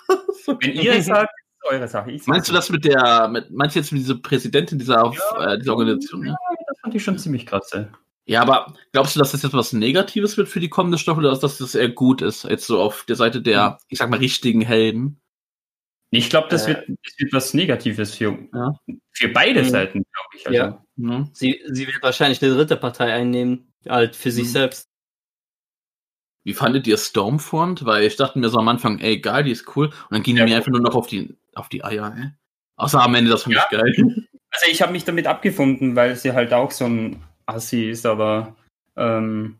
Wenn 0.60 0.72
ihr 0.72 0.94
es 0.94 1.06
sagt, 1.06 1.30
ist 1.30 1.72
eure 1.72 1.88
Sache. 1.88 2.10
Ich 2.12 2.26
Meinst 2.26 2.48
du 2.48 2.52
das 2.52 2.70
mit 2.70 2.84
der, 2.84 3.28
mit, 3.28 3.50
meinst 3.50 3.74
du 3.74 3.80
jetzt 3.80 3.92
mit 3.92 4.02
dieser 4.02 4.16
Präsidentin 4.16 4.78
dieser, 4.78 5.12
äh, 5.38 5.58
dieser 5.58 5.72
Organisation? 5.72 6.26
Ja? 6.26 6.36
Das 6.68 6.78
fand 6.80 6.94
ich 6.94 7.02
schon 7.02 7.18
ziemlich 7.18 7.46
krass, 7.46 7.70
ey. 7.72 7.86
ja, 8.26 8.42
aber 8.42 8.74
glaubst 8.92 9.14
du, 9.16 9.20
dass 9.20 9.32
das 9.32 9.42
jetzt 9.42 9.54
was 9.54 9.72
Negatives 9.72 10.36
wird 10.36 10.48
für 10.48 10.60
die 10.60 10.68
kommende 10.68 10.98
Staffel 10.98 11.24
oder 11.24 11.38
dass 11.38 11.58
das 11.58 11.74
eher 11.74 11.88
gut 11.90 12.22
ist? 12.22 12.44
Jetzt 12.44 12.66
so 12.66 12.80
auf 12.80 13.04
der 13.08 13.16
Seite 13.16 13.40
der, 13.42 13.78
ich 13.88 13.98
sag 13.98 14.10
mal, 14.10 14.18
richtigen 14.18 14.60
Helden. 14.60 15.20
Ich 16.16 16.30
glaube, 16.30 16.48
das, 16.50 16.64
Äh. 16.66 16.68
wird, 16.68 16.88
das 16.88 17.14
wird 17.18 17.32
was 17.32 17.54
Negatives 17.54 18.14
für, 18.14 18.38
Ja. 18.54 18.72
für 19.12 19.28
beide 19.28 19.62
Mhm. 19.62 19.68
Seiten, 19.68 19.92
glaube 20.04 20.28
ich. 20.36 20.46
Also, 20.46 20.58
Ja. 20.58 20.84
Ne? 20.96 21.30
sie, 21.32 21.60
sie 21.70 21.86
wird 21.86 22.02
wahrscheinlich 22.02 22.42
eine 22.42 22.54
dritte 22.54 22.76
Partei 22.76 23.12
einnehmen, 23.12 23.72
halt 23.88 24.14
für 24.16 24.30
sich 24.30 24.44
Mhm. 24.44 24.48
selbst. 24.48 24.88
Wie 26.44 26.52
fandet 26.54 26.86
ihr 26.86 26.98
Stormfront? 26.98 27.84
Weil 27.86 28.04
ich 28.04 28.16
dachte 28.16 28.38
mir 28.38 28.48
so 28.50 28.58
am 28.58 28.68
Anfang, 28.68 28.98
ey, 29.00 29.18
geil, 29.18 29.44
die 29.44 29.50
ist 29.50 29.76
cool. 29.76 29.86
Und 29.86 29.94
dann 30.10 30.22
ging 30.22 30.34
die 30.36 30.40
Ja, 30.40 30.44
mir 30.44 30.50
cool. 30.52 30.56
einfach 30.58 30.72
nur 30.72 30.80
noch 30.82 30.94
auf 30.94 31.06
die, 31.06 31.34
auf 31.54 31.68
die 31.68 31.82
Eier, 31.84 32.14
ey. 32.16 32.30
Außer 32.76 33.00
am 33.02 33.14
Ende, 33.14 33.30
das 33.30 33.44
fand 33.44 33.54
Ja. 33.56 33.66
ich 33.70 33.78
geil. 33.78 33.92
Also 34.56 34.70
ich 34.70 34.80
habe 34.82 34.92
mich 34.92 35.04
damit 35.04 35.26
abgefunden, 35.26 35.96
weil 35.96 36.14
sie 36.14 36.32
halt 36.32 36.52
auch 36.52 36.70
so 36.70 36.84
ein 36.84 37.20
Assi 37.44 37.90
ist, 37.90 38.06
aber 38.06 38.54
ähm, 38.96 39.58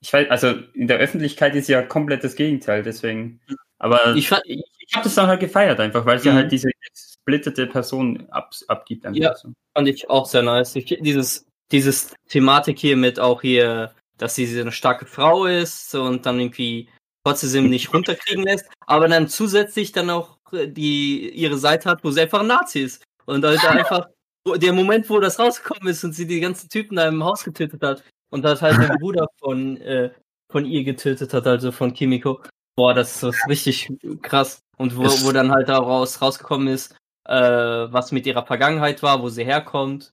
ich 0.00 0.12
weiß, 0.12 0.28
also 0.28 0.48
in 0.74 0.88
der 0.88 0.98
Öffentlichkeit 0.98 1.54
ist 1.54 1.66
sie 1.68 1.72
ja 1.72 1.80
komplett 1.80 2.22
das 2.22 2.36
Gegenteil, 2.36 2.82
deswegen. 2.82 3.40
Aber 3.78 4.14
Ich 4.14 4.30
ich, 4.44 4.62
ich, 4.78 4.94
habe 4.94 5.04
das 5.04 5.14
dann 5.14 5.28
halt 5.28 5.40
gefeiert 5.40 5.78
einfach, 5.80 6.04
weil 6.04 6.18
sie 6.18 6.30
Mhm. 6.30 6.34
halt 6.34 6.52
diese 6.52 6.70
gesplittete 6.90 7.66
Person 7.66 8.26
ab, 8.30 8.52
abgibt. 8.68 9.06
Ja. 9.12 9.34
so. 9.36 9.52
fand 9.76 9.88
ich 9.88 10.08
auch 10.10 10.26
sehr 10.26 10.42
nice. 10.42 10.74
Ich, 10.76 10.86
dieses, 11.00 11.46
dieses 11.70 12.14
Thematik 12.28 12.78
hier 12.78 12.96
mit 12.96 13.20
auch 13.20 13.42
hier, 13.42 13.92
dass 14.16 14.34
sie 14.34 14.46
so 14.46 14.60
eine 14.60 14.72
starke 14.72 15.06
Frau 15.06 15.46
ist 15.46 15.94
und 15.94 16.26
dann 16.26 16.40
irgendwie 16.40 16.88
trotzdem 17.24 17.68
nicht 17.68 17.92
runterkriegen 17.92 18.44
lässt, 18.44 18.66
aber 18.86 19.08
dann 19.08 19.28
zusätzlich 19.28 19.92
dann 19.92 20.10
auch 20.10 20.38
äh, 20.52 20.66
die 20.66 21.30
ihre 21.30 21.58
Seite 21.58 21.90
hat, 21.90 22.02
wo 22.02 22.10
sie 22.10 22.22
einfach 22.22 22.40
ein 22.40 22.46
Nazi 22.46 22.80
ist. 22.80 23.04
Und 23.26 23.44
halt 23.44 23.64
einfach 23.68 24.08
der 24.56 24.72
Moment, 24.72 25.08
wo 25.10 25.20
das 25.20 25.38
rausgekommen 25.38 25.88
ist 25.88 26.02
und 26.04 26.14
sie 26.14 26.26
die 26.26 26.40
ganzen 26.40 26.68
Typen 26.68 26.96
da 26.96 27.06
im 27.06 27.22
Haus 27.22 27.44
getötet 27.44 27.82
hat, 27.82 28.02
und 28.30 28.42
das 28.42 28.62
halt 28.62 28.78
der 28.78 28.96
Bruder 28.98 29.26
von, 29.38 29.76
äh, 29.78 30.10
von 30.50 30.64
ihr 30.64 30.84
getötet 30.84 31.32
hat, 31.32 31.46
also 31.46 31.72
von 31.72 31.92
Kimiko. 31.92 32.40
Boah, 32.78 32.94
das 32.94 33.24
ist 33.24 33.48
richtig 33.48 33.92
krass. 34.22 34.62
Und 34.76 34.96
wo, 34.96 35.02
wo 35.02 35.32
dann 35.32 35.50
halt 35.50 35.68
daraus 35.68 36.22
rausgekommen 36.22 36.68
ist, 36.68 36.94
äh, 37.24 37.34
was 37.34 38.12
mit 38.12 38.24
ihrer 38.24 38.46
Vergangenheit 38.46 39.02
war, 39.02 39.20
wo 39.20 39.28
sie 39.30 39.44
herkommt. 39.44 40.12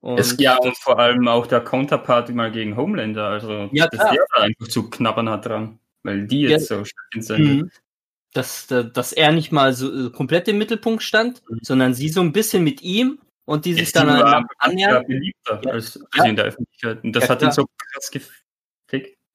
Und 0.00 0.20
es, 0.20 0.36
ja, 0.38 0.58
und 0.58 0.76
vor 0.76 0.98
allem 0.98 1.26
auch 1.26 1.46
der 1.46 1.62
Counterpart 1.64 2.28
mal 2.34 2.52
gegen 2.52 2.76
Homelander, 2.76 3.28
also 3.28 3.70
ja, 3.72 3.86
dass 3.86 4.10
der 4.10 4.26
einfach 4.34 4.68
zu 4.68 4.90
knabbern 4.90 5.30
hat 5.30 5.46
dran, 5.46 5.78
weil 6.02 6.26
die 6.26 6.42
jetzt 6.42 6.68
ja. 6.68 6.76
so 6.76 6.84
stark 6.84 7.24
sind. 7.24 7.40
Mhm. 7.40 7.70
Dass, 8.34 8.66
dass 8.66 9.14
er 9.14 9.32
nicht 9.32 9.50
mal 9.50 9.72
so 9.72 10.08
äh, 10.08 10.10
komplett 10.10 10.48
im 10.48 10.58
Mittelpunkt 10.58 11.02
stand, 11.02 11.40
mhm. 11.48 11.60
sondern 11.62 11.94
sie 11.94 12.10
so 12.10 12.20
ein 12.20 12.32
bisschen 12.32 12.62
mit 12.62 12.82
ihm 12.82 13.20
und 13.46 13.64
die 13.64 13.72
sich 13.72 13.90
dann 13.90 14.10
an, 14.10 14.44
annähern. 14.58 15.06
beliebter 15.06 15.62
ja. 15.64 15.70
als 15.72 15.98
ja. 16.14 16.24
in 16.24 16.36
der 16.36 16.44
Öffentlichkeit. 16.44 17.02
Und 17.04 17.16
das 17.16 17.30
hat 17.30 17.40
ihn 17.40 17.52
so 17.52 17.64
krass 17.64 18.10
gefickt. 18.10 18.41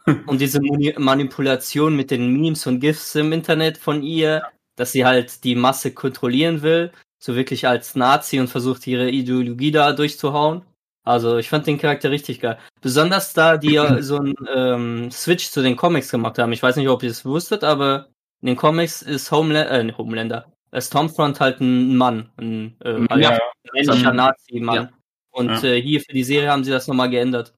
Und 0.25 0.39
diese 0.39 0.59
Manipulation 0.97 1.95
mit 1.95 2.11
den 2.11 2.31
Memes 2.31 2.65
und 2.65 2.79
GIFs 2.79 3.15
im 3.15 3.33
Internet 3.33 3.77
von 3.77 4.03
ihr, 4.03 4.43
dass 4.77 4.93
sie 4.93 5.05
halt 5.05 5.43
die 5.43 5.55
Masse 5.55 5.91
kontrollieren 5.91 6.61
will, 6.61 6.91
so 7.19 7.35
wirklich 7.35 7.67
als 7.67 7.95
Nazi 7.95 8.39
und 8.39 8.47
versucht 8.47 8.87
ihre 8.87 9.09
Ideologie 9.09 9.71
da 9.71 9.91
durchzuhauen. 9.91 10.63
Also 11.03 11.37
ich 11.37 11.49
fand 11.49 11.67
den 11.67 11.77
Charakter 11.77 12.11
richtig 12.11 12.39
geil. 12.39 12.57
Besonders 12.81 13.33
da 13.33 13.57
die 13.57 13.75
so 14.01 14.17
einen 14.17 14.35
ähm, 14.53 15.11
Switch 15.11 15.49
zu 15.49 15.61
den 15.61 15.75
Comics 15.75 16.09
gemacht 16.09 16.37
haben. 16.37 16.53
Ich 16.53 16.63
weiß 16.63 16.77
nicht, 16.77 16.89
ob 16.89 17.03
ihr 17.03 17.11
es 17.11 17.25
wusstet, 17.25 17.63
aber 17.63 18.07
in 18.41 18.47
den 18.47 18.55
Comics 18.55 19.01
ist 19.01 19.31
Homeland 19.31 19.91
äh, 19.91 19.93
Homelander, 19.93 20.51
äh, 20.71 20.79
Stormfront 20.79 21.39
halt 21.39 21.59
ein 21.59 21.97
Mann, 21.97 22.29
ein 22.37 22.77
äh, 22.83 23.19
ja, 23.19 23.39
männlicher 23.73 24.13
Nazi-Mann. 24.13 24.75
Ja. 24.75 24.89
Und 25.31 25.63
ja. 25.63 25.69
Äh, 25.69 25.81
hier 25.81 25.99
für 26.01 26.13
die 26.13 26.23
Serie 26.23 26.51
haben 26.51 26.63
sie 26.63 26.71
das 26.71 26.87
nochmal 26.87 27.09
geändert. 27.09 27.56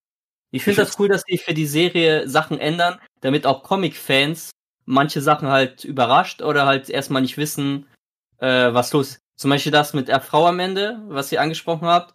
Ich 0.52 0.64
finde 0.64 0.82
das 0.82 1.00
cool, 1.00 1.08
dass 1.08 1.24
die 1.24 1.38
für 1.38 1.54
die 1.54 1.68
Serie 1.68 2.28
Sachen 2.28 2.60
ändern, 2.60 3.00
damit 3.22 3.46
auch 3.46 3.64
Comic-Fans 3.64 4.52
manche 4.86 5.22
Sachen 5.22 5.50
halt 5.50 5.84
überrascht 5.84 6.42
oder 6.42 6.66
halt 6.66 6.90
erstmal 6.90 7.22
nicht 7.22 7.38
wissen, 7.38 7.86
äh, 8.40 8.74
was 8.74 8.92
los 8.92 9.12
ist. 9.12 9.20
Zum 9.36 9.52
Beispiel 9.52 9.72
das 9.72 9.94
mit 9.94 10.08
der 10.08 10.20
Frau 10.20 10.48
am 10.48 10.60
Ende, 10.60 11.02
was 11.08 11.32
ihr 11.32 11.42
angesprochen 11.42 11.88
habt. 11.88 12.14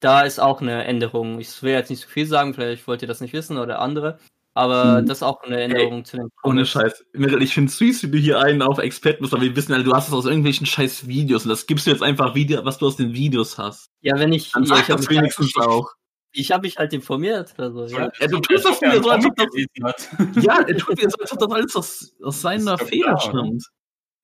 Da 0.00 0.22
ist 0.22 0.40
auch 0.40 0.60
eine 0.60 0.84
Änderung. 0.84 1.40
Ich 1.40 1.62
will 1.62 1.72
jetzt 1.72 1.88
nicht 1.88 2.02
so 2.02 2.08
viel 2.08 2.26
sagen, 2.26 2.52
vielleicht 2.52 2.86
wollt 2.86 3.00
ihr 3.00 3.08
das 3.08 3.22
nicht 3.22 3.32
wissen 3.32 3.56
oder 3.56 3.78
andere. 3.78 4.18
Aber 4.52 4.98
hm. 4.98 5.06
das 5.06 5.18
ist 5.18 5.22
auch 5.22 5.42
eine 5.42 5.60
Änderung 5.60 5.98
Ey, 5.98 6.02
zu 6.02 6.16
den 6.16 6.28
Ohne 6.42 6.66
Scheiß. 6.66 7.04
Ich 7.40 7.54
finde 7.54 7.70
es 7.70 7.78
süß, 7.78 8.02
wie 8.04 8.10
du 8.10 8.18
hier 8.18 8.40
einen 8.40 8.62
auf 8.62 8.78
Experten 8.78 9.22
bist, 9.22 9.32
aber 9.32 9.42
wir 9.42 9.54
wissen 9.54 9.72
alle, 9.72 9.84
du 9.84 9.94
hast 9.94 10.08
es 10.08 10.14
aus 10.14 10.26
irgendwelchen 10.26 10.66
scheiß 10.66 11.06
Videos 11.06 11.44
und 11.44 11.50
das 11.50 11.66
gibst 11.66 11.86
du 11.86 11.90
jetzt 11.90 12.02
einfach 12.02 12.34
wieder, 12.34 12.64
was 12.64 12.78
du 12.78 12.86
aus 12.86 12.96
den 12.96 13.14
Videos 13.14 13.56
hast. 13.58 13.90
Ja, 14.00 14.18
wenn 14.18 14.32
ich. 14.32 14.52
Dann 14.52 14.64
ja, 14.64 14.68
sag 14.68 14.80
ich 14.80 14.86
das 14.86 15.08
wenigstens 15.08 15.56
auch. 15.56 15.92
Ich 16.36 16.52
habe 16.52 16.66
mich 16.66 16.76
halt 16.76 16.92
informiert. 16.92 17.54
Also, 17.56 17.86
ja. 17.86 18.10
ja 18.20 18.26
du 18.26 18.40
tust 18.40 18.64
das 18.64 18.80
wieder 18.82 19.02
so, 19.02 19.10
als 19.10 19.24
ob 19.24 19.34
das. 19.36 20.08
ja, 20.44 20.60
er 20.60 20.76
tut 20.76 21.00
so, 21.00 21.18
als 21.18 21.32
ob 21.32 21.38
das 21.38 21.50
alles 21.50 21.76
aus, 21.76 22.14
aus 22.22 22.40
seiner 22.42 22.76
Fehler 22.76 23.18
stammt. 23.18 23.64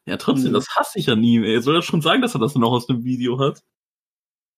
Ja, 0.05 0.16
trotzdem, 0.16 0.48
hm. 0.48 0.55
das 0.55 0.68
hasse 0.77 0.98
ich 0.98 1.07
ja 1.07 1.16
nie. 1.16 1.42
Er 1.42 1.62
soll 1.62 1.77
ja 1.77 1.83
schon 1.83 2.03
sagen, 2.03 2.20
dass 2.20 2.35
er 2.35 2.40
das 2.40 2.55
noch 2.55 2.72
aus 2.72 2.87
dem 2.87 3.05
Video 3.05 3.38
hat. 3.38 3.61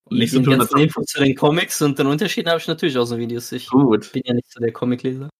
Und 0.05 0.19
nicht 0.19 0.33
so 0.33 0.40
tun, 0.40 0.61
als 0.61 0.73
Infos 0.73 1.07
zu 1.07 1.23
den 1.23 1.35
Comics 1.35 1.81
und 1.81 1.99
den 1.99 2.07
Unterschieden 2.07 2.49
habe 2.49 2.61
ich 2.61 2.67
natürlich 2.67 2.99
aus 2.99 3.11
den 3.11 3.19
Videos. 3.19 3.53
Ich 3.53 3.69
Gut. 3.69 4.12
bin 4.12 4.23
ja 4.25 4.35
nicht 4.35 4.53
so 4.53 4.61
der 4.61 4.73
Comicleser. 4.73 5.31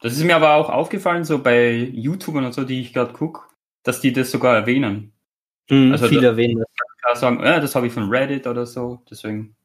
Das 0.00 0.12
ist 0.14 0.24
mir 0.24 0.36
aber 0.36 0.54
auch 0.54 0.70
aufgefallen, 0.70 1.24
so 1.24 1.38
bei 1.38 1.72
YouTubern 1.72 2.44
und 2.44 2.52
so, 2.52 2.64
die 2.64 2.80
ich 2.80 2.92
gerade 2.92 3.12
gucke, 3.12 3.42
dass 3.84 4.00
die 4.00 4.12
das 4.12 4.30
sogar 4.30 4.56
erwähnen. 4.56 5.12
Mhm, 5.70 5.92
also 5.92 6.08
viele 6.08 6.28
erwähnen 6.28 6.58
das. 6.58 7.20
Sagen, 7.20 7.42
ja, 7.42 7.58
das 7.60 7.74
habe 7.74 7.86
ich 7.86 7.92
von 7.92 8.10
Reddit 8.10 8.46
oder 8.46 8.66
so, 8.66 9.02
deswegen. 9.08 9.56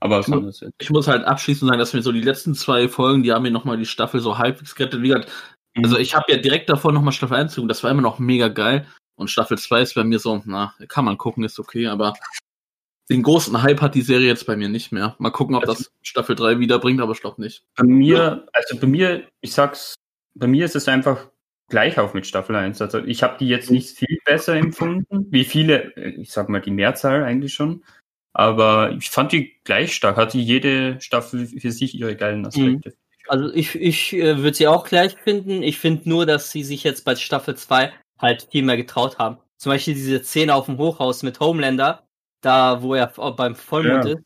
Aber 0.00 0.20
ich, 0.20 0.28
muss, 0.28 0.64
ich 0.78 0.90
muss 0.90 1.08
halt 1.08 1.24
abschließend 1.24 1.68
sagen, 1.68 1.78
dass 1.78 1.94
mir 1.94 2.02
so 2.02 2.12
die 2.12 2.20
letzten 2.20 2.54
zwei 2.54 2.88
Folgen, 2.88 3.22
die 3.22 3.32
haben 3.32 3.42
mir 3.42 3.50
nochmal 3.50 3.78
die 3.78 3.86
Staffel 3.86 4.20
so 4.20 4.38
halbwegs 4.38 4.74
gerettet. 4.74 5.02
Wie 5.02 5.08
gesagt, 5.08 5.30
mhm. 5.74 5.84
also 5.84 5.98
ich 5.98 6.14
habe 6.14 6.30
ja 6.30 6.38
direkt 6.38 6.68
davor 6.68 6.92
nochmal 6.92 7.12
Staffel 7.12 7.36
1 7.36 7.54
geguckt, 7.54 7.70
das 7.70 7.82
war 7.82 7.90
immer 7.90 8.02
noch 8.02 8.18
mega 8.18 8.48
geil. 8.48 8.86
Und 9.16 9.30
Staffel 9.30 9.56
2 9.56 9.80
ist 9.80 9.94
bei 9.94 10.04
mir 10.04 10.18
so, 10.18 10.42
na, 10.44 10.74
kann 10.88 11.06
man 11.06 11.16
gucken, 11.16 11.44
ist 11.44 11.58
okay, 11.58 11.86
aber 11.86 12.12
den 13.08 13.22
großen 13.22 13.62
Hype 13.62 13.80
hat 13.80 13.94
die 13.94 14.02
Serie 14.02 14.26
jetzt 14.26 14.46
bei 14.46 14.56
mir 14.56 14.68
nicht 14.68 14.92
mehr. 14.92 15.14
Mal 15.18 15.30
gucken, 15.30 15.54
ob 15.54 15.64
das 15.64 15.90
Staffel 16.02 16.36
3 16.36 16.58
wiederbringt, 16.58 17.00
aber 17.00 17.12
ich 17.12 17.20
glaube 17.20 17.40
nicht. 17.40 17.64
Bei 17.76 17.84
mir, 17.84 18.46
also 18.52 18.78
bei 18.78 18.86
mir, 18.86 19.28
ich 19.40 19.52
sag's, 19.52 19.94
bei 20.34 20.46
mir 20.46 20.64
ist 20.64 20.76
es 20.76 20.88
einfach 20.88 21.28
gleich 21.68 21.98
auf 21.98 22.14
mit 22.14 22.26
Staffel 22.26 22.56
1. 22.56 22.82
Also 22.82 22.98
ich 22.98 23.22
habe 23.22 23.38
die 23.38 23.48
jetzt 23.48 23.70
nicht 23.70 23.96
viel 23.96 24.18
besser 24.24 24.54
empfunden, 24.54 25.26
wie 25.30 25.44
viele, 25.44 25.92
ich 25.94 26.32
sag 26.32 26.48
mal 26.48 26.60
die 26.60 26.70
Mehrzahl 26.70 27.24
eigentlich 27.24 27.54
schon. 27.54 27.84
Aber 28.38 28.92
ich 28.92 29.08
fand 29.08 29.32
die 29.32 29.54
gleich 29.64 29.94
stark, 29.94 30.18
hatte 30.18 30.36
jede 30.36 31.00
Staffel 31.00 31.46
für 31.46 31.72
sich 31.72 31.94
ihre 31.94 32.16
geilen 32.16 32.40
mhm. 32.40 32.46
Aspekte. 32.46 32.94
Also 33.28 33.50
ich, 33.54 33.74
ich 33.74 34.12
äh, 34.12 34.36
würde 34.36 34.54
sie 34.54 34.68
auch 34.68 34.84
gleich 34.84 35.16
finden. 35.24 35.62
Ich 35.62 35.78
finde 35.78 36.06
nur, 36.06 36.26
dass 36.26 36.50
sie 36.50 36.62
sich 36.62 36.84
jetzt 36.84 37.06
bei 37.06 37.16
Staffel 37.16 37.56
2 37.56 37.94
halt 38.18 38.46
viel 38.50 38.62
mehr 38.62 38.76
getraut 38.76 39.18
haben. 39.18 39.38
Zum 39.56 39.72
Beispiel 39.72 39.94
diese 39.94 40.22
Szene 40.22 40.54
auf 40.54 40.66
dem 40.66 40.76
Hochhaus 40.76 41.22
mit 41.22 41.40
Homelander, 41.40 42.06
da 42.42 42.82
wo 42.82 42.94
er 42.94 43.06
beim 43.06 43.54
Vollmond 43.54 44.04
ja. 44.04 44.12
ist. 44.12 44.22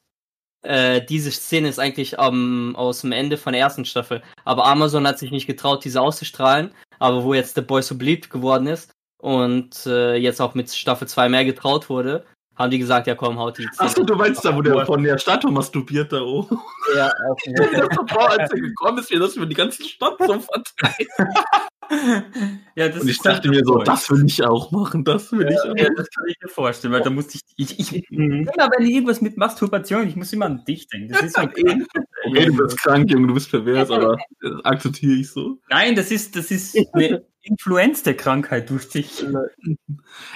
Äh, 0.62 1.06
diese 1.06 1.30
Szene 1.30 1.68
ist 1.68 1.78
eigentlich 1.78 2.16
ähm, 2.18 2.74
aus 2.76 3.02
dem 3.02 3.12
Ende 3.12 3.36
von 3.36 3.52
der 3.52 3.62
ersten 3.62 3.84
Staffel. 3.84 4.22
Aber 4.44 4.66
Amazon 4.66 5.06
hat 5.06 5.20
sich 5.20 5.30
nicht 5.30 5.46
getraut, 5.46 5.84
diese 5.84 6.00
auszustrahlen. 6.00 6.74
Aber 6.98 7.22
wo 7.22 7.32
jetzt 7.32 7.54
The 7.54 7.60
Boy 7.60 7.82
so 7.82 7.96
beliebt 7.96 8.28
geworden 8.28 8.66
ist 8.66 8.90
und 9.22 9.86
äh, 9.86 10.16
jetzt 10.16 10.40
auch 10.40 10.54
mit 10.54 10.68
Staffel 10.68 11.06
2 11.06 11.28
mehr 11.28 11.44
getraut 11.44 11.88
wurde, 11.88 12.26
haben 12.60 12.70
die 12.70 12.78
gesagt, 12.78 13.06
ja 13.06 13.14
komm, 13.14 13.38
haut 13.38 13.56
die 13.56 13.62
Szene. 13.62 13.88
Achso, 13.88 14.04
du 14.04 14.14
meinst 14.14 14.44
da, 14.44 14.54
wo 14.54 14.60
der 14.60 14.84
von 14.84 15.02
der 15.02 15.16
Statue 15.16 15.50
masturbiert 15.50 16.12
da 16.12 16.20
oben. 16.20 16.60
Ja, 16.94 17.10
okay. 17.30 17.54
das 17.54 18.14
war, 18.14 18.38
als 18.38 18.52
er 18.52 18.60
gekommen 18.60 18.98
ist, 18.98 19.10
wie 19.10 19.18
das 19.18 19.34
über 19.34 19.46
die 19.46 19.54
ganze 19.54 19.82
Stadt 19.82 20.16
so 20.18 20.38
verteilt. 20.40 21.08
ja, 22.76 22.88
das 22.88 23.02
und 23.02 23.08
ich 23.08 23.18
dachte 23.18 23.48
mir 23.48 23.62
so, 23.64 23.78
das 23.78 24.10
will 24.10 24.24
ich 24.24 24.44
auch 24.44 24.70
machen, 24.70 25.04
das 25.04 25.32
will 25.32 25.42
ja, 25.42 25.50
ich 25.50 25.58
auch. 25.58 25.76
Ja, 25.76 25.88
das 25.96 26.08
kann 26.10 26.24
ich 26.28 26.36
mir 26.40 26.48
vorstellen, 26.48 26.92
weil 26.94 27.02
da 27.02 27.10
musste 27.10 27.38
ich, 27.56 27.78
ich, 27.78 27.92
ich 27.94 28.10
mhm. 28.10 28.48
aber 28.58 28.80
irgendwas 28.80 29.20
mit 29.20 29.36
Masturbation, 29.36 30.06
ich 30.06 30.14
muss 30.14 30.32
immer 30.32 30.46
an 30.46 30.64
dich 30.64 30.86
denken. 30.88 31.12
Das 31.12 31.22
ist 31.22 31.36
so 31.36 31.42
okay, 31.42 32.46
du 32.46 32.56
bist 32.56 32.78
krank, 32.80 33.10
Junge, 33.10 33.26
du 33.26 33.34
bist 33.34 33.50
pervers, 33.50 33.90
aber 33.90 34.18
das 34.40 34.64
akzeptiere 34.64 35.14
ich 35.14 35.30
so. 35.30 35.58
Nein, 35.68 35.96
das 35.96 36.10
ist, 36.12 36.36
das 36.36 36.50
ist 36.50 36.78
eine 36.92 37.24
Influenz 37.42 38.02
der 38.04 38.16
Krankheit 38.16 38.70
durch 38.70 38.88
dich. 38.88 39.24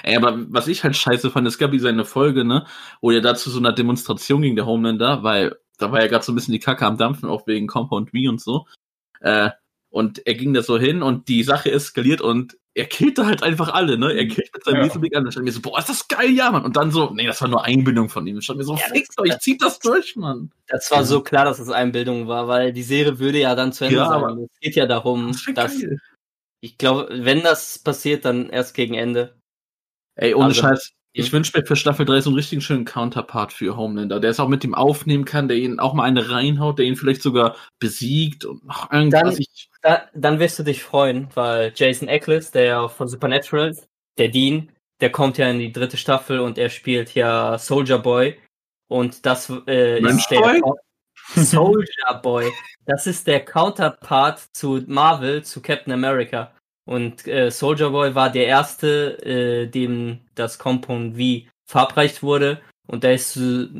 Ey, 0.03 0.17
aber 0.17 0.45
was 0.49 0.67
ich 0.67 0.83
halt 0.83 0.97
scheiße 0.97 1.31
fand, 1.31 1.47
es 1.47 1.57
gab 1.57 1.71
diese 1.71 1.87
eine 1.87 2.05
Folge, 2.05 2.43
ne, 2.43 2.65
wo 2.99 3.11
er 3.11 3.21
dazu 3.21 3.49
so 3.49 3.59
einer 3.59 3.73
Demonstration 3.73 4.41
gegen 4.41 4.57
der 4.57 4.65
Homelander, 4.65 5.23
weil 5.23 5.55
da 5.77 5.91
war 5.91 6.01
ja 6.01 6.07
gerade 6.07 6.25
so 6.25 6.31
ein 6.31 6.35
bisschen 6.35 6.53
die 6.53 6.59
Kacke 6.59 6.85
am 6.85 6.97
Dampfen, 6.97 7.29
auch 7.29 7.47
wegen 7.47 7.67
Compound 7.67 8.11
V 8.11 8.29
und 8.29 8.41
so. 8.41 8.65
Äh, 9.21 9.51
und 9.95 10.27
er 10.27 10.33
ging 10.33 10.53
da 10.53 10.61
so 10.61 10.77
hin 10.77 11.01
und 11.01 11.29
die 11.29 11.41
Sache 11.43 11.71
eskaliert 11.71 12.19
und 12.19 12.57
er 12.73 12.85
killte 12.85 13.25
halt 13.25 13.43
einfach 13.43 13.69
alle, 13.69 13.97
ne? 13.97 14.11
Er 14.11 14.27
killt 14.27 14.53
mit 14.53 14.65
seinem 14.65 14.83
ja. 14.83 15.17
An. 15.17 15.25
Und 15.25 15.31
stand 15.31 15.45
mir 15.45 15.53
so, 15.53 15.61
boah, 15.61 15.79
ist 15.79 15.87
das 15.87 16.09
geil, 16.09 16.31
ja, 16.31 16.51
Mann. 16.51 16.65
Und 16.65 16.75
dann 16.75 16.91
so, 16.91 17.11
nee, 17.11 17.25
das 17.25 17.39
war 17.39 17.47
nur 17.47 17.63
Einbildung 17.63 18.09
von 18.09 18.27
ihm. 18.27 18.37
Ich 18.37 18.43
stand 18.43 18.57
mir 18.57 18.65
so, 18.65 18.75
ja, 18.75 18.89
fixt 18.91 19.17
euch, 19.21 19.39
zieht 19.39 19.61
das 19.61 19.79
durch, 19.79 20.17
Mann. 20.17 20.51
Das 20.67 20.91
war 20.91 21.05
so 21.05 21.21
klar, 21.21 21.45
dass 21.45 21.59
es 21.59 21.69
Einbildung 21.69 22.27
war, 22.27 22.49
weil 22.49 22.73
die 22.73 22.83
Serie 22.83 23.19
würde 23.19 23.39
ja 23.39 23.55
dann 23.55 23.71
zu 23.71 23.85
Ende 23.85 23.99
ja, 23.99 24.09
sein. 24.09 24.49
Es 24.51 24.59
geht 24.59 24.75
ja 24.75 24.85
darum, 24.85 25.31
das 25.31 25.45
dass, 25.55 25.79
geil. 25.79 26.01
ich 26.59 26.77
glaube, 26.77 27.07
wenn 27.09 27.41
das 27.41 27.79
passiert, 27.79 28.25
dann 28.25 28.49
erst 28.49 28.75
gegen 28.75 28.95
Ende. 28.95 29.37
Ey, 30.15 30.33
ohne 30.33 30.47
also, 30.47 30.59
Scheiß, 30.59 30.91
ich 31.17 31.31
wünsche 31.31 31.57
mir 31.57 31.65
für 31.65 31.77
Staffel 31.77 32.05
3 32.05 32.21
so 32.21 32.29
einen 32.29 32.35
richtigen 32.35 32.61
schönen 32.61 32.83
Counterpart 32.83 33.53
für 33.53 33.77
Homelander, 33.77 34.19
der 34.19 34.31
es 34.31 34.39
auch 34.39 34.49
mit 34.49 34.65
ihm 34.65 34.75
aufnehmen 34.75 35.23
kann, 35.23 35.47
der 35.47 35.55
ihn 35.55 35.79
auch 35.79 35.93
mal 35.93 36.03
eine 36.03 36.29
reinhaut, 36.29 36.77
der 36.77 36.85
ihn 36.85 36.97
vielleicht 36.97 37.21
sogar 37.21 37.55
besiegt 37.79 38.43
und 38.43 38.61
ach, 38.67 38.91
irgendwas. 38.91 39.37
Dann, 39.37 39.45
da, 39.81 40.09
dann 40.13 40.39
wirst 40.39 40.59
du 40.59 40.63
dich 40.63 40.83
freuen, 40.83 41.29
weil 41.33 41.71
Jason 41.73 42.09
Eccles, 42.09 42.51
der 42.51 42.63
ja 42.65 42.87
von 42.89 43.07
Supernatural, 43.07 43.77
der 44.17 44.27
Dean, 44.27 44.71
der 44.99 45.09
kommt 45.09 45.37
ja 45.37 45.49
in 45.49 45.59
die 45.59 45.71
dritte 45.71 45.95
Staffel 45.95 46.39
und 46.39 46.57
er 46.57 46.69
spielt 46.69 47.15
ja 47.15 47.57
Soldier 47.57 47.99
Boy. 47.99 48.37
Und 48.87 49.25
das 49.25 49.49
äh, 49.67 50.01
ist 50.01 50.29
der 50.29 50.39
Boy? 50.39 50.61
Soldier 51.35 52.19
Boy. 52.21 52.51
Das 52.85 53.07
ist 53.07 53.25
der 53.25 53.43
Counterpart 53.43 54.39
zu 54.53 54.83
Marvel, 54.87 55.43
zu 55.43 55.61
Captain 55.61 55.93
America. 55.93 56.51
Und 56.85 57.27
äh, 57.27 57.49
Soldier 57.49 57.89
Boy 57.89 58.13
war 58.13 58.29
der 58.29 58.45
erste, 58.45 59.17
äh, 59.23 59.67
dem 59.67 60.19
das 60.35 60.59
Compound 60.59 61.17
V 61.17 61.49
verabreicht 61.65 62.21
wurde. 62.21 62.61
Und 62.87 63.03
der 63.03 63.15
ist 63.15 63.37
äh, 63.37 63.79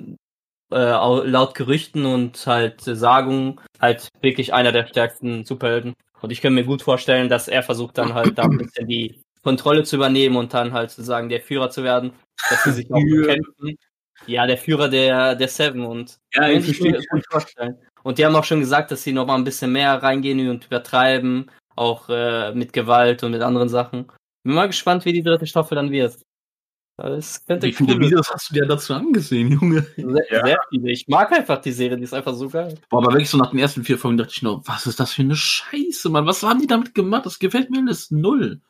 laut 0.71 1.53
Gerüchten 1.53 2.05
und 2.05 2.45
halt 2.47 2.81
Sagungen 2.81 3.59
halt 3.79 4.09
wirklich 4.21 4.53
einer 4.53 4.71
der 4.71 4.87
stärksten 4.87 5.45
Superhelden. 5.45 5.93
Und 6.21 6.31
ich 6.31 6.41
kann 6.41 6.55
mir 6.55 6.63
gut 6.63 6.81
vorstellen, 6.81 7.29
dass 7.29 7.47
er 7.47 7.61
versucht 7.61 7.99
dann 7.99 8.15
halt 8.15 8.37
da 8.37 8.43
ein 8.43 8.57
bisschen 8.57 8.87
die 8.87 9.21
Kontrolle 9.43 9.83
zu 9.83 9.97
übernehmen 9.97 10.37
und 10.37 10.55
dann 10.55 10.73
halt 10.73 10.89
sozusagen 10.89 11.29
der 11.29 11.41
Führer 11.41 11.69
zu 11.69 11.83
werden, 11.83 12.13
dass 12.49 12.63
sie 12.63 12.71
sich 12.71 12.91
auch 12.91 12.99
bekämpfen. 12.99 13.77
Ja, 14.25 14.47
der 14.47 14.57
Führer 14.57 14.89
der, 14.89 15.35
der 15.35 15.47
Seven 15.47 15.85
und 15.85 16.17
ja, 16.33 16.49
ich, 16.49 16.67
ich 16.67 16.81
mir 16.81 16.99
gut 17.11 17.25
vorstellen. 17.29 17.77
Und 18.01 18.17
die 18.17 18.25
haben 18.25 18.35
auch 18.35 18.43
schon 18.43 18.61
gesagt, 18.61 18.89
dass 18.89 19.03
sie 19.03 19.13
noch 19.13 19.27
mal 19.27 19.35
ein 19.35 19.43
bisschen 19.43 19.71
mehr 19.71 20.01
reingehen 20.01 20.49
und 20.49 20.65
übertreiben 20.65 21.51
auch 21.75 22.09
äh, 22.09 22.53
mit 22.53 22.73
Gewalt 22.73 23.23
und 23.23 23.31
mit 23.31 23.41
anderen 23.41 23.69
Sachen. 23.69 24.07
Bin 24.43 24.53
mal 24.55 24.67
gespannt, 24.67 25.05
wie 25.05 25.13
die 25.13 25.23
dritte 25.23 25.47
Staffel 25.47 25.75
dann 25.75 25.91
wird. 25.91 26.17
Das 26.97 27.43
könnte 27.45 27.67
Wie 27.67 27.73
viele 27.73 27.95
cool 27.95 27.99
Videos 28.01 28.31
hast 28.31 28.49
du 28.49 28.53
dir 28.53 28.65
dazu 28.65 28.93
angesehen, 28.93 29.51
Junge? 29.51 29.81
Sehr, 29.97 30.25
Ja. 30.31 30.45
sehr 30.45 30.57
viele. 30.69 30.91
Ich 30.91 31.07
mag 31.09 31.29
einfach 31.33 31.59
die 31.59 31.73
Serie, 31.73 31.97
die 31.97 32.03
ist 32.03 32.13
einfach 32.13 32.33
so 32.33 32.47
geil. 32.47 32.75
Boah, 32.89 32.99
aber 32.99 33.11
wirklich 33.11 33.29
so 33.29 33.37
nach 33.37 33.49
den 33.51 33.59
ersten 33.59 33.83
vier 33.83 33.97
Folgen 33.97 34.17
dachte 34.17 34.31
ich 34.33 34.41
nur, 34.41 34.65
was 34.65 34.87
ist 34.87 34.99
das 34.99 35.11
für 35.11 35.23
eine 35.23 35.35
Scheiße, 35.35 36.09
Mann? 36.09 36.25
Was 36.25 36.41
haben 36.43 36.61
die 36.61 36.67
damit 36.67 36.95
gemacht? 36.95 37.25
Das 37.25 37.39
gefällt 37.39 37.69
mir 37.69 37.79
alles 37.79 38.11
null. 38.11 38.61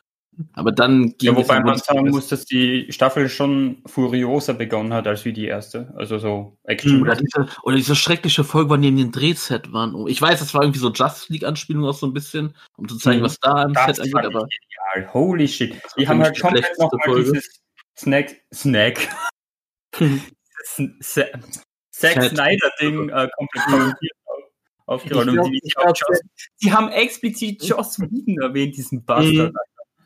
Aber 0.54 0.72
dann 0.72 1.14
Ja, 1.22 1.32
es 1.32 1.38
wobei 1.38 1.60
man 1.62 1.78
sagen 1.78 2.10
muss, 2.10 2.28
dass 2.28 2.46
die 2.46 2.88
Staffel 2.92 3.30
schon 3.30 3.82
furioser 3.86 4.54
begonnen 4.54 4.94
hat 4.94 5.08
als 5.08 5.24
wie 5.26 5.34
die 5.34 5.46
erste. 5.46 5.94
Also 5.96 6.18
so 6.20 6.58
Action. 6.64 7.02
Oder 7.02 7.16
diese, 7.16 7.48
oder 7.64 7.76
diese 7.76 7.96
schreckliche 7.96 8.44
Folge, 8.44 8.70
wo 8.70 8.76
die 8.76 8.88
in 8.90 8.98
den 8.98 9.12
Drehset 9.12 9.72
waren. 9.72 10.08
Ich 10.08 10.22
weiß, 10.22 10.40
das 10.40 10.54
war 10.54 10.62
irgendwie 10.64 10.80
so 10.80 10.92
Justice 10.92 11.32
League-Anspielung 11.32 11.86
auch 11.86 11.94
so 11.94 12.06
ein 12.08 12.14
bisschen, 12.14 12.54
um 12.78 12.88
zu 12.88 12.98
zeigen, 12.98 13.20
Mhm. 13.20 13.26
was 13.26 13.40
da 13.40 13.64
im 13.64 13.74
Das 13.74 13.86
Set 13.98 14.00
angeht, 14.00 14.26
aber 14.26 14.48
genial. 14.94 15.14
Holy 15.14 15.48
shit. 15.48 15.76
Die 15.98 16.08
haben 16.08 16.22
halt 16.22 16.40
komplett 16.40 16.66
nochmal 16.80 17.16
dieses 17.24 17.62
Snack, 17.98 18.36
Snack, 18.54 19.08
Zack. 21.92 22.22
Snyder-Ding 22.24 23.10
äh, 23.10 23.30
komplett 23.38 23.66
kommentiert 23.68 24.12
auf- 24.26 24.44
aufgerollt. 24.88 25.28
Ich 25.30 25.78
Und 25.78 25.82
glaub- 25.96 25.96
die, 26.02 26.66
die 26.66 26.74
haben 26.74 26.90
explizit 26.90 27.64
Joss 27.64 28.00
Whedon 28.00 28.42
erwähnt, 28.42 28.76
diesen 28.76 29.04
Bastard. 29.06 29.54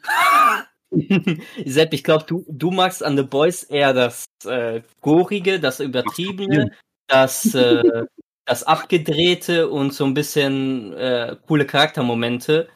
Sepp, 1.66 1.94
ich 1.94 2.04
glaube, 2.04 2.26
du, 2.28 2.46
du 2.48 2.72
magst 2.72 3.04
an 3.04 3.18
The 3.18 3.24
Boys 3.24 3.64
eher 3.64 3.94
das 3.94 4.26
äh, 4.46 4.82
Gorige, 5.02 5.60
das 5.60 5.80
Übertriebene, 5.80 6.72
das, 7.08 7.54
äh, 7.54 8.06
das 8.46 8.64
Abgedrehte 8.64 9.70
und 9.70 9.94
so 9.94 10.06
ein 10.06 10.14
bisschen 10.14 10.94
äh, 10.94 11.36
coole 11.48 11.66
Charaktermomente. 11.66 12.68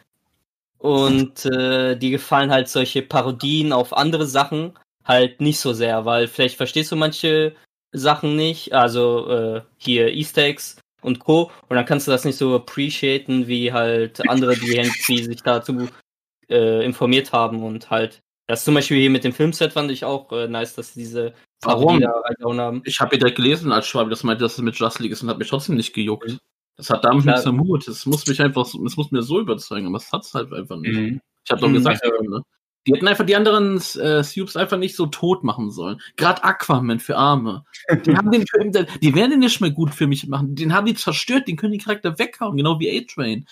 Und 0.78 1.46
äh, 1.46 1.96
die 1.96 2.12
gefallen 2.12 2.52
halt 2.52 2.68
solche 2.68 3.02
Parodien 3.02 3.72
auf 3.72 3.96
andere 3.96 4.28
Sachen 4.28 4.74
halt 5.06 5.42
nicht 5.42 5.60
so 5.60 5.74
sehr, 5.74 6.06
weil 6.06 6.28
vielleicht 6.28 6.58
verstehst 6.58 6.92
du 6.92 6.96
manche 6.96 7.56
Sachen 7.94 8.36
nicht, 8.36 8.74
also 8.74 9.30
äh, 9.30 9.62
hier 9.78 10.10
Easter 10.14 10.44
Eggs 10.44 10.78
und 11.02 11.20
Co. 11.20 11.52
Und 11.70 11.78
dann 11.78 11.86
kannst 11.86 12.08
du 12.08 12.12
das 12.12 12.26
nicht 12.26 12.38
so 12.38 12.56
appreciaten 12.56 13.48
wie 13.48 13.72
halt 13.72 14.28
andere, 14.30 14.56
die 14.56 14.76
irgendwie 14.76 15.24
sich 15.24 15.42
dazu 15.42 15.88
äh, 16.54 16.86
informiert 16.86 17.34
haben 17.34 17.63
und 17.63 17.89
halt. 17.89 18.20
Das 18.48 18.66
zum 18.66 18.74
Beispiel 18.74 18.98
hier 19.00 19.10
mit 19.10 19.24
dem 19.24 19.32
Filmset 19.34 19.72
fand 19.74 19.89
ich 19.89 20.04
auch 20.06 20.32
äh, 20.34 20.48
nice, 20.48 20.76
dass 20.76 20.94
sie 20.94 21.00
diese 21.02 21.34
Warum? 21.63 22.02
haben. 22.04 22.82
ich 22.86 23.00
habe 23.00 23.16
ja 23.16 23.20
direkt 23.20 23.38
gelesen, 23.38 23.72
als 23.72 23.88
Schwabi 23.88 24.10
das 24.10 24.24
meinte, 24.24 24.44
dass 24.44 24.54
es 24.54 24.60
mit 24.62 24.76
Justice 24.76 25.02
League 25.02 25.13
ist 25.13 25.24
und 25.24 25.30
hat 25.30 25.38
mich 25.39 25.48
trotzdem 25.50 25.76
nicht 25.76 25.94
gejuckt. 25.94 26.38
Das 26.76 26.89
hat 26.89 27.06
damit 27.06 27.24
Klar. 27.24 27.36
nichts 27.36 27.48
am 27.48 27.60
Hut. 27.62 27.88
Das 27.88 28.06
muss 28.06 28.26
mich 28.28 28.42
einfach, 28.42 28.66
so- 28.66 28.84
das 28.84 28.98
muss 28.98 29.12
mir 29.12 29.22
so 29.22 29.39
überzeugen, 29.39 29.88
aber 29.88 29.98
es 29.98 30.12
hat's 30.12 30.34
halt 30.34 30.52
einfach 30.52 30.76
nicht. 30.78 30.94
Mhm. 30.94 31.22
Ich 31.46 31.52
habe 31.52 31.62
doch 31.62 31.70
Mhm. 31.70 31.74
gesagt, 31.76 32.04
Also- 32.04 32.22
ne? 32.30 32.42
Die 32.86 32.93
hätten 32.93 33.08
einfach 33.08 33.26
die 33.26 33.36
anderen 33.36 33.78
äh, 33.78 34.24
Supes 34.24 34.56
einfach 34.58 34.78
nicht 34.78 34.96
so 34.96 35.06
tot 35.06 35.43
machen 35.43 35.72
sollen. 35.72 36.02
Gerade 36.17 36.43
Aquaman 36.43 37.00
für 37.00 37.15
Arme. 37.17 37.63
Die 38.06 38.15
haben 38.15 38.30
den 38.32 38.46
Film, 38.46 38.72
die 39.02 39.15
werden 39.15 39.32
den 39.32 39.39
nicht 39.39 39.62
mehr 39.62 39.72
gut 39.72 39.93
für 39.93 40.08
mich 40.08 40.28
machen. 40.28 40.56
Den 40.56 40.74
haben 40.74 40.86
die 40.86 40.93
zerstört, 40.93 41.48
den 41.48 41.56
können 41.56 41.72
die 41.74 41.78
Charakter 41.80 42.19
weghauen, 42.19 42.58
genau 42.58 42.80
wie 42.80 43.00
A-Train. 43.00 43.46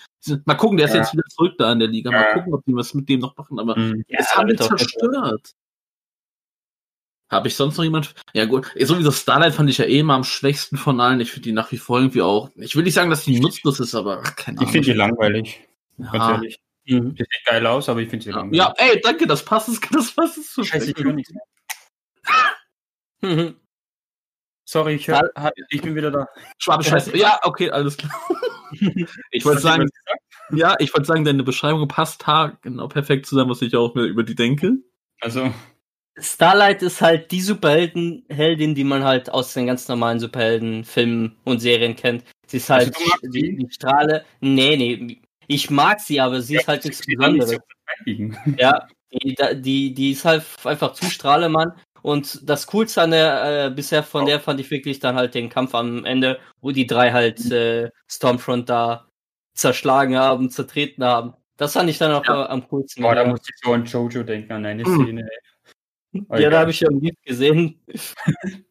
Mal 0.44 0.54
gucken, 0.54 0.76
der 0.76 0.86
ist 0.86 0.94
Ja. 0.94 1.00
jetzt 1.00 1.12
wieder 1.14 1.24
zurück 1.30 1.54
da 1.58 1.72
in 1.72 1.78
der 1.78 1.88
Liga. 1.88 2.10
Mal 2.10 2.20
Ja. 2.22 2.34
gucken, 2.34 2.52
ob 2.54 2.64
die 2.64 2.74
was 2.74 2.92
mit 2.94 3.08
dem 3.08 3.20
noch 3.20 3.36
machen. 3.36 3.58
Aber 3.58 3.76
Mhm. 3.78 4.04
das 4.08 4.36
haben 4.36 4.48
die 4.48 4.56
zerstört. 4.56 5.52
Habe 7.30 7.48
ich 7.48 7.56
sonst 7.56 7.78
noch 7.78 7.84
jemand? 7.84 8.14
Ja 8.34 8.44
gut, 8.44 8.70
sowieso 8.78 9.10
Starlight 9.10 9.54
fand 9.54 9.70
ich 9.70 9.78
ja 9.78 9.86
eh 9.86 10.00
immer 10.00 10.12
am 10.14 10.24
schwächsten 10.24 10.76
von 10.76 11.00
allen. 11.00 11.18
Ich 11.20 11.30
finde 11.32 11.44
die 11.44 11.52
nach 11.52 11.72
wie 11.72 11.78
vor 11.78 11.98
irgendwie 11.98 12.20
auch. 12.20 12.50
Ich 12.56 12.76
will 12.76 12.82
nicht 12.84 12.92
sagen, 12.92 13.08
dass 13.08 13.24
die 13.24 13.40
nutzlos 13.40 13.80
ist, 13.80 13.94
aber 13.94 14.20
ach, 14.22 14.36
keine 14.36 14.56
Ich 14.56 14.60
Ahnung. 14.60 14.72
finde 14.72 14.90
die 14.92 14.96
langweilig. 14.98 15.66
Ganz 15.98 16.12
ja. 16.12 16.32
ehrlich. 16.32 16.58
Mhm. 16.84 17.14
Die 17.14 17.22
sieht 17.22 17.44
geil 17.46 17.66
aus, 17.66 17.88
aber 17.88 18.00
ich 18.00 18.08
finde 18.08 18.24
sie 18.24 18.30
Ja. 18.30 18.36
langweilig. 18.36 18.58
ja, 18.58 18.74
ey, 18.76 19.00
danke, 19.00 19.26
das 19.26 19.44
passt, 19.44 19.68
das 19.92 20.10
passt 20.12 20.38
es 20.38 20.52
zu 20.52 20.64
Scheiße, 20.64 20.90
ich 20.90 21.04
höre 21.04 21.12
nichts 21.12 21.32
mehr. 21.32 21.42
Sorry, 24.64 24.94
ich, 24.94 25.08
hör, 25.08 25.30
ha- 25.36 25.52
ich 25.70 25.82
bin 25.82 25.94
wieder 25.94 26.10
da. 26.10 26.28
Schwabe 26.58 26.82
Scheiße. 26.84 27.16
Ja, 27.16 27.38
okay, 27.42 27.70
alles 27.70 27.96
klar. 27.96 28.12
Ich 29.30 29.44
wollte 29.44 29.60
sagen, 29.60 29.86
ja, 30.50 30.74
ich 30.78 30.94
wollte 30.94 31.06
sagen, 31.06 31.26
deine 31.26 31.42
Beschreibung 31.42 31.86
passt 31.88 32.24
genau 32.62 32.88
perfekt 32.88 33.26
zusammen, 33.26 33.50
was 33.50 33.60
ich 33.60 33.76
auch 33.76 33.94
mir 33.94 34.04
über 34.04 34.22
die 34.22 34.34
denke. 34.34 34.78
Also, 35.20 35.52
Starlight 36.18 36.80
ist 36.82 37.02
halt 37.02 37.30
die 37.32 37.42
Superheldenheldin, 37.42 38.74
die 38.74 38.84
man 38.84 39.04
halt 39.04 39.28
aus 39.28 39.52
den 39.52 39.66
ganz 39.66 39.88
normalen 39.88 40.20
Superheldenfilmen 40.20 41.36
und 41.44 41.58
Serien 41.58 41.96
kennt. 41.96 42.24
Sie 42.46 42.56
ist 42.56 42.70
halt 42.70 42.88
Also 42.88 42.92
du 43.04 43.08
magst 43.10 43.34
die, 43.34 43.56
die 43.56 43.70
Strahle. 43.70 44.24
Nee, 44.40 44.76
nee. 44.78 45.21
Ich 45.48 45.70
mag 45.70 46.00
sie, 46.00 46.20
aber 46.20 46.40
sie 46.40 46.56
ist 46.56 46.68
halt 46.68 46.84
nichts 46.84 47.06
nicht 47.06 47.18
Besonderes. 47.18 47.58
Ja, 48.58 48.86
die, 49.12 49.36
die, 49.60 49.94
die 49.94 50.12
ist 50.12 50.24
halt 50.24 50.44
einfach 50.64 50.94
zu 50.94 51.04
Strahlemann. 51.04 51.72
Und 52.00 52.48
das 52.48 52.66
Coolste 52.66 53.02
an 53.02 53.10
der, 53.12 53.66
äh, 53.66 53.70
bisher 53.70 54.02
von 54.02 54.26
der 54.26 54.40
fand 54.40 54.58
ich 54.60 54.70
wirklich 54.70 54.98
dann 54.98 55.14
halt 55.14 55.34
den 55.34 55.48
Kampf 55.50 55.74
am 55.74 56.04
Ende, 56.04 56.40
wo 56.60 56.70
die 56.72 56.86
drei 56.86 57.12
halt 57.12 57.50
äh, 57.52 57.90
Stormfront 58.08 58.68
da 58.68 59.08
zerschlagen 59.54 60.16
haben, 60.16 60.50
zertreten 60.50 61.04
haben. 61.04 61.34
Das 61.58 61.74
fand 61.74 61.88
ich 61.90 61.98
dann 61.98 62.12
auch 62.12 62.24
Ja. 62.24 62.48
am 62.48 62.66
coolsten. 62.68 63.02
Boah, 63.02 63.14
da 63.14 63.22
ja, 63.22 63.28
muss 63.28 63.40
ich 63.48 63.54
so 63.62 63.72
an 63.72 63.84
Jojo 63.84 64.22
denken, 64.24 64.52
an 64.52 64.66
eine 64.66 64.82
Mhm. 64.84 65.04
Szene. 65.04 65.28
ey. 65.30 66.14
ja, 66.42 66.50
da 66.50 66.60
habe 66.60 66.70
ich 66.70 66.80
ja 66.80 66.88
Lied 66.90 67.16
gesehen. 67.24 67.80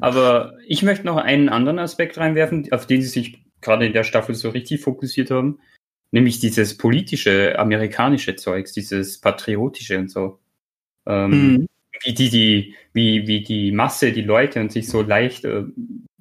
Aber 0.00 0.54
ich 0.66 0.82
möchte 0.82 1.06
noch 1.06 1.16
einen 1.16 1.48
anderen 1.48 1.78
Aspekt 1.78 2.18
reinwerfen, 2.18 2.70
auf 2.72 2.86
den 2.86 3.02
sie 3.02 3.08
sich 3.08 3.44
gerade 3.60 3.86
in 3.86 3.92
der 3.92 4.04
Staffel 4.04 4.34
so 4.34 4.50
richtig 4.50 4.80
fokussiert 4.80 5.30
haben. 5.30 5.60
Nämlich 6.12 6.40
dieses 6.40 6.76
politische, 6.76 7.58
amerikanische 7.58 8.34
Zeugs, 8.36 8.72
dieses 8.72 9.18
patriotische 9.20 9.98
und 9.98 10.10
so. 10.10 10.38
Ähm, 11.06 11.30
Mhm. 11.30 11.66
wie 12.04 12.14
die, 12.14 12.30
die, 12.30 12.74
wie, 12.92 13.26
wie 13.26 13.42
die 13.42 13.72
Masse, 13.72 14.12
die 14.12 14.22
Leute 14.22 14.60
und 14.60 14.72
sich 14.72 14.88
so 14.88 15.02
leicht 15.02 15.44
äh, 15.44 15.64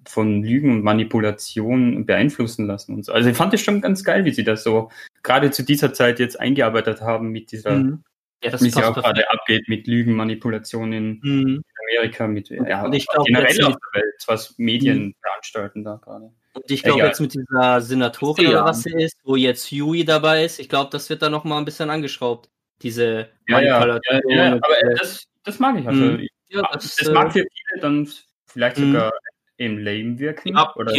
von 0.08 0.44
Lügen 0.44 0.72
und 0.72 0.84
Manipulation 0.84 2.06
beeinflussen 2.06 2.66
lassen 2.68 2.96
und 2.96 3.06
so. 3.06 3.14
Also 3.14 3.30
ich 3.30 3.38
fand 3.38 3.54
es 3.54 3.62
schon 3.62 3.82
ganz 3.82 4.04
geil, 4.04 4.26
wie 4.26 4.32
sie 4.34 4.44
das 4.44 4.64
so 4.64 4.90
gerade 5.24 5.52
zu 5.52 5.64
dieser 5.64 5.94
Zeit 5.94 6.20
jetzt 6.20 6.40
eingearbeitet 6.40 7.02
haben 7.02 7.30
mit 7.30 7.52
dieser, 7.52 7.78
Mhm. 7.80 8.04
Ja, 8.44 8.52
das 8.52 8.62
wie 8.64 8.68
es 8.68 8.76
ja 8.76 8.90
auch 8.90 8.94
passt 8.94 9.06
gerade 9.06 9.30
abgeht 9.32 9.68
mit 9.68 9.88
Lügen, 9.88 10.16
Manipulationen 10.16 10.94
in 10.94 11.20
Mhm. 11.24 11.64
Amerika, 11.92 12.28
mit 12.28 12.50
ja, 12.50 12.84
Und 12.84 12.94
ich 12.94 13.08
glaub, 13.08 13.26
generell 13.26 13.48
jetzt 13.48 13.64
auf 13.64 13.76
der 13.94 14.02
Welt, 14.02 14.24
was 14.28 14.58
Medien 14.58 15.14
veranstalten 15.22 15.84
da 15.84 15.96
gerade. 15.98 16.32
Und 16.54 16.72
ich 16.72 16.84
glaube 16.84 17.06
jetzt 17.06 17.20
mit 17.20 17.34
dieser 17.34 17.82
Senatorin 17.82 18.46
Ja. 18.46 18.50
oder 18.52 18.66
was 18.66 18.82
sie 18.84 18.94
ist, 18.94 19.18
wo 19.24 19.36
jetzt 19.36 19.72
Yui 19.72 20.06
dabei 20.06 20.46
ist, 20.46 20.60
ich 20.60 20.70
glaube, 20.70 20.90
das 20.92 21.10
wird 21.10 21.22
da 21.22 21.30
noch 21.30 21.44
mal 21.44 21.58
ein 21.58 21.66
bisschen 21.66 21.90
angeschraubt. 21.90 22.50
Diese 22.82 23.30
Ja, 23.48 23.60
ja, 23.60 23.66
ja, 23.66 23.80
Manipulation 23.80 24.38
ja, 24.38 24.54
aber 24.62 24.84
äh, 24.84 24.92
äh, 24.92 24.96
das, 24.96 25.26
das 25.44 25.60
mag 25.60 25.78
ich. 25.78 25.88
Also, 25.88 26.04
Mhm. 26.04 26.20
ich, 26.22 26.30
ja, 26.50 26.62
das, 26.72 26.96
das, 26.96 27.08
äh, 27.08 27.14
mag 27.14 27.34
für 27.34 27.46
viele 27.46 27.82
dann 27.82 28.10
vielleicht 28.48 28.78
Mhm. 28.78 28.86
sogar 28.94 29.12
im 29.58 29.78
Lame 29.80 30.18
wirken. 30.18 30.56
Ja, 30.56 30.74
oder 30.76 30.94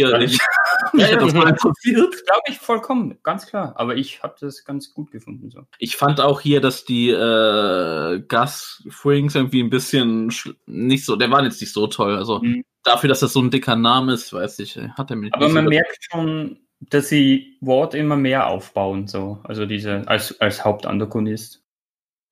nicht. 0.93 1.03
Ja, 1.07 1.11
ja, 1.13 1.17
das 1.17 1.33
war 1.35 1.47
interessiert. 1.49 2.25
Glaube 2.25 2.41
ich 2.47 2.57
vollkommen, 2.59 3.17
ganz 3.23 3.45
klar. 3.47 3.73
Aber 3.77 3.95
ich 3.95 4.21
habe 4.23 4.35
das 4.39 4.63
ganz 4.65 4.93
gut 4.93 5.11
gefunden. 5.11 5.49
So. 5.51 5.61
Ich 5.79 5.95
fand 5.97 6.19
auch 6.21 6.41
hier, 6.41 6.61
dass 6.61 6.85
die 6.85 7.09
äh, 7.09 8.19
Gus 8.27 8.83
Frings 8.89 9.35
irgendwie 9.35 9.61
ein 9.63 9.69
bisschen 9.69 10.29
sch- 10.31 10.55
nicht 10.65 11.05
so, 11.05 11.15
der 11.15 11.31
war 11.31 11.43
jetzt 11.43 11.61
nicht 11.61 11.73
so 11.73 11.87
toll. 11.87 12.15
Also 12.15 12.39
Mhm. 12.39 12.63
dafür, 12.83 13.07
dass 13.09 13.19
das 13.21 13.33
so 13.33 13.41
ein 13.41 13.51
dicker 13.51 13.75
Name 13.75 14.13
ist, 14.13 14.33
weiß 14.33 14.59
ich, 14.59 14.77
äh, 14.77 14.89
hat 14.89 15.09
er 15.09 15.15
mich 15.15 15.33
Aber 15.33 15.49
man 15.49 15.65
so 15.65 15.69
merkt 15.69 15.97
schon, 16.11 16.59
dass 16.81 17.09
sie 17.09 17.57
Ward 17.61 17.93
immer 17.93 18.15
mehr 18.15 18.47
aufbauen, 18.47 19.07
so. 19.07 19.39
Also 19.43 19.65
diese, 19.65 20.07
als, 20.07 20.39
als 20.41 20.65
Hauptantagonist. 20.65 21.63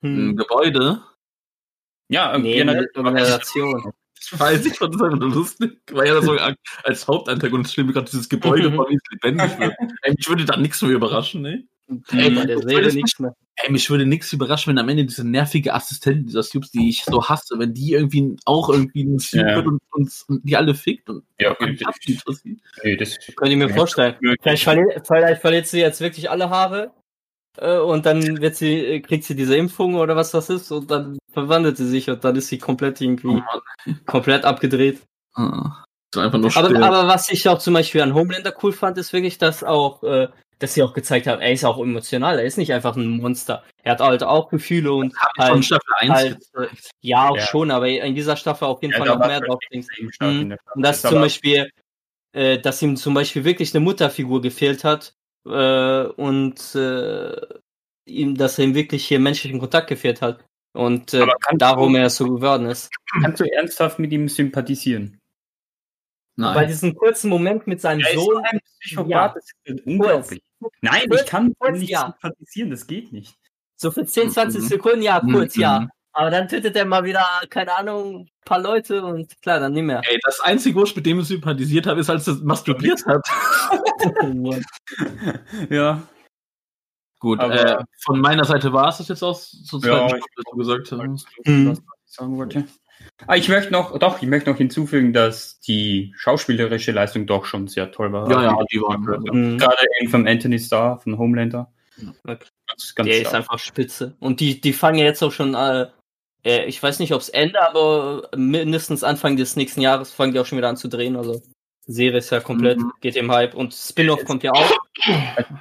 ein 0.03 0.15
hm. 0.29 0.35
Gebäude. 0.37 1.03
Ja, 2.11 2.33
ähm, 2.33 2.41
Nee, 2.41 2.55
generell. 2.55 2.89
eine 2.95 3.05
Organisation. 3.05 3.91
Das 4.31 4.39
weiß 4.39 4.65
ich, 4.65 4.77
fand 4.77 4.95
das 4.95 5.01
einfach 5.01 5.19
nur 5.19 5.29
lustig. 5.33 5.79
Weil 5.91 6.07
ja 6.07 6.21
so 6.21 6.37
als 6.83 7.07
Hauptantagonist 7.07 7.77
mir 7.77 7.85
gerade 7.85 8.09
dieses 8.09 8.29
Gebäude 8.29 8.69
Mhm. 8.69 8.75
vor, 8.75 8.89
wie 8.89 8.95
es 8.95 9.01
lebendig 9.11 9.57
wird. 9.59 9.73
Ey, 10.01 10.13
mich 10.17 10.27
würde 10.29 10.45
da 10.45 10.57
nichts 10.57 10.81
mehr 10.81 10.91
überraschen, 10.91 11.41
ne? 11.41 11.63
Ey, 12.11 12.29
bei 12.29 12.41
du 12.41 12.47
der 12.47 12.57
Serie 12.59 12.75
würdest 12.77 12.95
nichts 12.97 13.19
mehr. 13.19 13.33
Ey, 13.55 13.71
mich 13.71 13.89
würde 13.89 14.05
nichts 14.05 14.31
überraschen, 14.31 14.69
wenn 14.71 14.77
am 14.77 14.87
Ende 14.89 15.05
diese 15.05 15.27
nervige 15.27 15.73
Assistentin 15.73 16.27
dieser 16.27 16.43
Subs, 16.43 16.69
die 16.71 16.87
ich 16.89 17.03
so 17.03 17.27
hasse, 17.27 17.57
wenn 17.57 17.73
die 17.73 17.93
irgendwie 17.93 18.37
auch 18.45 18.69
irgendwie 18.69 19.03
ein 19.03 19.19
Sub 19.19 19.39
Ja. 19.41 19.55
wird 19.55 19.67
und, 19.67 19.79
und, 19.91 20.11
und 20.27 20.43
die 20.47 20.55
alle 20.55 20.75
fickt 20.75 21.09
und 21.09 21.23
Ja, 21.39 21.51
okay. 21.51 21.75
das. 22.25 22.43
Nee, 22.83 22.95
das 22.95 23.17
Könnte 23.35 23.51
ich 23.53 23.57
mir 23.57 23.69
vorstellen. 23.69 24.15
Vielleicht, 24.41 24.63
verli 24.63 24.83
vielleicht 25.03 25.41
verliert 25.41 25.67
sie 25.67 25.79
jetzt 25.79 25.99
wirklich 25.99 26.29
alle 26.29 26.49
Haare 26.49 26.91
äh, 27.57 27.79
und 27.79 28.05
dann 28.05 28.39
wird 28.39 28.55
sie, 28.55 28.75
äh, 28.75 28.99
kriegt 29.01 29.23
sie 29.23 29.35
diese 29.35 29.55
Impfung 29.57 29.95
oder 29.95 30.15
was 30.15 30.31
das 30.31 30.49
ist 30.49 30.71
und 30.71 30.89
dann 30.91 31.17
verwandelt 31.31 31.77
sie 31.77 31.87
sich 31.87 32.09
und 32.09 32.23
dann 32.23 32.35
ist 32.35 32.47
sie 32.47 32.57
komplett 32.57 32.99
Oh 32.99 33.03
irgendwie 33.03 33.27
Mann. 33.27 33.99
komplett 34.05 34.45
abgedreht. 34.45 35.01
Ah. 35.35 35.83
Einfach 36.15 36.39
nur 36.39 36.55
Aber, 36.57 36.69
aber 36.83 37.07
was 37.07 37.29
ich 37.29 37.47
auch 37.47 37.59
zum 37.59 37.75
Beispiel 37.75 38.01
an 38.01 38.15
Homelander 38.15 38.53
cool 38.63 38.73
fand, 38.73 38.97
ist 38.97 39.13
wirklich, 39.13 39.37
dass 39.37 39.63
auch, 39.63 40.01
äh, 40.03 40.27
dass 40.57 40.73
sie 40.73 40.81
auch 40.81 40.93
gezeigt 40.93 41.27
haben, 41.27 41.39
er 41.39 41.51
ist 41.51 41.63
auch 41.63 41.77
emotional, 41.79 42.39
er 42.39 42.45
ist 42.45 42.57
nicht 42.57 42.73
einfach 42.73 42.95
ein 42.97 43.07
Monster. 43.07 43.63
Er 43.83 43.91
hat 43.91 43.99
halt 44.01 44.23
auch 44.23 44.49
Gefühle 44.49 44.91
und 44.91 45.13
halt, 45.37 45.63
Staffel 45.63 45.93
1 45.99 46.11
halt 46.13 46.39
gezeigt. 46.39 46.89
ja 47.01 47.29
auch 47.29 47.37
Ja. 47.37 47.45
schon, 47.45 47.69
aber 47.69 47.87
in 47.87 48.15
dieser 48.15 48.35
Staffel 48.35 48.65
auf 48.65 48.81
jeden 48.81 48.93
Ja, 48.93 48.97
Fall 48.99 49.07
noch 49.07 49.19
mehr 49.19 49.39
drauf. 49.39 49.59
Mhm. 49.71 49.81
in 49.81 49.85
der 50.07 50.11
Staffel. 50.11 50.57
Und 50.73 50.81
dass 50.81 51.03
Ist 51.03 51.09
zum 51.09 51.21
Beispiel, 51.21 51.69
äh, 52.33 52.57
dass 52.57 52.81
ihm 52.81 52.95
zum 52.97 53.13
Beispiel 53.13 53.43
wirklich 53.45 53.73
eine 53.75 53.83
Mutterfigur 53.83 54.41
gefehlt 54.41 54.83
hat 54.83 55.13
äh, 55.47 56.03
und 56.05 56.75
äh, 56.75 57.35
ihm, 58.05 58.35
dass 58.35 58.57
er 58.57 58.65
ihm 58.65 58.73
wirklich 58.73 59.05
hier 59.07 59.19
menschlichen 59.19 59.59
Kontakt 59.59 59.87
gefehlt 59.87 60.23
hat. 60.23 60.43
Und 60.73 61.13
äh, 61.13 61.25
darum 61.53 61.93
du- 61.93 61.99
er 61.99 62.09
so 62.09 62.25
geworden 62.35 62.67
ist. 62.67 62.89
Kannst 63.21 63.39
du 63.39 63.45
ernsthaft 63.51 63.99
mit 63.99 64.11
ihm 64.11 64.29
sympathisieren? 64.29 65.19
Nein. 66.35 66.53
Bei 66.53 66.65
diesem 66.65 66.95
kurzen 66.95 67.29
Moment 67.29 67.67
mit 67.67 67.81
seinem 67.81 67.99
Er 68.01 68.09
ist 68.11 68.15
Sohn. 68.15 68.25
so 68.35 68.37
ein 68.43 68.59
Psychopath, 68.79 69.09
Ja. 69.09 69.27
das 69.33 69.45
ist 69.65 69.85
unglaublich. 69.85 70.41
Nein, 70.81 71.01
ich 71.03 71.09
Kurz- 71.09 71.25
kann 71.25 71.43
mit 71.47 71.51
ihm 71.53 71.59
kurz, 71.59 71.79
nicht 71.79 71.89
ja. 71.89 72.01
sympathisieren, 72.21 72.69
das 72.69 72.87
geht 72.87 73.11
nicht. 73.11 73.35
So 73.75 73.91
für 73.91 74.05
10, 74.05 74.29
20 74.29 74.61
Mhm. 74.61 74.67
Sekunden, 74.67 75.01
ja, 75.01 75.19
kurz, 75.19 75.55
Mhm. 75.55 75.61
ja. 75.61 75.87
Aber 76.11 76.29
dann 76.31 76.47
tötet 76.47 76.75
er 76.75 76.85
mal 76.85 77.03
wieder, 77.03 77.25
keine 77.49 77.75
Ahnung, 77.77 78.15
ein 78.21 78.29
paar 78.45 78.59
Leute 78.59 79.03
und 79.03 79.41
klar, 79.41 79.59
dann 79.59 79.73
nicht 79.73 79.83
mehr. 79.83 80.01
Ey, 80.09 80.17
das 80.23 80.39
Einzige, 80.41 80.77
wo 80.79 80.83
ich 80.83 80.95
mit 80.95 81.05
dem 81.05 81.21
sympathisiert 81.21 81.87
habe, 81.87 81.99
ist, 81.99 82.09
als 82.09 82.27
er 82.27 82.35
masturbiert 82.43 83.05
hat. 83.05 83.25
Ja, 85.69 86.01
Gut, 87.19 87.39
Aber- 87.39 87.79
äh, 87.81 87.83
von 87.99 88.19
meiner 88.19 88.45
Seite 88.45 88.71
war 88.73 88.87
es 88.89 88.97
das 88.99 89.09
jetzt 89.09 89.23
aus 89.23 89.51
zur 89.63 89.83
Ja, 89.85 90.07
Staffel, 90.07 90.21
was 90.35 90.45
du 90.51 90.57
gesagt 90.57 90.91
hast. 90.91 91.27
Mhm. 91.45 91.77
sagen 92.05 92.37
wollte. 92.37 92.65
Ah, 93.27 93.35
ich 93.35 93.47
möchte 93.49 93.71
noch, 93.71 93.97
doch, 93.99 94.21
ich 94.21 94.27
möchte 94.27 94.49
noch 94.49 94.57
hinzufügen, 94.57 95.13
dass 95.13 95.59
die 95.59 96.13
schauspielerische 96.17 96.91
Leistung 96.91 97.25
doch 97.27 97.45
schon 97.45 97.67
sehr 97.67 97.91
toll 97.91 98.11
war. 98.11 98.29
Ja, 98.29 98.43
ja, 98.43 98.57
die 98.71 98.79
waren. 98.81 99.01
Mhm. 99.01 99.57
Gerade 99.57 99.75
eben 99.99 100.09
von 100.09 100.27
Anthony 100.27 100.59
Starr, 100.59 100.99
von 100.99 101.17
Homelander. 101.17 101.71
Okay. 102.23 102.37
Ganz, 102.67 102.95
ganz 102.95 103.07
Der 103.07 103.15
ist 103.17 103.21
stark. 103.27 103.35
einfach 103.35 103.59
spitze. 103.59 104.15
Und 104.19 104.39
die, 104.39 104.59
die 104.61 104.73
fangen 104.73 104.99
ja 104.99 105.05
jetzt 105.05 105.21
auch 105.21 105.31
schon, 105.33 105.53
äh, 105.53 105.87
äh, 106.45 106.65
ich 106.65 106.81
weiß 106.81 106.99
nicht, 106.99 107.13
ob's 107.13 107.29
Ende, 107.29 107.61
aber 107.61 108.29
mindestens 108.35 109.03
Anfang 109.03 109.35
des 109.35 109.55
nächsten 109.57 109.81
Jahres 109.81 110.11
fangen 110.11 110.33
die 110.33 110.39
auch 110.39 110.45
schon 110.45 110.57
wieder 110.57 110.69
an 110.69 110.77
zu 110.77 110.87
drehen. 110.87 111.15
Also 111.17 111.41
Serie 111.91 112.19
ist 112.19 112.29
ja 112.29 112.39
komplett, 112.39 112.77
Mhm. 112.79 112.91
geht 113.01 113.15
im 113.15 113.31
Hype. 113.31 113.55
Und 113.55 113.73
Spin-off 113.73 114.23
kommt 114.25 114.43
ja 114.43 114.51
auch. 114.51 114.71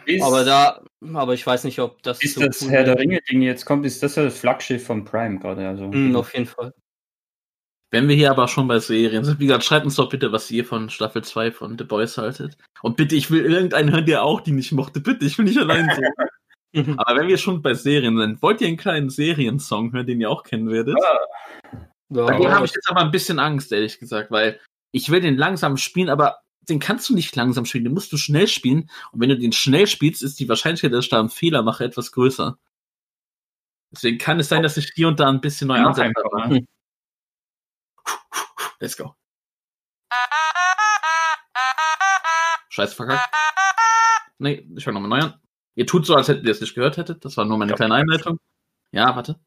ist, 0.06 0.22
Aber 0.22 0.44
da, 0.44 0.82
aber 1.14 1.34
ich 1.34 1.46
weiß 1.46 1.64
nicht, 1.64 1.78
ob 1.80 2.02
das 2.02 2.22
ist 2.22 2.34
so 2.34 2.40
das 2.46 2.62
cool 2.62 2.70
Herr 2.70 2.84
der. 2.84 2.98
Ringe-Ding 2.98 3.42
jetzt 3.42 3.64
kommt, 3.64 3.86
ist 3.86 4.02
das 4.02 4.16
ja 4.16 4.24
das 4.24 4.38
Flaggschiff 4.38 4.84
von 4.86 5.04
Prime 5.04 5.38
gerade. 5.38 5.66
Also, 5.66 5.88
Mhm, 5.88 6.14
auf 6.16 6.32
jeden 6.34 6.46
Fall. 6.46 6.72
Wenn 7.90 8.06
wir 8.06 8.16
hier 8.16 8.30
aber 8.30 8.48
schon 8.48 8.68
bei 8.68 8.78
Serien 8.80 9.24
sind, 9.24 9.40
wie 9.40 9.46
gesagt, 9.46 9.64
schreibt 9.64 9.86
uns 9.86 9.96
doch 9.96 10.10
bitte, 10.10 10.30
was 10.30 10.50
ihr 10.50 10.66
von 10.66 10.90
Staffel 10.90 11.24
2 11.24 11.50
von 11.52 11.78
The 11.78 11.84
Boys 11.84 12.18
haltet. 12.18 12.58
Und 12.82 12.98
bitte, 12.98 13.14
ich 13.16 13.30
will 13.30 13.46
irgendeinen 13.46 13.90
hören, 13.92 14.04
der 14.04 14.22
auch 14.24 14.42
die 14.42 14.52
nicht 14.52 14.72
mochte. 14.72 15.00
Bitte, 15.00 15.24
ich 15.24 15.38
will 15.38 15.46
nicht 15.46 15.58
allein 15.58 15.86
sein. 15.86 16.12
Aber 16.98 17.18
wenn 17.18 17.28
wir 17.28 17.38
schon 17.38 17.62
bei 17.62 17.72
Serien 17.72 18.18
sind, 18.18 18.42
wollt 18.42 18.60
ihr 18.60 18.68
einen 18.68 18.76
kleinen 18.76 19.08
Seriensong 19.08 19.92
hören, 19.94 20.06
den 20.06 20.20
ihr 20.20 20.28
auch 20.30 20.42
kennen 20.42 20.68
werdet? 20.70 20.96
Ja, 22.10 22.26
Bei 22.26 22.36
dem 22.36 22.50
habe 22.50 22.66
ich 22.66 22.72
jetzt 22.74 22.90
aber 22.90 23.00
ein 23.00 23.10
bisschen 23.10 23.38
Angst, 23.38 23.72
ehrlich 23.72 23.98
gesagt, 23.98 24.30
weil 24.30 24.60
ich 24.90 25.10
will 25.10 25.20
den 25.20 25.36
langsam 25.36 25.76
spielen, 25.76 26.08
aber 26.08 26.38
den 26.68 26.80
kannst 26.80 27.08
du 27.08 27.14
nicht 27.14 27.34
langsam 27.34 27.64
spielen, 27.64 27.84
den 27.84 27.94
musst 27.94 28.12
du 28.12 28.16
schnell 28.16 28.46
spielen. 28.46 28.90
Und 29.12 29.20
wenn 29.20 29.30
du 29.30 29.38
den 29.38 29.52
schnell 29.52 29.86
spielst, 29.86 30.22
ist 30.22 30.38
die 30.40 30.48
Wahrscheinlichkeit, 30.48 30.92
dass 30.92 31.04
ich 31.04 31.10
da 31.10 31.18
einen 31.20 31.30
Fehler 31.30 31.62
mache, 31.62 31.84
etwas 31.84 32.12
größer. 32.12 32.58
Deswegen 33.90 34.18
kann 34.18 34.38
es 34.38 34.48
sein, 34.48 34.62
dass 34.62 34.76
ich 34.76 34.92
hier 34.94 35.08
und 35.08 35.18
da 35.18 35.28
ein 35.28 35.40
bisschen 35.40 35.68
neu 35.68 35.78
ansetze. 35.78 36.12
mal. 36.32 36.60
Let's 38.80 38.96
go. 38.96 39.14
Scheiße, 42.68 42.94
verkackt. 42.94 43.34
Nee, 44.38 44.68
ich 44.76 44.84
fange 44.84 45.00
nochmal 45.00 45.20
neu 45.20 45.26
an. 45.26 45.40
Ihr 45.74 45.86
tut 45.86 46.06
so, 46.06 46.14
als 46.14 46.28
hättet 46.28 46.44
ihr 46.44 46.52
es 46.52 46.60
nicht 46.60 46.74
gehört 46.74 46.96
hättet. 46.96 47.24
Das 47.24 47.36
war 47.36 47.44
nur 47.44 47.58
meine 47.58 47.74
kleine 47.74 47.94
Einleitung. 47.94 48.38
Ja, 48.92 49.16
warte. 49.16 49.40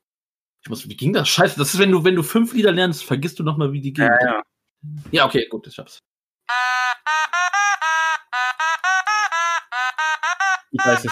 Ich 0.63 0.69
muss, 0.69 0.87
wie 0.87 0.95
ging 0.95 1.13
das? 1.13 1.29
Scheiße, 1.29 1.57
das 1.57 1.73
ist, 1.73 1.79
wenn 1.79 1.91
du, 1.91 2.03
wenn 2.03 2.15
du 2.15 2.23
fünf 2.23 2.53
Lieder 2.53 2.71
lernst, 2.71 3.03
vergisst 3.03 3.39
du 3.39 3.43
nochmal, 3.43 3.73
wie 3.73 3.81
die 3.81 3.93
gehen. 3.93 4.05
Ja, 4.05 4.25
ja. 4.25 4.41
Ja, 5.11 5.25
okay, 5.25 5.47
gut, 5.47 5.67
ich 5.67 5.77
hab's. 5.77 5.99
Ich 10.71 10.85
weiß 10.85 11.05
es. 11.05 11.11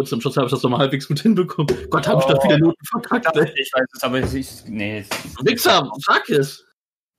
Gut, 0.00 0.08
zum 0.08 0.22
Schluss 0.22 0.34
habe 0.38 0.46
ich 0.46 0.50
das 0.50 0.62
nochmal 0.62 0.80
halbwegs 0.80 1.06
gut 1.06 1.20
hinbekommen. 1.20 1.76
Gott, 1.90 2.08
habe 2.08 2.22
ich 2.22 2.26
da 2.26 2.40
viele 2.40 2.58
Noten 2.58 2.82
verkackt, 2.86 3.36
ey. 3.36 3.52
Ich 3.54 3.70
weiß 3.70 3.86
es, 3.92 4.02
aber 4.02 4.20
es 4.20 4.32
ist. 4.32 4.66
Nee, 4.66 5.00
es 5.00 5.08
ist 5.26 5.44
Wichser, 5.44 5.92
sag 5.98 6.26
es. 6.30 6.64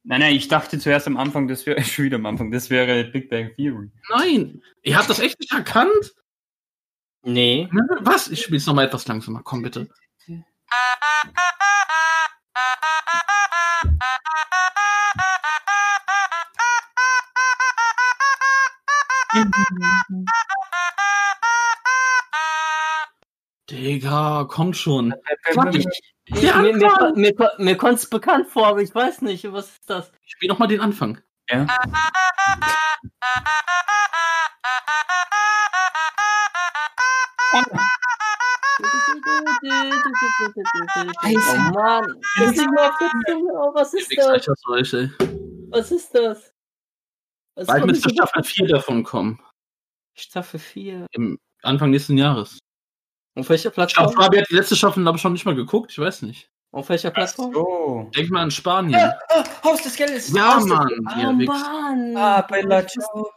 Nein, 0.04 0.22
nein, 0.22 0.36
ich 0.36 0.48
dachte 0.48 0.80
zuerst 0.80 1.06
am 1.06 1.16
Anfang, 1.16 1.48
das 1.48 1.68
wäre 1.68 1.80
schon 1.84 2.06
wieder 2.06 2.16
am 2.16 2.26
Anfang, 2.26 2.50
das 2.50 2.72
wäre 2.72 3.04
Big 3.04 3.30
Bang 3.30 3.52
Theory. 3.56 3.92
Nein. 4.10 4.64
Ihr 4.82 4.98
habt 4.98 5.12
das 5.12 5.20
echt 5.20 5.40
nicht 5.40 5.52
erkannt? 5.52 6.16
Nee. 7.22 7.70
Was? 8.00 8.30
Ich 8.30 8.42
spiel's 8.42 8.66
nochmal 8.66 8.88
etwas 8.88 9.08
langsamer. 9.08 9.42
Komm, 9.44 9.62
bitte. 9.62 9.88
Digga, 24.02 24.46
komm 24.50 24.74
schon. 24.74 25.14
Sag 25.54 25.76
ich. 25.76 25.86
Der 26.30 26.56
mir, 26.58 26.76
mir, 26.76 27.14
mir, 27.16 27.52
mir, 27.58 27.78
kommt 27.78 28.00
es 28.00 28.10
bekannt 28.10 28.48
vor, 28.48 28.66
aber 28.68 28.82
ich 28.82 28.96
weiß 28.96 29.22
nicht, 29.22 29.52
was 29.52 29.70
ist 29.70 29.90
das? 29.90 30.12
Spiel 30.26 30.50
noch 30.50 30.58
mal 30.58 30.68
den 30.68 30.80
Anfang. 30.80 31.22
Ja. 31.50 31.68
Oh 37.54 37.62
Mann. 41.74 42.22
Das 42.38 42.52
ist. 42.52 42.68
Oh, 42.68 43.74
was 43.76 43.94
ist 43.94 44.18
das? 44.18 44.94
ich. 44.94 45.12
Was 45.70 45.92
ist 45.92 46.16
das? 46.16 46.54
Was 47.56 47.68
Bald 47.68 47.82
kommt 47.82 47.92
müsste 47.92 48.10
Staffel 48.10 48.44
4 48.44 48.68
davon 48.68 49.04
kommen. 49.04 49.40
Staffel 50.16 50.60
4. 50.60 51.06
Im 51.12 51.38
Anfang 51.62 51.92
nächsten 51.92 52.18
Jahres. 52.18 52.58
Auf 53.36 53.50
welcher 53.50 53.70
Ich 53.70 53.76
Plattform? 53.76 54.08
glaube, 54.08 54.24
Fabi 54.24 54.38
hat 54.40 54.50
die 54.50 54.56
letzte 54.56 54.76
Staffel 54.76 55.08
aber 55.08 55.18
schon 55.18 55.34
nicht 55.34 55.46
mal 55.46 55.56
geguckt. 55.56 55.92
Ich 55.92 56.00
weiß 56.00 56.24
nicht. 56.24 56.50
Auf 56.74 56.88
welcher 56.88 57.12
Plattform? 57.12 57.54
So. 57.54 58.10
Denk 58.16 58.30
mal 58.30 58.44
an 58.44 58.52
Spanien. 58.52 59.12
Haus 59.64 59.82
des 59.84 59.96
Geldes. 59.96 60.32
Ja, 60.34 60.58
Mann. 60.60 60.88
Oh 60.90 61.20
Ihr 61.20 61.40
Wichser. 61.40 61.54
Mann. 61.54 62.16
Ah, 62.18 62.42
Bella. 62.44 62.86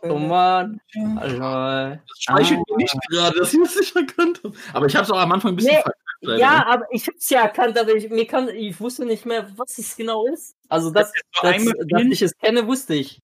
Oh 0.03 0.19
Mann. 0.19 0.81
Hallo. 1.17 1.97
Das 2.09 2.19
speichert 2.21 2.59
Ah. 2.59 2.63
mir 2.71 2.77
nicht 2.77 2.95
gerade, 3.11 3.39
dass 3.39 3.53
ich 3.53 3.61
es 3.61 3.77
nicht 3.77 3.97
erkannt 3.97 4.41
habe. 4.45 4.55
Aber 4.73 4.87
ich 4.87 4.95
habe 4.95 5.05
es 5.05 5.11
auch 5.11 5.19
am 5.19 5.33
Anfang 5.33 5.53
ein 5.53 5.57
bisschen 5.57 5.73
Nee, 5.73 5.83
verkackt. 5.83 5.99
leider. 6.21 6.39
Ja, 6.39 6.67
aber 6.67 6.85
ich 6.93 7.09
hab's 7.09 7.29
ja 7.31 7.41
erkannt, 7.43 7.77
aber 7.77 7.93
ich, 7.95 8.09
mir 8.09 8.27
kann, 8.27 8.49
ich 8.51 8.79
wusste 8.81 9.05
nicht 9.05 9.27
mehr, 9.27 9.49
was 9.57 9.79
es 9.79 9.97
genau 9.97 10.27
ist. 10.27 10.55
Also, 10.69 10.91
dass, 10.93 11.13
noch 11.35 11.43
dass, 11.51 11.65
dass 11.89 12.03
ich 12.05 12.23
es 12.23 12.37
kenne, 12.39 12.67
wusste 12.69 12.95
ich. 12.95 13.21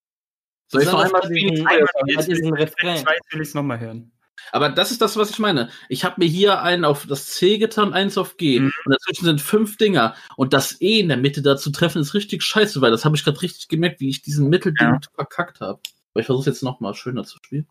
Soll 0.66 0.82
ich 0.82 0.90
noch 0.90 1.04
einmal 1.04 1.20
diesen, 1.28 1.66
Einmal 1.68 1.86
bei 2.16 2.22
diesem 2.24 2.52
Refrain. 2.52 2.96
Zwei 2.98 3.16
will 3.30 3.42
ich 3.42 3.48
es 3.48 3.54
nochmal 3.54 3.78
hören. 3.78 4.10
Aber 4.52 4.68
das 4.68 4.90
ist 4.90 5.00
das, 5.00 5.16
was 5.16 5.30
ich 5.30 5.38
meine. 5.38 5.70
Ich 5.88 6.04
habe 6.04 6.16
mir 6.18 6.26
hier 6.26 6.62
einen 6.62 6.84
auf 6.84 7.06
das 7.06 7.26
C 7.26 7.58
getan, 7.58 7.92
eins 7.92 8.18
auf 8.18 8.36
G. 8.36 8.60
Mhm. 8.60 8.72
Und 8.84 8.92
dazwischen 8.92 9.24
sind 9.24 9.40
fünf 9.40 9.76
Dinger. 9.76 10.14
Und 10.36 10.52
das 10.52 10.80
E 10.80 11.00
in 11.00 11.08
der 11.08 11.16
Mitte 11.16 11.42
da 11.42 11.56
zu 11.56 11.70
treffen, 11.70 12.00
ist 12.00 12.14
richtig 12.14 12.42
scheiße, 12.42 12.80
weil 12.80 12.90
das 12.90 13.04
habe 13.04 13.16
ich 13.16 13.24
gerade 13.24 13.40
richtig 13.42 13.68
gemerkt, 13.68 14.00
wie 14.00 14.08
ich 14.08 14.22
diesen 14.22 14.48
Mittelding 14.48 14.88
Ja. 14.88 15.00
verkackt 15.14 15.60
habe. 15.60 15.80
Aber 16.12 16.20
ich 16.20 16.26
versuche 16.26 16.50
jetzt 16.50 16.62
nochmal 16.62 16.94
schöner 16.94 17.24
zu 17.24 17.36
spielen. 17.42 17.66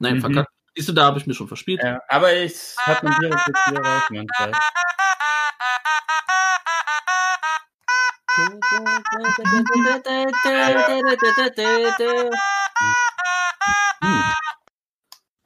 Nein, 0.00 0.16
Mhm. 0.16 0.20
verkackt. 0.20 0.52
Siehst 0.76 0.88
du, 0.88 0.92
da 0.92 1.06
habe 1.06 1.18
ich 1.18 1.26
mir 1.26 1.34
schon 1.34 1.48
verspielt. 1.48 1.82
Ja, 1.82 2.00
aber 2.08 2.32
es 2.32 2.76
hat 2.78 3.02
man 3.02 3.18
direkt 3.20 3.48
wieder 3.48 3.82
raus, 3.82 4.02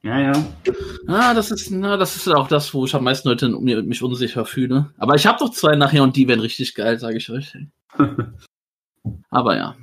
Ja, 0.03 0.19
ja. 0.19 0.33
Ah, 1.07 1.33
das 1.33 1.49
ist, 1.51 1.71
na, 1.71 1.95
das 1.95 2.15
ist 2.15 2.27
auch 2.27 2.47
das, 2.47 2.73
wo 2.73 2.85
ich 2.85 2.93
am 2.93 3.05
meisten 3.05 3.29
heute 3.29 3.47
mir- 3.49 3.83
mich 3.83 4.03
unsicher 4.03 4.45
fühle. 4.45 4.93
Aber 4.97 5.15
ich 5.15 5.25
habe 5.25 5.39
doch 5.39 5.49
zwei 5.51 5.75
nachher 5.75 6.03
und 6.03 6.15
die 6.17 6.27
werden 6.27 6.41
richtig 6.41 6.75
geil, 6.75 6.99
sage 6.99 7.17
ich 7.17 7.29
euch. 7.29 7.55
Aber 9.29 9.55
ja. 9.55 9.75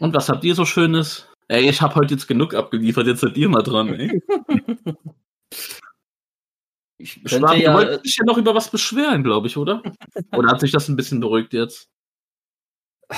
Und 0.00 0.14
was 0.14 0.28
habt 0.28 0.42
ihr 0.44 0.54
so 0.56 0.64
Schönes? 0.64 1.28
Ey, 1.48 1.68
ich 1.68 1.80
habe 1.82 1.94
heute 1.94 2.14
jetzt 2.14 2.26
genug 2.26 2.54
abgeliefert, 2.54 3.06
jetzt 3.06 3.20
seid 3.20 3.36
ihr 3.36 3.48
mal 3.48 3.62
dran, 3.62 3.88
ey. 3.94 4.20
Ich 7.02 7.12
Schwab, 7.14 7.30
könnte 7.50 7.56
du 7.56 7.62
ja, 7.62 7.74
wolltest 7.74 8.04
dich 8.04 8.16
ja 8.16 8.24
noch 8.24 8.38
über 8.38 8.54
was 8.54 8.70
beschweren, 8.70 9.24
glaube 9.24 9.46
ich, 9.48 9.56
oder? 9.56 9.82
Oder 10.36 10.50
hat 10.50 10.60
sich 10.60 10.70
das 10.72 10.88
ein 10.88 10.96
bisschen 10.96 11.20
beruhigt 11.20 11.52
jetzt? 11.52 11.88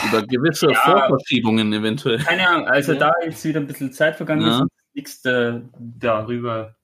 Über 0.09 0.22
gewisse 0.22 0.70
Ja. 0.70 0.74
Vorverschiebungen 0.74 1.72
eventuell. 1.72 2.18
Keine 2.18 2.49
Ahnung, 2.49 2.66
also 2.66 2.93
Ja. 2.95 2.99
da 2.99 3.12
jetzt 3.24 3.45
wieder 3.45 3.61
ein 3.61 3.66
bisschen 3.66 3.93
Zeit 3.93 4.16
vergangen 4.16 4.47
Ja. 4.47 4.59
ist, 4.62 4.68
nichts 4.95 5.24
äh, 5.24 5.61
darüber. 5.78 6.74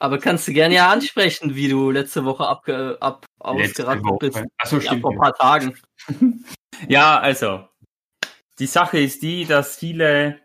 aber 0.00 0.18
kannst 0.18 0.46
du 0.48 0.52
gerne 0.52 0.74
ja 0.74 0.90
ansprechen, 0.90 1.54
wie 1.54 1.68
du 1.68 1.90
letzte 1.90 2.24
Woche 2.24 2.46
abge, 2.46 2.98
ab, 3.00 3.24
ausgerastet 3.38 4.18
bist. 4.18 4.42
Achso, 4.58 4.76
Ja, 4.76 4.82
stimmt. 4.82 5.02
vor 5.02 5.12
ein 5.12 5.18
paar 5.18 5.34
Tagen. 5.34 5.76
Ja, 6.88 7.20
also. 7.20 7.68
die 8.58 8.66
Sache 8.66 8.98
ist 8.98 9.22
die, 9.22 9.44
dass 9.46 9.76
viele 9.78 10.40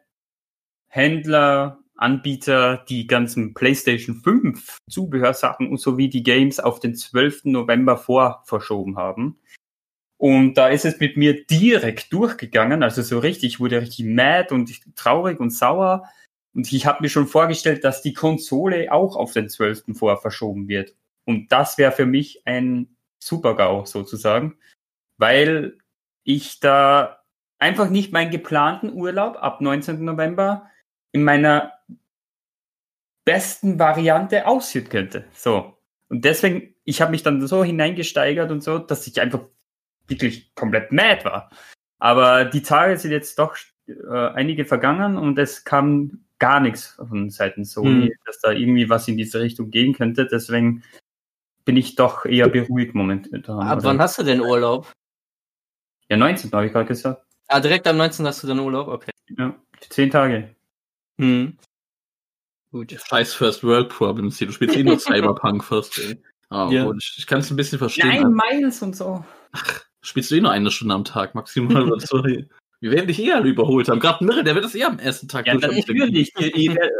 Händler, 0.87 1.79
Anbieter 2.01 2.85
die 2.89 3.07
ganzen 3.07 3.53
PlayStation 3.53 4.15
5 4.15 4.77
Zubehörsachen 4.89 5.67
und 5.69 5.79
sowie 5.79 6.09
die 6.09 6.23
Games 6.23 6.59
auf 6.59 6.79
den 6.79 6.95
12. 6.95 7.45
November 7.45 7.97
vor 7.97 8.43
verschoben 8.45 8.97
haben. 8.97 9.39
Und 10.17 10.55
da 10.55 10.67
ist 10.67 10.85
es 10.85 10.99
mit 10.99 11.15
mir 11.15 11.45
direkt 11.45 12.11
durchgegangen, 12.11 12.83
also 12.83 13.01
so 13.01 13.19
richtig, 13.19 13.53
ich 13.53 13.59
wurde 13.59 13.81
richtig 13.81 14.05
mad 14.05 14.53
und 14.53 14.69
traurig 14.95 15.39
und 15.39 15.51
sauer. 15.51 16.09
Und 16.53 16.71
ich 16.73 16.85
habe 16.85 17.01
mir 17.01 17.09
schon 17.09 17.27
vorgestellt, 17.27 17.83
dass 17.83 18.01
die 18.01 18.13
Konsole 18.13 18.91
auch 18.91 19.15
auf 19.15 19.31
den 19.31 19.47
12. 19.47 19.97
vor 19.97 20.17
verschoben 20.17 20.67
wird. 20.67 20.95
Und 21.25 21.51
das 21.51 21.77
wäre 21.77 21.91
für 21.91 22.05
mich 22.05 22.41
ein 22.45 22.97
Super-GAU 23.23 23.85
sozusagen, 23.85 24.57
weil 25.17 25.77
ich 26.23 26.59
da 26.59 27.23
einfach 27.59 27.89
nicht 27.89 28.11
meinen 28.11 28.31
geplanten 28.31 28.91
Urlaub 28.93 29.37
ab 29.37 29.61
19. 29.61 30.03
November 30.03 30.69
in 31.12 31.24
meiner 31.24 31.74
besten 33.26 33.80
Variante 33.80 34.47
aussieht 34.47 34.89
könnte. 34.89 35.26
So. 35.34 35.78
Und 36.10 36.26
deswegen, 36.26 36.74
ich 36.84 37.01
habe 37.01 37.12
mich 37.12 37.24
dann 37.24 37.45
so 37.45 37.64
hineingesteigert 37.64 38.51
und 38.51 38.64
so, 38.64 38.80
dass 38.80 39.05
ich 39.05 39.22
einfach 39.22 39.41
wirklich 40.07 40.53
komplett 40.55 40.91
mad 40.91 41.24
war. 41.26 41.51
Aber 41.99 42.45
die 42.45 42.64
Tage 42.64 42.97
sind 42.97 43.12
jetzt 43.12 43.38
doch 43.38 43.55
äh, 43.88 44.28
einige 44.34 44.66
vergangen 44.66 45.18
und 45.18 45.38
es 45.38 45.64
kam 45.64 46.24
gar 46.39 46.60
nichts 46.60 46.97
von 46.97 47.30
Seiten 47.30 47.66
Sony, 47.66 48.07
hm. 48.07 48.14
dass 48.26 48.39
da 48.39 48.51
irgendwie 48.51 48.89
was 48.89 49.07
in 49.07 49.18
diese 49.18 49.39
Richtung 49.41 49.70
gehen 49.70 49.93
könnte. 49.93 50.26
Deswegen 50.26 50.84
bin 51.66 51.78
ich 51.78 51.95
doch 51.95 52.26
eher 52.26 52.49
beruhigt 52.49 52.95
momentan. 52.95 53.43
Ab 53.45 53.80
wann 53.84 53.99
hast 53.99 54.18
du 54.18 54.24
denn 54.24 54.41
Urlaub? 54.41 54.91
Ja, 56.10 56.18
19. 56.18 56.51
habe 56.51 56.66
ich 56.66 56.72
gerade 56.72 56.88
gesagt. 56.88 57.24
Ah, 57.47 57.60
direkt 57.60 57.86
am 57.88 57.97
19. 57.97 58.26
hast 58.26 58.41
du 58.41 58.47
dann 58.47 58.60
Urlaub? 58.60 58.88
Okay. 58.88 59.12
Ja, 59.38 59.55
zehn 59.89 60.10
Tage. 60.10 60.55
Hm. 61.20 61.57
Gut. 62.72 62.95
Scheiß 63.07 63.34
First 63.34 63.63
World 63.63 63.89
Problems 63.89 64.38
hier. 64.38 64.47
Du 64.47 64.53
spielst 64.53 64.76
eh 64.76 64.84
nur 64.84 64.99
Cyberpunk 64.99 65.63
First, 65.63 65.99
ey. 65.99 66.22
Oh, 66.49 66.70
ja. 66.72 66.89
ich, 66.97 67.15
ich 67.17 67.28
kann 67.28 67.39
es 67.39 67.51
ein 67.51 67.55
bisschen 67.55 67.78
verstehen. 67.78 68.07
Nein, 68.07 68.34
Miles 68.34 68.82
und 68.82 68.95
so. 68.95 69.24
Ach, 69.51 69.82
spielst 70.01 70.32
du 70.32 70.36
eh 70.36 70.41
nur 70.41 70.51
eine 70.51 70.72
Stunde 70.72 70.95
am 70.95 71.03
Tag 71.03 71.36
maximal. 71.36 71.99
sorry. 71.99 72.47
Wir 72.82 72.91
werden 72.91 73.07
dich 73.07 73.19
eh 73.19 73.34
alle 73.34 73.49
überholt 73.49 73.89
haben. 73.89 73.99
Gerade 73.99 74.23
Mirre, 74.23 74.43
der 74.43 74.55
wird 74.55 74.63
das 74.63 74.73
eh 74.73 74.86
am 74.86 74.99
ersten 74.99 75.27
Tag 75.27 75.45
Ja, 75.45 75.55
natürlich. 75.55 76.34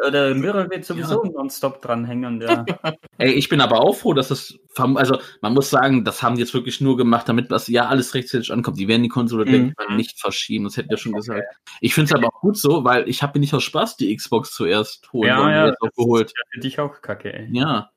Oder 0.06 0.36
Mirre 0.36 0.70
wird 0.70 0.84
sowieso 0.84 1.24
ja. 1.24 1.32
nonstop 1.32 1.82
dranhängen. 1.82 2.42
Ja. 2.42 2.66
Ey, 3.18 3.32
ich 3.32 3.48
bin 3.48 3.62
aber 3.62 3.80
auch 3.82 3.94
froh, 3.94 4.14
dass 4.14 4.28
das. 4.28 4.60
Also, 4.76 5.20
man 5.42 5.54
muss 5.54 5.70
sagen, 5.70 6.04
das 6.04 6.22
haben 6.22 6.36
die 6.36 6.42
jetzt 6.42 6.54
wirklich 6.54 6.82
nur 6.82 6.98
gemacht, 6.98 7.30
damit 7.30 7.50
das 7.50 7.68
ja 7.70 7.88
alles 7.88 8.14
rechtzeitig 8.14 8.52
ankommt. 8.52 8.78
Die 8.78 8.90
werden 8.90 9.04
die 9.04 9.10
Konsole, 9.10 9.46
mhm. 9.46 9.52
denke 9.52 9.74
ich 9.90 9.96
nicht 9.96 10.20
verschieben. 10.20 10.66
Das 10.66 10.76
hätte 10.76 10.88
ich 10.88 10.92
ja 10.92 10.98
schon 10.98 11.14
gesagt. 11.14 11.44
Ich 11.80 11.94
finde 11.94 12.14
es 12.14 12.18
aber 12.18 12.28
auch 12.28 12.42
gut 12.42 12.58
so, 12.58 12.84
weil 12.84 13.08
ich 13.08 13.24
habe 13.24 13.40
mir 13.40 13.42
nicht 13.42 13.54
aus 13.54 13.64
Spaß 13.64 13.96
die 13.96 14.14
Xbox 14.14 14.54
zuerst 14.54 15.12
holen 15.14 15.30
ja, 15.30 15.50
ja, 15.50 15.68
jetzt 15.68 15.82
auch 15.82 15.92
geholt. 15.96 16.28
Ist 16.28 16.54
für 16.54 16.60
dich 16.60 16.80
auch 16.80 17.02
kacke, 17.02 17.34
ey. 17.34 17.48
Ja. 17.52 17.90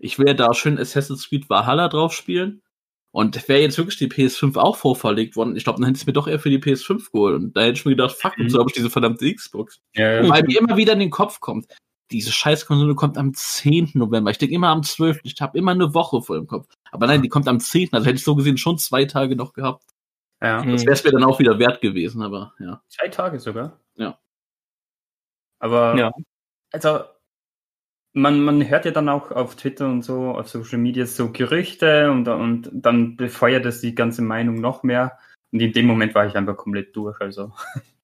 Ich 0.00 0.18
will 0.18 0.28
ja 0.28 0.34
da 0.34 0.54
schön 0.54 0.78
Assassin's 0.78 1.28
Creed 1.28 1.48
Valhalla 1.50 1.88
drauf 1.88 2.12
spielen. 2.12 2.62
Und 3.10 3.48
wäre 3.48 3.60
jetzt 3.60 3.78
wirklich 3.78 3.96
die 3.96 4.08
PS5 4.08 4.56
auch 4.58 4.76
vorverlegt 4.76 5.34
worden, 5.34 5.56
ich 5.56 5.64
glaube, 5.64 5.78
dann 5.78 5.86
hätte 5.86 5.96
ich 5.96 6.02
es 6.02 6.06
mir 6.06 6.12
doch 6.12 6.28
eher 6.28 6.38
für 6.38 6.50
die 6.50 6.58
PS5 6.58 7.10
geholt. 7.10 7.36
Und 7.36 7.56
da 7.56 7.62
hätte 7.62 7.78
ich 7.78 7.84
mir 7.84 7.92
gedacht, 7.92 8.14
fuck, 8.14 8.36
mhm. 8.36 8.50
so 8.50 8.58
habe 8.58 8.68
ich 8.68 8.74
diese 8.74 8.90
verdammte 8.90 9.32
Xbox. 9.32 9.80
Ja, 9.94 10.22
ja. 10.22 10.28
Weil 10.28 10.42
mir 10.42 10.60
immer 10.60 10.76
wieder 10.76 10.92
in 10.92 10.98
den 10.98 11.10
Kopf 11.10 11.40
kommt, 11.40 11.66
diese 12.10 12.32
Scheißkonsole 12.32 12.94
kommt 12.94 13.18
am 13.18 13.34
10. 13.34 13.92
November. 13.94 14.30
Ich 14.30 14.38
denke 14.38 14.54
immer 14.54 14.68
am 14.68 14.82
12. 14.82 15.20
Ich 15.24 15.40
habe 15.40 15.58
immer 15.58 15.72
eine 15.72 15.94
Woche 15.94 16.22
vor 16.22 16.36
dem 16.36 16.46
Kopf. 16.46 16.66
Aber 16.90 17.06
nein, 17.06 17.22
die 17.22 17.28
kommt 17.28 17.48
am 17.48 17.60
10. 17.60 17.92
Also 17.92 18.06
hätte 18.06 18.16
ich 18.16 18.24
so 18.24 18.34
gesehen 18.34 18.56
schon 18.56 18.78
zwei 18.78 19.04
Tage 19.04 19.36
noch 19.36 19.52
gehabt. 19.52 19.84
Ja. 20.40 20.64
Das 20.64 20.84
wäre 20.84 20.92
es 20.92 21.04
mir 21.04 21.10
dann 21.10 21.24
auch 21.24 21.38
wieder 21.38 21.58
wert 21.58 21.80
gewesen, 21.80 22.22
aber 22.22 22.54
ja. 22.60 22.82
Zwei 22.88 23.08
Tage 23.08 23.40
sogar? 23.40 23.80
Ja. 23.96 24.18
Aber, 25.58 25.96
ja. 25.98 26.12
also, 26.72 27.00
man, 28.18 28.40
man 28.40 28.68
hört 28.68 28.84
ja 28.84 28.90
dann 28.90 29.08
auch 29.08 29.30
auf 29.30 29.56
Twitter 29.56 29.86
und 29.86 30.02
so, 30.02 30.30
auf 30.30 30.48
Social 30.48 30.78
Media 30.78 31.06
so 31.06 31.30
Gerüchte 31.30 32.10
und, 32.10 32.28
und 32.28 32.70
dann 32.72 33.16
befeuert 33.16 33.64
es 33.66 33.80
die 33.80 33.94
ganze 33.94 34.22
Meinung 34.22 34.60
noch 34.60 34.82
mehr. 34.82 35.18
Und 35.52 35.60
in 35.60 35.72
dem 35.72 35.86
Moment 35.86 36.14
war 36.14 36.26
ich 36.26 36.34
einfach 36.34 36.56
komplett 36.56 36.94
durch. 36.94 37.20
Also. 37.20 37.52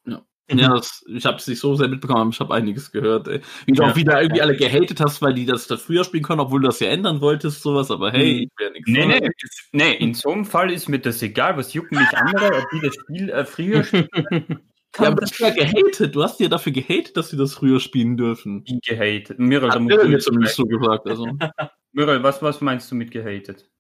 Ja, 0.07 0.23
ja 0.51 0.69
das, 0.75 1.05
ich 1.09 1.25
habe 1.25 1.39
es 1.39 1.47
nicht 1.47 1.59
so 1.59 1.75
sehr 1.75 1.89
mitbekommen, 1.89 2.31
ich 2.31 2.41
habe 2.41 2.55
einiges 2.55 2.93
gehört. 2.93 3.29
Ey. 3.29 3.41
Wie 3.67 3.73
du 3.73 3.83
ja, 3.83 3.91
auch 3.91 3.97
wieder 3.97 4.21
irgendwie 4.21 4.39
ja. 4.39 4.45
alle 4.45 4.57
gehatet 4.57 5.01
hast, 5.01 5.23
weil 5.23 5.35
die 5.35 5.47
das, 5.47 5.67
das 5.67 5.83
früher 5.83 6.05
spielen 6.05 6.23
können, 6.23 6.41
obwohl 6.41 6.61
du 6.61 6.69
das 6.69 6.81
ja 6.81 6.89
ändern 6.89 7.21
wolltest, 7.21 7.62
sowas. 7.62 7.91
Aber 7.91 8.12
hey, 8.12 8.31
hm. 8.31 8.43
ich 8.43 8.51
wäre 8.59 8.73
nichts. 8.73 8.91
Nee, 8.91 9.07
nee, 9.07 9.31
nee, 9.73 9.95
in 9.95 10.15
so 10.15 10.31
einem 10.31 10.45
Fall 10.45 10.71
ist 10.71 10.89
mir 10.89 10.99
das 10.99 11.23
egal. 11.23 11.57
Was 11.57 11.73
jucken 11.73 11.99
mich 11.99 12.17
andere, 12.17 12.59
ob 12.59 12.65
die 12.73 12.81
das 12.81 12.95
Spiel 12.95 13.31
äh, 13.31 13.45
früher 13.45 13.85
spielen 13.85 14.09
ja, 14.99 15.09
aber 15.09 15.20
das 15.20 15.40
war 15.40 15.51
gehatet. 15.51 16.14
Du 16.14 16.22
hast 16.22 16.38
dir 16.38 16.49
dafür 16.49 16.72
gehatet, 16.72 17.16
dass 17.16 17.30
sie 17.30 17.36
das 17.36 17.55
früher 17.55 17.80
spielen 17.80 18.16
dürfen. 18.16 18.64
Wie 18.66 18.78
gehatet? 18.80 19.38
Mirrell, 19.38 19.70
Hat 19.70 19.80
Mirrell 19.80 20.09
mir 20.09 20.18
zumindest 20.18 20.57
so 20.57 20.64
gesagt. 20.64 21.07
Also. 21.09 21.26
Mirrel, 21.92 22.22
was, 22.22 22.42
was 22.42 22.61
meinst 22.61 22.90
du 22.90 22.95
mit 22.95 23.11
gehatet? 23.11 23.70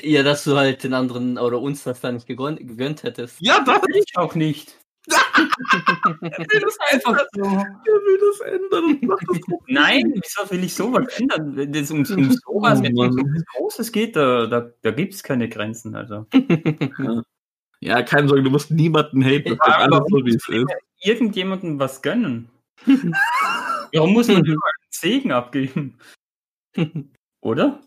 Ja, 0.00 0.22
dass 0.22 0.44
du 0.44 0.56
halt 0.56 0.82
den 0.84 0.94
anderen 0.94 1.38
oder 1.38 1.60
uns 1.60 1.84
das 1.84 2.00
da 2.00 2.10
nicht 2.10 2.26
gegönnt, 2.26 2.58
gegönnt 2.58 3.02
hättest. 3.02 3.36
Ja, 3.40 3.62
das 3.64 3.82
ich 3.94 4.16
auch 4.16 4.34
nicht. 4.34 4.78
er 5.06 5.14
will 6.20 6.60
das 6.60 6.78
einfach 6.90 7.18
so. 7.32 7.42
Er 7.42 8.00
will 8.04 8.18
das 8.20 8.40
ändern. 8.40 9.00
Das 9.02 9.58
Nein, 9.66 10.14
wieso 10.14 10.50
will 10.50 10.64
ich 10.64 10.74
sowas 10.74 11.06
ändern? 11.18 11.56
Wenn 11.56 11.74
es 11.74 11.90
um, 11.90 11.98
um 11.98 12.04
sowas, 12.04 12.78
oh, 12.78 12.82
wenn 12.82 12.98
es 12.98 13.16
um 13.16 13.44
Großes 13.56 13.92
geht, 13.92 14.16
da, 14.16 14.46
da, 14.46 14.70
da 14.80 14.90
gibt 14.90 15.14
es 15.14 15.22
keine 15.22 15.48
Grenzen. 15.48 15.94
Also. 15.94 16.26
Ja. 16.32 17.22
Ja, 17.82 18.00
keine 18.02 18.28
Sorge, 18.28 18.44
du 18.44 18.50
musst 18.50 18.70
niemanden 18.70 19.24
haten. 19.24 19.58
Ja, 19.66 19.78
alles 19.78 20.02
so, 20.08 20.24
wie 20.24 20.36
es 20.36 20.48
ist. 20.48 20.66
Irgendjemandem 21.00 21.80
was 21.80 22.00
gönnen. 22.00 22.48
Warum 23.92 24.12
muss 24.12 24.28
man 24.28 24.44
immer 24.44 24.52
einen 24.52 24.90
Segen 24.90 25.32
abgeben? 25.32 25.98
Oder? 27.40 27.80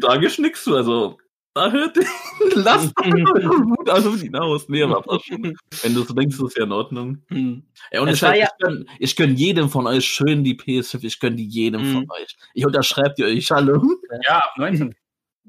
Da 0.00 0.16
geschnickst 0.16 0.66
du, 0.66 0.76
also 0.76 1.18
da 1.54 1.72
hört 1.72 1.96
lass 2.54 2.92
Mut 3.04 3.88
also 3.88 4.14
hinaus. 4.14 4.68
Nee, 4.68 4.82
aber 4.82 5.02
passt 5.02 5.26
schon. 5.26 5.56
Wenn 5.82 5.94
du 5.94 6.02
so 6.02 6.14
denkst, 6.14 6.36
ist 6.36 6.42
das 6.42 6.54
ja 6.54 6.64
in 6.64 6.72
Ordnung. 6.72 7.22
Hm. 7.28 7.62
Ja, 7.90 8.00
und 8.00 8.08
ich, 8.08 8.20
ja 8.20 8.32
ich, 8.32 8.48
gönn, 8.58 8.88
ich 8.98 9.16
gönn 9.16 9.34
jedem 9.34 9.68
von 9.68 9.86
euch 9.86 10.04
schön 10.04 10.44
die 10.44 10.54
PS5, 10.56 11.04
ich 11.04 11.18
gönn 11.18 11.36
die 11.36 11.46
jedem 11.46 11.80
hm. 11.80 11.92
von 11.92 12.10
euch. 12.10 12.36
Ich 12.54 12.64
unterschreibe 12.64 13.14
die 13.18 13.24
euch 13.24 13.50
alle. 13.50 13.80
Ja, 14.26 14.38
ab 14.38 14.52
19. 14.56 14.94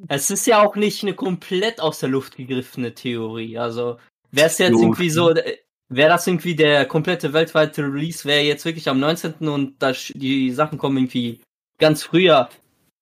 Es 0.08 0.30
ist 0.32 0.48
ja 0.48 0.64
auch 0.64 0.76
nicht 0.76 1.04
eine 1.04 1.14
komplett 1.14 1.82
aus 1.82 2.00
der 2.00 2.10
Luft 2.10 2.38
gegriffene 2.38 2.94
Theorie. 2.94 3.58
Also 3.58 3.98
wäre 4.32 4.48
es 4.48 4.58
jetzt 4.58 4.80
irgendwie 4.80 5.10
so, 5.10 5.32
äh, 5.32 5.58
wäre 5.90 6.10
das 6.10 6.28
irgendwie 6.28 6.56
der 6.56 6.86
komplette 6.86 7.34
weltweite 7.34 7.84
Release, 7.84 8.26
wäre 8.26 8.42
jetzt 8.42 8.66
wirklich 8.66 8.88
am 8.88 9.00
19. 9.00 9.48
und 9.48 9.82
das, 9.82 10.12
die 10.16 10.52
Sachen 10.52 10.78
kommen 10.78 10.98
irgendwie 10.98 11.42
ganz 11.80 12.04
früher. 12.04 12.50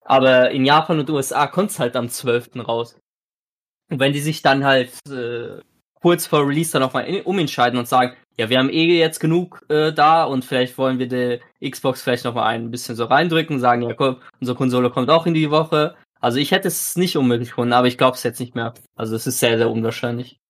Aber 0.04 0.50
in 0.50 0.64
Japan 0.64 0.98
und 0.98 1.10
USA 1.10 1.46
kommt 1.46 1.70
es 1.70 1.78
halt 1.78 1.94
am 1.94 2.08
12. 2.08 2.56
raus. 2.66 2.96
Und 3.90 4.00
wenn 4.00 4.12
die 4.12 4.20
sich 4.20 4.42
dann 4.42 4.64
halt 4.64 4.90
äh, 5.08 5.60
kurz 6.00 6.26
vor 6.26 6.46
Release 6.46 6.72
dann 6.72 6.82
nochmal 6.82 7.22
umentscheiden 7.24 7.78
und 7.78 7.88
sagen, 7.88 8.14
ja, 8.36 8.48
wir 8.48 8.58
haben 8.58 8.70
eh 8.70 8.98
jetzt 8.98 9.18
genug 9.18 9.64
äh, 9.68 9.92
da 9.92 10.24
und 10.24 10.44
vielleicht 10.44 10.78
wollen 10.78 10.98
wir 10.98 11.08
die 11.08 11.40
Xbox 11.70 12.02
vielleicht 12.02 12.24
nochmal 12.24 12.54
ein 12.54 12.70
bisschen 12.70 12.94
so 12.94 13.04
reindrücken, 13.04 13.58
sagen, 13.58 13.82
ja 13.82 13.94
komm, 13.94 14.18
unsere 14.40 14.56
Konsole 14.56 14.90
kommt 14.90 15.10
auch 15.10 15.26
in 15.26 15.34
die 15.34 15.50
Woche, 15.50 15.96
also 16.20 16.38
ich 16.38 16.50
hätte 16.50 16.68
es 16.68 16.96
nicht 16.96 17.16
unmöglich 17.16 17.50
gefunden, 17.50 17.72
aber 17.72 17.86
ich 17.86 17.98
glaube 17.98 18.16
es 18.16 18.22
jetzt 18.22 18.40
nicht 18.40 18.54
mehr. 18.54 18.74
Also 18.96 19.14
es 19.14 19.26
ist 19.26 19.38
sehr, 19.38 19.56
sehr 19.58 19.70
unwahrscheinlich. 19.70 20.40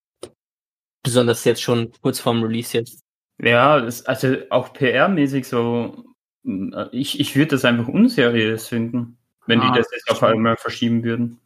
Besonders 1.02 1.44
jetzt 1.44 1.62
schon 1.62 1.92
kurz 2.02 2.20
vorm 2.20 2.42
Release 2.42 2.76
jetzt. 2.76 3.00
Ja, 3.40 3.80
das, 3.80 4.04
also 4.06 4.36
auch 4.50 4.74
PR-mäßig 4.74 5.44
so, 5.44 6.04
ich, 6.92 7.20
ich 7.20 7.36
würde 7.36 7.52
das 7.52 7.64
einfach 7.64 7.88
unseriös 7.88 8.68
finden, 8.68 9.18
wenn 9.46 9.60
ah, 9.60 9.70
die 9.70 9.78
das 9.78 9.88
jetzt 9.92 10.10
auf 10.10 10.22
einmal 10.22 10.56
verschieben 10.56 11.04
würden. 11.04 11.40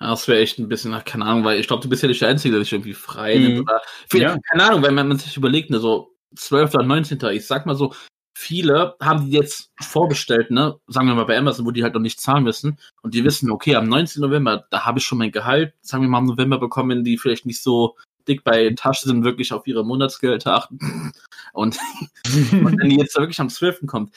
Ja, 0.00 0.10
das 0.10 0.28
wäre 0.28 0.40
echt 0.40 0.58
ein 0.58 0.68
bisschen, 0.68 0.92
ach, 0.92 1.04
keine 1.04 1.24
Ahnung, 1.24 1.44
weil 1.44 1.58
ich 1.58 1.66
glaube, 1.66 1.82
du 1.82 1.88
bist 1.88 2.02
ja 2.02 2.08
nicht 2.08 2.20
der 2.20 2.28
Einzige, 2.28 2.54
der 2.54 2.64
sich 2.64 2.72
irgendwie 2.72 2.94
frei 2.94 3.36
mhm. 3.36 3.42
nimmt. 3.42 3.60
Oder, 3.60 3.82
ja. 4.14 4.36
Keine 4.50 4.64
Ahnung, 4.64 4.82
wenn 4.82 4.94
man, 4.94 5.08
man 5.08 5.18
sich 5.18 5.36
überlegt, 5.36 5.70
ne, 5.70 5.80
so 5.80 6.14
12. 6.36 6.74
oder 6.74 6.84
19. 6.84 7.18
Ich 7.32 7.46
sag 7.46 7.66
mal 7.66 7.74
so, 7.74 7.94
viele 8.34 8.96
haben 9.00 9.26
die 9.26 9.36
jetzt 9.36 9.70
vorbestellt, 9.80 10.50
ne? 10.50 10.78
Sagen 10.86 11.06
wir 11.06 11.14
mal 11.14 11.24
bei 11.24 11.38
Amazon, 11.38 11.64
wo 11.66 11.70
die 11.70 11.82
halt 11.82 11.94
noch 11.94 12.00
nicht 12.00 12.20
zahlen 12.20 12.44
müssen. 12.44 12.78
Und 13.02 13.14
die 13.14 13.24
wissen, 13.24 13.50
okay, 13.50 13.76
am 13.76 13.88
19. 13.88 14.20
November, 14.20 14.66
da 14.70 14.84
habe 14.84 14.98
ich 14.98 15.04
schon 15.04 15.18
mein 15.18 15.32
Gehalt, 15.32 15.74
sagen 15.80 16.02
wir 16.02 16.08
mal 16.08 16.18
im 16.18 16.26
November 16.26 16.58
bekommen, 16.58 17.04
die 17.04 17.16
vielleicht 17.16 17.46
nicht 17.46 17.62
so 17.62 17.96
dick 18.26 18.42
bei 18.42 18.70
Tasche 18.70 19.06
sind, 19.06 19.24
wirklich 19.24 19.52
auf 19.52 19.66
ihre 19.66 19.84
Monatsgehälter 19.84 20.54
achten. 20.54 20.78
Und, 21.52 21.78
und 22.24 22.80
wenn 22.80 22.88
die 22.88 22.96
jetzt 22.96 23.16
wirklich 23.16 23.38
am 23.38 23.48
12. 23.48 23.86
kommt. 23.86 24.12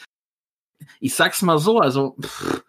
Ich 1.00 1.14
sag's 1.14 1.44
mal 1.44 1.60
so, 1.60 1.80
also, 1.80 2.16
pff, 2.20 2.64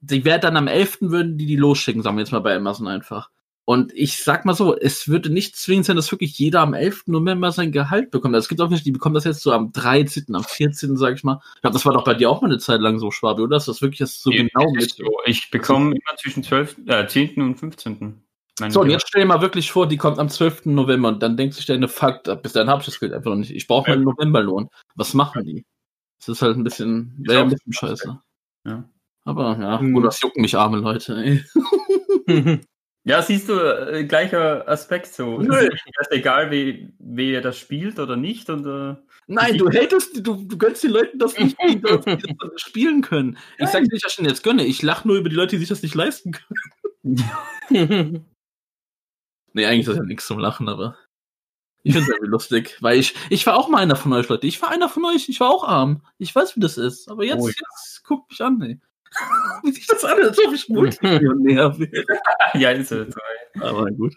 die 0.00 0.26
werden 0.26 0.42
dann 0.42 0.56
am 0.58 0.68
11. 0.68 0.98
würden 1.00 1.38
die 1.38 1.46
die 1.46 1.56
losschicken, 1.56 2.02
sagen 2.02 2.16
wir 2.16 2.22
jetzt 2.22 2.32
mal 2.32 2.40
bei 2.40 2.54
Amazon 2.54 2.86
einfach. 2.86 3.30
Und 3.68 3.92
ich 3.92 4.24
sag 4.24 4.46
mal 4.46 4.54
so, 4.54 4.74
es 4.74 5.08
würde 5.08 5.28
nicht 5.28 5.54
zwingend 5.54 5.84
sein, 5.84 5.96
dass 5.96 6.10
wirklich 6.10 6.38
jeder 6.38 6.62
am 6.62 6.72
11. 6.72 7.08
November 7.08 7.52
sein 7.52 7.70
Gehalt 7.70 8.10
bekommt. 8.10 8.34
Also 8.34 8.46
es 8.46 8.48
gibt 8.48 8.62
auch 8.62 8.70
nicht, 8.70 8.86
die 8.86 8.92
bekommen 8.92 9.14
das 9.14 9.24
jetzt 9.24 9.42
so 9.42 9.52
am 9.52 9.72
13., 9.72 10.34
am 10.34 10.42
14., 10.42 10.96
sag 10.96 11.16
ich 11.16 11.22
mal. 11.22 11.42
Ich 11.56 11.60
glaube, 11.60 11.74
das 11.74 11.84
war 11.84 11.92
doch 11.92 12.02
bei 12.02 12.14
dir 12.14 12.30
auch 12.30 12.40
mal 12.40 12.48
eine 12.48 12.56
Zeit 12.56 12.80
lang 12.80 12.98
so, 12.98 13.10
Schwabe, 13.10 13.42
oder? 13.42 13.56
Dass 13.56 13.66
das 13.66 13.82
wirklich 13.82 13.98
das 13.98 14.22
so 14.22 14.30
ja, 14.30 14.38
genau 14.44 14.72
mit. 14.72 14.94
So. 14.94 15.04
Ich 15.26 15.50
bekomme 15.50 15.90
immer 15.90 16.16
zwischen 16.16 16.42
12, 16.42 16.78
äh, 16.86 17.06
10. 17.06 17.42
und 17.42 17.56
15. 17.56 18.22
Mein 18.58 18.70
So, 18.70 18.80
und 18.80 18.88
jetzt 18.88 19.06
stell 19.06 19.20
dir 19.20 19.28
mal 19.28 19.42
wirklich 19.42 19.70
vor, 19.70 19.86
die 19.86 19.98
kommt 19.98 20.18
am 20.18 20.30
12. 20.30 20.64
November 20.64 21.10
und 21.10 21.22
dann 21.22 21.36
denkt 21.36 21.52
sich 21.54 21.66
der, 21.66 21.86
fuck, 21.90 22.22
bis 22.42 22.54
dahin 22.54 22.70
hab 22.70 22.80
ich 22.80 22.86
das 22.86 22.98
Geld 22.98 23.12
einfach 23.12 23.32
noch 23.32 23.36
nicht. 23.36 23.50
Ich 23.50 23.66
brauche 23.66 23.90
meinen 23.90 24.04
Novemberlohn. 24.04 24.70
Was 24.94 25.12
machen 25.12 25.44
die? 25.44 25.66
Das 26.20 26.28
ist 26.30 26.40
halt 26.40 26.56
ein 26.56 26.64
bisschen, 26.64 27.16
wäre 27.18 27.42
ein 27.42 27.50
bisschen 27.50 27.74
scheiße. 27.74 28.18
Ja. 28.64 28.88
Aber 29.26 29.58
ja, 29.60 29.78
Mhm. 29.78 29.92
gut, 29.92 30.06
das 30.06 30.22
jucken 30.22 30.40
mich 30.40 30.56
arme 30.56 30.78
Leute, 30.78 31.18
ey. 31.22 31.44
Ja, 33.08 33.22
siehst 33.22 33.48
du, 33.48 33.54
äh, 33.54 34.04
gleicher 34.04 34.68
Aspekt 34.68 35.14
so. 35.14 35.38
Nö. 35.38 35.56
Ist 36.00 36.12
egal, 36.12 36.50
wie, 36.50 36.92
wer 36.98 37.40
das 37.40 37.56
spielt 37.58 37.98
oder 37.98 38.16
nicht? 38.16 38.50
Und, 38.50 38.66
äh, 38.66 38.96
Nein, 39.26 39.56
du 39.56 39.70
hatest, 39.70 40.26
du, 40.26 40.44
du 40.44 40.58
gönnst 40.58 40.84
den 40.84 40.90
Leuten 40.90 41.18
das 41.18 41.38
nicht, 41.38 41.56
die 41.66 41.80
das, 41.80 42.00
spielen 42.56 43.00
können. 43.00 43.38
Ich 43.56 43.68
sag 43.70 43.80
nicht, 43.80 43.92
dass 43.92 44.12
ich 44.12 44.16
das 44.16 44.26
jetzt 44.26 44.42
gönne. 44.42 44.66
Ich 44.66 44.82
lache 44.82 45.08
nur 45.08 45.16
über 45.16 45.30
die 45.30 45.36
Leute, 45.36 45.52
die 45.52 45.60
sich 45.60 45.70
das 45.70 45.82
nicht 45.82 45.94
leisten 45.94 46.32
können. 46.32 47.24
Nee, 49.54 49.64
eigentlich 49.64 49.80
ist 49.80 49.88
das 49.88 49.96
ja 49.96 50.02
nichts 50.04 50.26
zum 50.26 50.38
Lachen, 50.38 50.68
aber 50.68 50.96
ich 51.82 51.94
finde 51.94 52.04
es 52.04 52.14
irgendwie 52.14 52.30
lustig, 52.30 52.76
weil 52.80 52.98
ich, 52.98 53.14
ich 53.30 53.46
war 53.46 53.56
auch 53.56 53.68
mal 53.68 53.78
einer 53.78 53.96
von 53.96 54.12
euch, 54.12 54.28
Leute. 54.28 54.46
Ich 54.46 54.60
war 54.60 54.70
einer 54.70 54.90
von 54.90 55.04
euch, 55.06 55.28
ich 55.28 55.40
war 55.40 55.48
auch 55.50 55.64
arm. 55.64 56.02
Ich 56.18 56.34
weiß, 56.34 56.54
wie 56.54 56.60
das 56.60 56.76
ist. 56.76 57.08
Aber 57.08 57.24
jetzt, 57.24 57.40
Oh, 57.40 57.48
ja. 57.48 57.54
jetzt 57.54 58.04
guckt 58.04 58.30
mich 58.30 58.40
an, 58.42 58.60
ey. 58.60 58.78
Wie 59.62 59.72
sich 59.72 59.86
das 59.86 60.04
als 60.04 60.38
ob 60.44 60.52
ich 60.54 60.68
Multimillionär 60.68 61.78
wäre. 61.78 62.04
ja, 62.54 62.70
ist 62.70 62.92
es. 62.92 63.14
Aber 63.60 63.86
gut. 63.90 64.14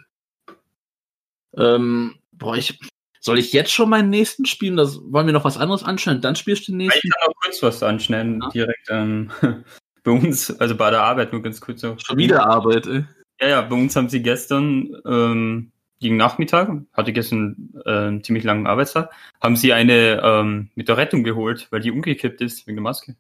Ähm, 1.58 2.16
boah, 2.32 2.56
ich, 2.56 2.80
soll 3.20 3.40
ich 3.40 3.54
jetzt 3.54 3.72
schon 3.72 3.90
meinen 3.90 4.10
nächsten 4.10 4.46
spielen? 4.46 4.78
Das, 4.78 5.00
wollen 5.04 5.26
wir 5.28 5.34
noch 5.34 5.46
was 5.46 5.58
anderes 5.58 5.84
anschauen? 5.84 6.22
Dann 6.22 6.36
spielst 6.36 6.68
du 6.68 6.72
den 6.72 6.82
Ich 6.82 6.88
nächsten. 6.88 7.10
kann 7.10 7.30
auch 7.30 7.34
kurz 7.44 7.62
was 7.64 7.84
anschneiden, 7.84 8.42
Ja. 8.42 8.50
direkt 8.50 8.88
ähm, 8.90 9.32
bei 10.04 10.12
uns, 10.12 10.52
also 10.60 10.76
bei 10.76 10.90
der 10.90 11.04
Arbeit, 11.04 11.32
nur 11.34 11.42
ganz 11.42 11.60
kurz. 11.62 11.84
Auch. 11.84 11.98
Schon 12.00 12.18
wieder 12.18 12.46
Arbeit, 12.46 12.88
ey. 12.88 13.06
Ja, 13.40 13.48
ja, 13.50 13.62
bei 13.62 13.76
uns 13.76 13.96
haben 13.96 14.10
sie 14.10 14.22
gestern, 14.22 14.96
ähm, 15.06 15.72
gegen 16.00 16.18
Nachmittag, 16.18 16.70
hatte 16.94 17.14
gestern 17.14 17.70
äh, 17.86 17.90
einen 17.92 18.24
ziemlich 18.24 18.44
langen 18.44 18.66
Arbeitstag, 18.66 19.12
haben 19.42 19.56
sie 19.56 19.72
eine 19.74 20.20
ähm, 20.24 20.70
mit 20.74 20.88
der 20.90 20.98
Rettung 20.98 21.24
geholt, 21.24 21.68
weil 21.70 21.80
die 21.82 21.92
umgekippt 21.92 22.42
ist 22.42 22.66
wegen 22.66 22.78
der 22.78 22.84
Maske. 22.84 23.16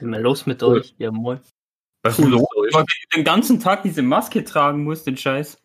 Mal 0.00 0.20
los 0.20 0.46
mit 0.46 0.62
Cool. 0.62 0.78
euch, 0.78 0.94
ja 0.98 1.10
moin. 1.10 1.40
Was 2.02 2.18
Cool, 2.18 2.30
los? 2.30 2.46
Weil 2.72 2.84
du 2.84 3.16
den 3.16 3.24
ganzen 3.24 3.60
Tag 3.60 3.82
diese 3.82 4.02
Maske 4.02 4.44
tragen 4.44 4.84
musst, 4.84 5.06
den 5.06 5.16
Scheiß. 5.16 5.60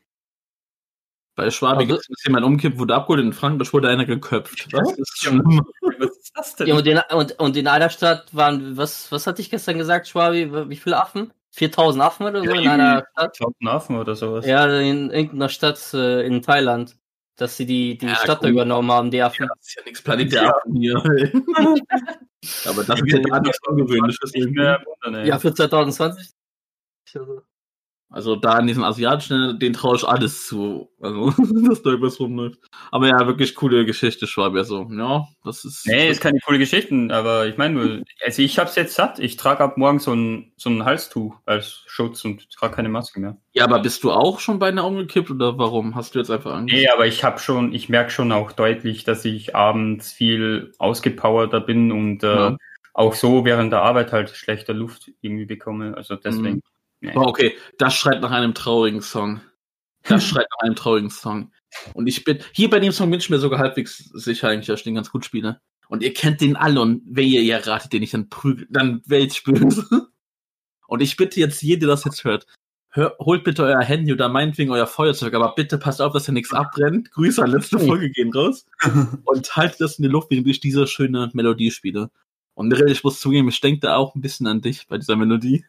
Bei 1.35 1.49
Schwabi 1.49 1.83
Also- 1.83 1.95
also, 1.95 2.13
ist 2.13 2.25
jemand 2.25 2.45
umkippt, 2.45 2.77
wurde 2.77 2.95
abgeholt, 2.95 3.21
in 3.23 3.33
Frankreich 3.33 3.73
wurde 3.73 3.89
einer 3.89 4.05
geköpft. 4.05 4.71
Das 4.71 4.91
ist 4.97 5.17
schlimm. 5.19 5.43
Was 5.99 6.17
ist 6.17 6.31
das 6.35 6.55
denn? 6.55 6.67
Ja, 6.67 6.75
und 6.75 6.85
in, 6.87 6.99
und, 7.15 7.39
und 7.39 7.57
in 7.57 7.67
einer 7.67 7.89
Stadt 7.89 8.33
waren, 8.35 8.77
was, 8.77 9.11
was 9.11 9.27
hatte 9.27 9.41
ich 9.41 9.49
gestern 9.49 9.77
gesagt, 9.77 10.07
Schwabi? 10.07 10.51
Wie 10.69 10.75
viele 10.75 10.99
Affen? 11.01 11.31
4000 11.51 12.03
Affen 12.03 12.25
oder 12.25 12.43
so 12.43 12.51
in 12.51 12.67
einer 12.67 13.05
Stadt? 13.11 13.37
Tausend 13.37 13.99
oder 13.99 14.15
sowas. 14.15 14.45
Ja, 14.45 14.65
in 14.79 15.11
irgendeiner 15.11 15.49
Stadt 15.49 15.79
äh, 15.93 16.25
in 16.25 16.41
Thailand. 16.41 16.97
Dass 17.35 17.57
sie 17.57 17.65
die, 17.65 17.97
die 17.97 18.05
Ja, 18.07 18.15
Stadt 18.15 18.43
da 18.43 18.47
cool. 18.47 18.51
übernommen 18.53 18.91
haben, 18.91 19.09
die 19.11 19.21
Affen. 19.21 19.47
Das 19.47 19.67
ist 19.67 19.75
ja 19.75 19.83
nichts 19.83 20.01
Planet 20.03 20.31
der 20.31 20.55
Affen 20.55 20.75
hier. 20.75 21.01
Aber 22.65 22.83
das 22.83 22.99
ist 22.99 23.11
ja 23.11 23.19
wundern, 24.85 25.21
ey. 25.21 25.27
Ja, 25.27 25.39
für 25.39 25.53
2020. 25.53 26.31
Also, 27.15 27.41
Also 28.13 28.35
da 28.35 28.59
in 28.59 28.67
diesen 28.67 28.83
asiatischen, 28.83 29.57
den 29.57 29.73
traue 29.73 29.95
ich 29.95 30.07
alles 30.07 30.45
zu. 30.47 30.89
Also, 31.01 31.31
dass 31.67 31.81
da 31.81 31.89
irgendwas 31.89 32.19
rumläuft. 32.19 32.59
Aber 32.91 33.07
ja, 33.07 33.25
wirklich 33.25 33.55
coole 33.55 33.85
Geschichte, 33.85 34.27
Schwabi. 34.27 34.59
Also, 34.59 34.87
ja, 34.91 35.25
das 35.43 35.65
ist. 35.65 35.87
Nee, 35.87 36.09
ist 36.09 36.21
keine 36.21 36.39
coole 36.39 36.59
Geschichten, 36.59 37.09
aber 37.11 37.47
ich 37.47 37.57
meine 37.57 37.73
nur, 37.73 38.03
also 38.23 38.41
ich 38.43 38.59
hab's 38.59 38.75
jetzt 38.75 38.93
satt. 38.93 39.17
Ich 39.17 39.35
trage 39.35 39.63
ab 39.63 39.77
morgen 39.77 39.97
so 39.99 40.13
ein, 40.13 40.53
so 40.57 40.69
ein 40.69 40.85
Halstuch 40.85 41.35
als 41.45 41.83
Schutz 41.87 42.23
und 42.23 42.49
trage 42.51 42.75
keine 42.75 42.89
Maske 42.89 43.19
mehr. 43.19 43.37
Ja, 43.53 43.65
aber 43.65 43.79
bist 43.79 44.03
du 44.03 44.11
auch 44.11 44.39
schon 44.39 44.59
beinahe 44.59 44.85
umgekippt 44.85 45.31
oder 45.31 45.57
warum? 45.57 45.95
Hast 45.95 46.13
du 46.13 46.19
jetzt 46.19 46.29
einfach 46.29 46.53
Angst? 46.53 46.73
Nee, 46.73 46.87
aber 46.89 47.07
ich 47.07 47.23
habe 47.23 47.39
schon, 47.39 47.73
ich 47.73 47.89
merke 47.89 48.11
schon 48.11 48.31
auch 48.31 48.51
deutlich, 48.51 49.03
dass 49.03 49.25
ich 49.25 49.55
abends 49.55 50.11
viel 50.11 50.71
ausgepowerter 50.77 51.61
bin 51.61 51.91
und 51.91 52.23
äh, 52.23 52.27
Ja. 52.27 52.57
auch 52.93 53.15
so 53.15 53.43
während 53.43 53.73
der 53.73 53.81
Arbeit 53.81 54.11
halt 54.11 54.29
schlechter 54.29 54.73
Luft 54.75 55.09
irgendwie 55.21 55.45
bekomme. 55.45 55.97
Also 55.97 56.15
deswegen. 56.15 56.61
Nee. 57.03 57.11
Okay, 57.15 57.53
das 57.77 57.95
schreit 57.95 58.21
nach 58.21 58.31
einem 58.31 58.53
traurigen 58.53 59.01
Song. 59.01 59.41
Das 60.03 60.23
schreit 60.27 60.47
nach 60.49 60.65
einem 60.65 60.75
traurigen 60.75 61.09
Song. 61.09 61.51
Und 61.93 62.07
ich 62.07 62.23
bin, 62.23 62.39
hier 62.53 62.69
bei 62.69 62.79
dem 62.79 62.93
Song 62.93 63.11
bin 63.11 63.19
ich 63.19 63.29
mir 63.29 63.39
sogar 63.39 63.59
halbwegs 63.59 63.97
sicher 63.97 64.47
eigentlich, 64.47 64.67
dass 64.67 64.79
ich 64.79 64.83
den 64.85 64.95
ganz 64.95 65.11
gut 65.11 65.25
spiele. 65.25 65.59
Und 65.89 66.01
ihr 66.01 66.13
kennt 66.13 66.39
den 66.39 66.55
alle 66.55 66.79
und 66.79 67.03
wenn 67.05 67.27
ihr 67.27 67.41
ihr 67.41 67.67
ratet, 67.67 67.91
den 67.91 68.03
ich 68.03 68.11
dann 68.11 68.29
prügel, 68.29 68.67
dann 68.69 69.01
wäre 69.05 69.23
ich 69.23 69.43
böse. 69.43 70.07
Und 70.87 71.01
ich 71.01 71.17
bitte 71.17 71.39
jetzt 71.39 71.61
jeder, 71.61 71.81
der 71.81 71.89
das 71.89 72.05
jetzt 72.05 72.23
hört, 72.23 72.45
hör, 72.91 73.15
holt 73.19 73.43
bitte 73.43 73.63
euer 73.63 73.81
Handy 73.81 74.13
oder 74.13 74.29
meinetwegen 74.29 74.71
euer 74.71 74.87
Feuerzeug, 74.87 75.33
aber 75.33 75.55
bitte 75.55 75.77
passt 75.77 76.01
auf, 76.01 76.13
dass 76.13 76.29
ihr 76.29 76.33
nichts 76.33 76.53
abbrennt. 76.53 77.11
Grüße 77.11 77.43
an 77.43 77.51
letzte 77.51 77.79
Folge 77.79 78.11
gehen 78.11 78.31
raus. 78.31 78.65
Und 79.25 79.55
haltet 79.55 79.81
das 79.81 79.97
in 79.97 80.03
die 80.03 80.09
Luft, 80.09 80.31
während 80.31 80.47
ich 80.47 80.61
diese 80.61 80.87
schöne 80.87 81.31
Melodie 81.33 81.71
spiele. 81.71 82.11
Und 82.53 82.67
Mirel, 82.67 82.91
ich 82.91 83.03
muss 83.03 83.19
zugeben, 83.19 83.49
ich 83.49 83.59
denke 83.59 83.81
da 83.81 83.95
auch 83.95 84.15
ein 84.15 84.21
bisschen 84.21 84.47
an 84.47 84.61
dich 84.61 84.87
bei 84.87 84.97
dieser 84.97 85.15
Melodie. 85.15 85.65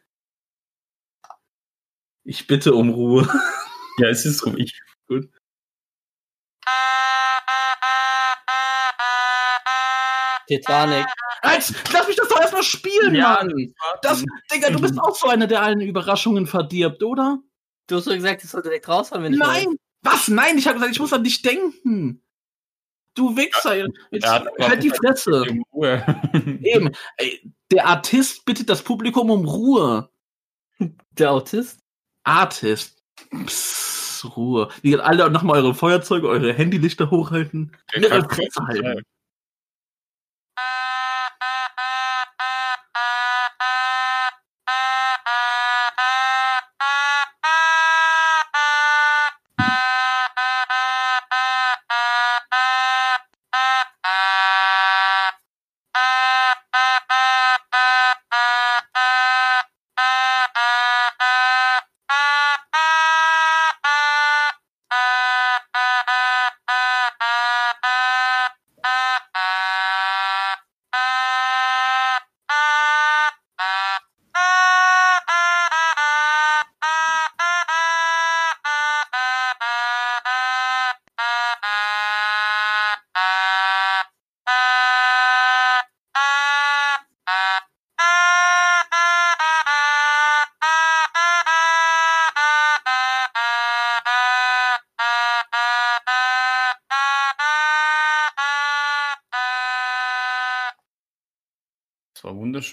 Ich 2.25 2.47
bitte 2.47 2.75
um 2.75 2.91
Ruhe. 2.91 3.29
Ja, 3.99 4.09
es 4.09 4.27
ist 4.27 4.45
ruhig. 4.45 4.75
Titanic. 10.47 11.07
Als, 11.43 11.73
lass 11.93 12.07
mich 12.07 12.17
das 12.17 12.29
doch 12.29 12.41
erstmal 12.41 12.63
spielen, 12.63 13.15
Ja, 13.15 13.39
Mann! 13.43 13.75
Das, 14.03 14.25
Digga, 14.53 14.71
du 14.71 14.81
bist 14.81 14.99
auch 14.99 15.15
so 15.15 15.29
einer, 15.29 15.47
der 15.47 15.63
allen 15.63 15.81
Überraschungen 15.81 16.47
verdirbt, 16.47 17.03
oder? 17.03 17.39
Du 17.87 17.97
hast 17.97 18.07
doch 18.07 18.15
gesagt, 18.15 18.45
ich 18.45 18.51
soll 18.51 18.63
direkt 18.63 18.89
raushauen, 18.89 19.23
wenn 19.23 19.33
ich 19.35 19.39
Nein! 19.39 19.77
Was? 20.03 20.29
Nein, 20.29 20.59
ich 20.59 20.67
habe 20.67 20.75
gesagt, 20.75 20.93
ich 20.95 21.01
muss 21.01 21.13
an 21.15 21.25
dich 21.25 21.41
denken. 21.43 22.23
Du 23.15 23.37
Wichser. 23.37 23.87
Jetzt, 24.11 24.27
hat- 24.27 24.49
halt 24.61 24.83
die 24.83 24.91
Fresse. 24.91 25.45
Eben. 26.63 26.91
Ey, 27.17 27.53
der 27.71 27.87
Artist 27.87 28.45
bittet 28.45 28.69
das 28.69 28.83
Publikum 28.83 29.31
um 29.31 29.47
Ruhe. 29.47 30.11
Der 31.13 31.31
Autist? 31.31 31.81
Artist. 32.25 33.03
Psst, 33.47 34.25
Ruhe. 34.37 34.69
Wie 34.83 34.91
gesagt, 34.91 35.09
alle 35.09 35.31
nochmal 35.31 35.61
eure 35.61 35.75
Feuerzeuge, 35.75 36.29
eure 36.29 36.53
Handylichter 36.53 37.11
hochhalten. 37.11 37.77
Ihre 37.95 38.25
Fresse 38.29 38.67
halten. 38.67 39.03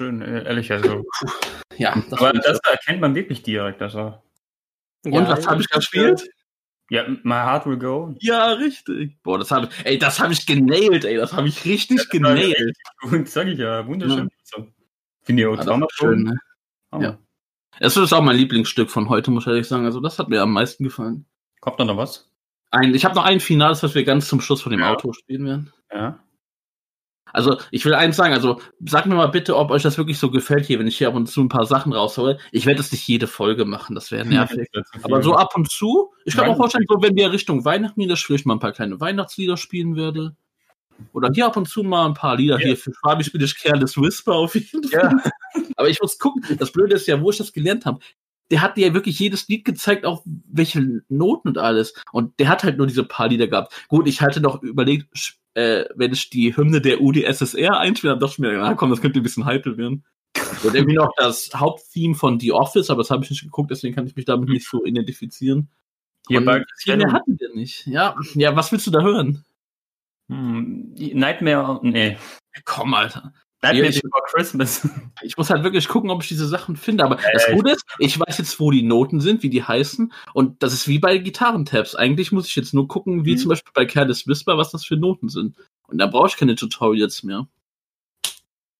Das 0.02 0.08
war 0.08 0.14
wunderschön, 0.14 0.22
äh, 0.22 0.44
ehrlich. 0.46 0.72
Also. 0.72 1.06
Ja, 1.78 1.96
das 2.10 2.20
Aber 2.20 2.34
das 2.34 2.60
erkennt 2.70 3.02
man 3.02 3.16
wirklich 3.16 3.42
direkt. 3.44 3.82
Also. 3.82 4.00
auch. 4.00 4.24
Und 5.06 5.28
was 5.28 5.48
habe 5.48 5.62
ich 5.62 5.70
gespielt? 5.70 6.30
Ja, 6.92 7.08
My 7.24 7.36
Heart 7.36 7.66
Will 7.66 7.78
Go. 7.78 8.14
Ja, 8.20 8.52
richtig. 8.52 9.18
Boah, 9.24 9.40
das 9.40 9.50
habe 9.50 9.68
ich, 9.72 9.86
ey, 9.86 9.98
das 9.98 10.20
habe 10.20 10.34
ich 10.34 10.46
genailt, 10.46 11.06
ey, 11.06 11.16
das 11.16 11.34
habe 11.34 11.48
ich 11.48 11.64
richtig 11.66 12.10
genailt. 12.10 12.76
Und 13.02 13.30
sag 13.30 13.48
ich 13.48 13.58
ja, 13.58 13.88
wunderschön. 13.88 14.30
So. 14.44 14.68
Finde 15.24 15.42
ich 15.42 15.48
auch 15.48 15.58
Ja, 15.58 15.64
das 15.64 15.68
war 15.68 15.88
schön, 15.92 16.24
ne? 16.24 16.36
Hammer. 16.92 17.04
Ja. 17.04 17.18
Es 17.80 17.96
ist 17.96 18.14
auch 18.14 18.22
mein 18.22 18.36
Lieblingsstück 18.36 18.92
von 18.92 19.08
heute, 19.10 19.32
muss 19.32 19.44
ich 19.44 19.48
ehrlich 19.48 19.68
sagen. 19.68 19.86
Also, 19.86 20.02
das 20.02 20.20
hat 20.20 20.28
mir 20.28 20.42
am 20.42 20.52
meisten 20.52 20.84
gefallen. 20.84 21.26
Kommt 21.62 21.80
da 21.80 21.86
noch 21.86 21.98
was? 21.98 22.30
Ein, 22.70 22.94
ich 22.94 23.06
habe 23.06 23.16
noch 23.16 23.24
ein 23.24 23.40
Finales, 23.40 23.82
was 23.82 23.96
wir 23.96 24.04
ganz 24.04 24.28
zum 24.28 24.42
Schluss 24.42 24.62
von 24.62 24.72
dem 24.72 24.82
Ja. 24.82 24.92
Auto 24.92 25.14
spielen 25.14 25.46
werden. 25.46 25.74
Ja. 25.92 26.20
Also, 27.34 27.58
ich 27.72 27.86
will 27.86 27.94
eins 27.94 28.16
sagen, 28.16 28.34
also 28.34 28.60
sagt 28.86 29.08
mir 29.08 29.16
mal 29.16 29.28
bitte, 29.28 29.56
ob 29.56 29.72
euch 29.72 29.84
das 29.84 29.98
wirklich 29.98 30.20
so 30.20 30.32
gefällt 30.32 30.66
hier, 30.66 30.80
wenn 30.80 30.88
ich 30.88 30.98
hier 30.98 31.08
ab 31.08 31.16
und 31.16 31.28
zu 31.28 31.42
ein 31.42 31.50
paar 31.50 31.66
Sachen 31.66 31.94
raushole. 31.94 32.38
Ich 32.52 32.66
werde 32.66 32.82
es 32.82 32.92
nicht 32.92 33.08
jede 33.08 33.28
Folge 33.28 33.66
machen, 33.66 33.96
das 33.96 34.12
wäre 34.12 34.26
nervig. 34.26 34.68
Aber 35.04 35.22
so 35.24 35.36
ab 35.36 35.54
und 35.56 35.70
zu, 35.70 36.12
ich 36.26 36.36
kann 36.36 36.46
mir 36.46 36.52
auch 36.52 36.58
vorstellen, 36.58 36.86
so 36.88 37.02
wenn 37.02 37.16
wir 37.16 37.32
Richtung 37.32 37.66
Weihnachten 37.66 38.02
ich 38.02 38.20
vielleicht 38.20 38.46
mal 38.46 38.56
ein 38.56 38.60
paar 38.60 38.74
kleine 38.74 39.00
Weihnachtslieder 39.00 39.58
spielen 39.58 39.96
werde. 39.96 40.36
Oder 41.14 41.30
hier 41.34 41.48
ab 41.48 41.58
und 41.58 41.68
zu 41.68 41.84
mal 41.84 42.06
ein 42.06 42.14
paar 42.14 42.36
Lieder. 42.36 42.60
Ja. 42.60 42.68
Hier 42.68 42.78
für 42.78 42.92
Fabi 42.94 43.24
spiele 43.24 43.46
ich 43.46 43.58
Careless 43.58 43.98
Whisper 43.98 44.34
auf 44.34 44.56
jeden 44.56 44.84
Fall. 44.88 45.02
Ja. 45.02 45.64
Aber 45.76 45.90
ich 45.90 46.00
muss 46.02 46.20
gucken, 46.20 46.44
das 46.58 46.72
Blöde 46.72 46.96
ist 46.96 47.08
ja, 47.08 47.22
wo 47.22 47.32
ich 47.32 47.38
das 47.38 47.54
gelernt 47.54 47.86
habe. 47.86 48.00
Der 48.50 48.62
hat 48.62 48.76
dir 48.76 48.88
ja 48.88 48.94
wirklich 48.94 49.18
jedes 49.18 49.48
Lied 49.48 49.64
gezeigt, 49.64 50.06
auch 50.06 50.24
welche 50.26 51.02
Noten 51.08 51.48
und 51.48 51.58
alles. 51.58 51.94
Und 52.12 52.38
der 52.40 52.50
hat 52.50 52.64
halt 52.64 52.78
nur 52.78 52.86
diese 52.86 53.06
paar 53.06 53.30
Lieder 53.30 53.48
gehabt. 53.48 53.74
Gut, 53.88 54.08
ich 54.08 54.22
hatte 54.22 54.42
noch 54.42 54.62
überlegt, 54.62 55.40
äh, 55.54 55.86
wenn 55.96 56.14
ich 56.14 56.30
die 56.30 56.56
Hymne 56.56 56.82
der 56.82 57.02
UdSSR 57.02 57.80
einspiele, 57.80 58.14
dann 58.14 58.20
dachte 58.20 58.34
ich 58.34 58.40
mir, 58.40 58.54
na 58.54 58.74
komm, 58.76 58.90
das 58.90 59.02
könnte 59.02 59.20
ein 59.20 59.24
bisschen 59.24 59.46
heikel 59.46 59.78
werden. 59.78 60.06
Und 60.64 60.76
irgendwie 60.76 60.96
noch 60.96 61.12
das 61.18 61.50
Haupttheme 61.54 62.16
von 62.16 62.40
The 62.40 62.54
Office, 62.54 62.90
aber 62.90 63.02
das 63.02 63.12
habe 63.12 63.24
ich 63.24 63.30
nicht 63.30 63.44
geguckt, 63.44 63.72
deswegen 63.72 63.96
kann 63.96 64.08
ich 64.08 64.16
mich 64.16 64.26
damit 64.26 64.50
nicht 64.50 64.68
so 64.68 64.86
identifizieren. 64.86 65.70
Hier 66.28 66.40
Und 66.40 66.46
bei 66.46 66.64
viel 66.78 66.98
mehr 66.98 67.12
hatten 67.12 67.38
wir 67.40 67.54
nicht. 67.54 67.86
Ja, 67.88 68.16
ja, 68.36 68.56
was 68.56 68.72
willst 68.72 68.88
du 68.88 68.92
da 68.92 69.02
hören? 69.02 69.44
Hm, 70.30 70.94
Nightmare, 70.94 71.80
nee. 71.84 72.18
Komm, 72.64 72.94
Alter. 72.94 73.34
Nightmare 73.64 73.90
ich- 73.90 74.02
Before 74.02 74.24
Christmas. 74.32 74.88
Ich 75.24 75.38
muss 75.38 75.50
halt 75.52 75.64
wirklich 75.64 75.88
gucken, 75.88 76.10
ob 76.10 76.24
ich 76.24 76.30
diese 76.30 76.48
Sachen 76.48 76.76
finde. 76.76 77.04
Aber 77.06 77.18
das 77.34 77.46
Äh, 77.48 77.56
Gute 77.56 77.72
ist, 77.72 77.86
ich 78.00 78.20
weiß 78.20 78.40
jetzt, 78.40 78.60
wo 78.60 78.72
die 78.72 78.82
Noten 78.82 79.22
sind, 79.22 79.44
wie 79.44 79.50
die 79.52 79.64
heißen. 79.64 80.12
Und 80.34 80.64
das 80.64 80.74
ist 80.74 80.88
wie 80.88 80.98
bei 81.00 81.18
Gitarrentabs. 81.20 81.94
Eigentlich 81.96 82.32
muss 82.32 82.48
ich 82.48 82.56
jetzt 82.56 82.74
nur 82.74 82.88
gucken, 82.88 83.24
wie 83.26 83.34
Mhm. 83.34 83.38
zum 83.38 83.50
Beispiel 83.50 83.72
bei 83.76 83.86
Careless 83.86 84.26
Whisper, 84.28 84.58
was 84.58 84.72
das 84.72 84.84
für 84.86 84.98
Noten 84.98 85.30
sind. 85.30 85.56
Und 85.88 86.00
da 86.00 86.08
brauche 86.08 86.28
ich 86.28 86.38
keine 86.38 86.56
Tutorials 86.56 87.22
mehr. 87.24 87.48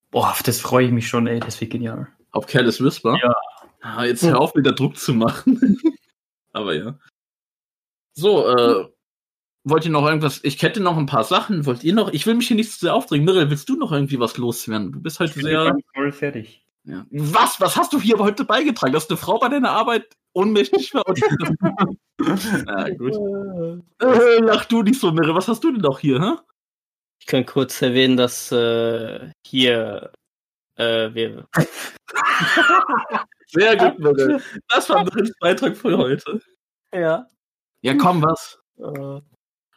Boah, 0.10 0.32
auf 0.32 0.44
das 0.44 0.60
freue 0.60 0.86
ich 0.88 0.92
mich 0.92 1.08
schon, 1.08 1.28
ey, 1.28 1.40
das 1.40 1.62
wird 1.62 1.72
genial. 1.72 2.08
Auf 2.32 2.48
Careless 2.48 2.84
Whisper? 2.84 3.18
Ja. 3.22 3.36
Ah, 3.82 4.04
jetzt 4.06 4.24
hör 4.24 4.40
auf, 4.40 4.56
wieder 4.56 4.72
Druck 4.74 4.98
zu 4.98 5.14
machen. 5.14 5.80
aber 6.54 6.74
ja. 6.76 7.00
So, 8.14 8.48
äh, 8.48 8.88
wollt 9.64 9.86
ihr 9.86 9.92
noch 9.92 10.06
irgendwas? 10.06 10.40
Ich 10.44 10.62
hätte 10.62 10.80
noch 10.82 10.98
ein 10.98 11.06
paar 11.06 11.24
Sachen. 11.24 11.66
Wollt 11.66 11.84
ihr 11.84 11.94
noch? 11.94 12.12
Ich 12.14 12.26
will 12.26 12.36
mich 12.36 12.48
hier 12.48 12.56
nicht 12.58 12.72
zu 12.72 12.80
sehr 12.80 12.94
aufdringen. 12.96 13.26
Mirel, 13.26 13.50
willst 13.50 13.70
du 13.70 13.76
noch 13.76 13.92
irgendwie 13.92 14.20
was 14.20 14.38
loswerden? 14.38 14.92
Du 14.92 15.02
bist 15.02 15.20
heute 15.20 15.30
Ich 15.30 15.36
bin 15.36 15.46
sehr. 15.46 15.76
voll 15.94 16.12
fertig. 16.12 16.66
Ja. 16.84 17.06
Was? 17.12 17.62
Was 17.62 17.76
hast 17.78 17.94
du 17.94 18.00
hier 18.00 18.18
heute 18.18 18.44
beigetragen? 18.44 18.94
Dass 18.94 19.10
eine 19.10 19.18
Frau 19.18 19.38
bei 19.38 19.50
deiner 19.50 19.70
Arbeit 19.72 20.16
ohnmächtig 20.34 20.94
war? 20.96 21.08
Und 21.08 21.20
ja, 22.68 22.90
gut. 22.96 23.14
Äh, 24.02 24.40
lach 24.40 24.66
du 24.66 24.82
nicht 24.82 25.00
so, 25.00 25.12
Mirre. 25.12 25.36
Was 25.36 25.48
hast 25.48 25.64
du 25.64 25.72
denn 25.72 25.82
noch 25.82 26.00
hier, 26.00 26.20
hä? 26.20 26.38
Ich 27.20 27.28
kann 27.28 27.46
kurz 27.46 27.80
erwähnen, 27.84 28.18
dass 28.18 28.52
äh, 28.52 29.30
hier 29.46 30.12
äh, 30.76 31.14
wir, 31.14 31.48
Sehr 33.48 33.76
gut, 33.78 34.00
Mirre. 34.00 34.42
Das 34.70 34.90
war 34.90 35.04
Mirres 35.04 35.32
Beitrag 35.40 35.78
für 35.78 35.96
heute. 35.98 36.42
ja. 36.94 37.28
Ja, 37.84 37.96
komm, 37.96 38.22
was? 38.24 38.60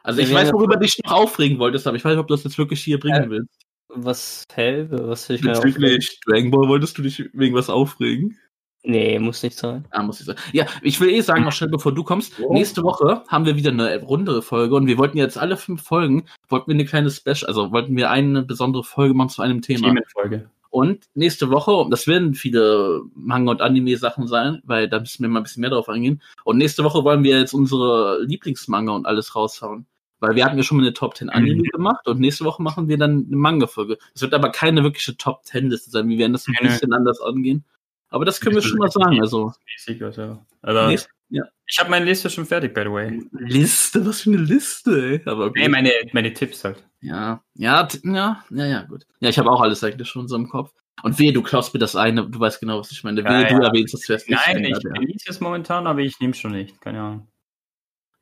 Also 0.04 0.20
ich 0.20 0.32
weiß, 0.32 0.52
worüber 0.52 0.74
du 0.76 0.80
dich 0.84 0.98
noch 1.04 1.12
aufregen 1.12 1.58
wolltest, 1.58 1.86
aber 1.86 1.96
ich 1.96 2.04
weiß 2.04 2.12
nicht, 2.12 2.20
ob 2.20 2.28
du 2.28 2.34
das 2.34 2.44
jetzt 2.44 2.58
wirklich 2.58 2.82
hier 2.84 3.00
bringen 3.00 3.24
Äh, 3.24 3.30
willst. 3.30 3.60
was 3.88 4.44
hell? 4.54 4.86
Was 4.90 5.28
will 5.28 5.36
ich 5.36 5.42
mir 5.42 5.52
Bezüglich 5.52 6.20
Dragon 6.26 6.50
Ball 6.50 6.68
wolltest 6.68 6.96
du 6.98 7.02
dich 7.02 7.24
wegen 7.32 7.54
was 7.54 7.68
aufregen? 7.70 8.38
Nee, 8.86 9.18
muss 9.18 9.42
nicht 9.42 9.56
sein. 9.56 9.86
Ah, 9.92 10.02
muss 10.02 10.20
ich 10.20 10.26
sagen. 10.26 10.38
Ja, 10.52 10.66
ich 10.82 11.00
will 11.00 11.08
eh 11.08 11.22
sagen, 11.22 11.42
noch 11.42 11.52
schnell, 11.52 11.70
bevor 11.70 11.92
du 11.92 12.04
kommst. 12.04 12.38
Ja. 12.38 12.44
Nächste 12.50 12.82
Woche 12.82 13.22
haben 13.28 13.46
wir 13.46 13.56
wieder 13.56 13.70
eine 13.70 13.98
rundere 14.02 14.42
Folge 14.42 14.74
und 14.74 14.86
wir 14.86 14.98
wollten 14.98 15.16
jetzt 15.16 15.38
alle 15.38 15.56
fünf 15.56 15.82
Folgen, 15.82 16.26
wollten 16.50 16.66
wir 16.68 16.74
eine 16.74 16.84
kleine 16.84 17.10
Special, 17.10 17.46
also 17.46 17.72
wollten 17.72 17.96
wir 17.96 18.10
eine 18.10 18.42
besondere 18.42 18.84
Folge 18.84 19.14
machen 19.14 19.30
zu 19.30 19.40
einem 19.40 19.62
Thema. 19.62 19.88
Themenfolge. 19.88 20.50
Und 20.68 21.04
nächste 21.14 21.50
Woche, 21.50 21.88
das 21.88 22.06
werden 22.08 22.34
viele 22.34 23.00
Manga- 23.14 23.52
und 23.52 23.62
Anime-Sachen 23.62 24.26
sein, 24.26 24.60
weil 24.64 24.88
da 24.88 24.98
müssen 25.00 25.22
wir 25.22 25.30
mal 25.30 25.40
ein 25.40 25.44
bisschen 25.44 25.60
mehr 25.62 25.70
drauf 25.70 25.88
eingehen. 25.88 26.20
Und 26.42 26.58
nächste 26.58 26.84
Woche 26.84 27.04
wollen 27.04 27.22
wir 27.24 27.38
jetzt 27.38 27.54
unsere 27.54 28.22
Lieblingsmanga 28.24 28.92
und 28.92 29.06
alles 29.06 29.34
raushauen. 29.36 29.86
Weil 30.28 30.36
wir 30.36 30.44
hatten 30.44 30.56
ja 30.56 30.62
schon 30.62 30.78
mal 30.78 30.82
eine 30.84 30.92
Top 30.94 31.16
10 31.16 31.28
Anime 31.30 31.56
Mhm. 31.56 31.62
gemacht 31.64 32.06
und 32.08 32.20
nächste 32.20 32.44
Woche 32.44 32.62
machen 32.62 32.88
wir 32.88 32.98
dann 32.98 33.26
eine 33.26 33.36
Manga-Folge. 33.36 33.98
Es 34.14 34.22
wird 34.22 34.34
aber 34.34 34.50
keine 34.50 34.82
wirkliche 34.82 35.16
Top 35.16 35.42
10-Liste 35.44 35.90
sein. 35.90 36.08
Wir 36.08 36.18
werden 36.18 36.32
das 36.32 36.46
ein 36.48 36.54
bisschen 36.60 36.92
anders 36.92 37.20
angehen. 37.20 37.64
Aber 38.10 38.24
das 38.24 38.40
können 38.40 38.54
wir 38.56 38.62
schon 38.62 38.78
mal 38.78 38.90
sagen. 38.90 39.20
Also, 39.20 39.52
Mäßig, 39.66 40.02
also. 40.02 40.38
Aber 40.62 40.86
nächste, 40.86 41.08
ja. 41.30 41.42
ich 41.66 41.78
habe 41.80 41.90
meine 41.90 42.04
Liste 42.04 42.30
schon 42.30 42.46
fertig, 42.46 42.72
by 42.72 42.82
the 42.82 42.90
way. 42.92 43.22
Liste, 43.32 44.06
was 44.06 44.20
für 44.20 44.30
eine 44.30 44.38
Liste, 44.38 45.20
ey. 45.20 45.22
Aber 45.24 45.48
gut. 45.48 45.56
Nee, 45.56 45.68
meine, 45.68 45.90
meine 46.12 46.32
Tipps 46.32 46.62
halt. 46.64 46.84
Ja, 47.00 47.42
ja, 47.54 47.88
ja, 48.04 48.44
ja, 48.50 48.66
ja, 48.66 48.82
gut. 48.82 49.04
Ja, 49.20 49.28
ich 49.28 49.38
habe 49.38 49.50
auch 49.50 49.60
alles 49.60 49.82
eigentlich 49.82 50.08
schon 50.08 50.28
so 50.28 50.36
im 50.36 50.48
Kopf. 50.48 50.72
Und 51.02 51.18
wehe, 51.18 51.32
du 51.32 51.42
klaust 51.42 51.74
mir 51.74 51.80
das 51.80 51.96
eine, 51.96 52.24
du 52.30 52.38
weißt 52.40 52.60
genau, 52.60 52.78
was 52.78 52.92
ich 52.92 53.02
meine. 53.04 53.24
Wehe, 53.24 53.42
Ja, 53.42 53.48
du 53.48 53.54
ja. 53.56 53.66
erwähnst 53.68 53.92
das 53.94 54.02
zuerst 54.02 54.28
nicht. 54.30 54.40
Nein, 54.46 54.64
ich 54.64 54.78
genieße 54.80 55.28
es 55.28 55.40
momentan, 55.40 55.86
aber 55.88 56.00
ich 56.00 56.18
nehme 56.20 56.34
schon 56.34 56.52
nicht. 56.52 56.80
Keine 56.80 57.00
Ahnung. 57.00 57.26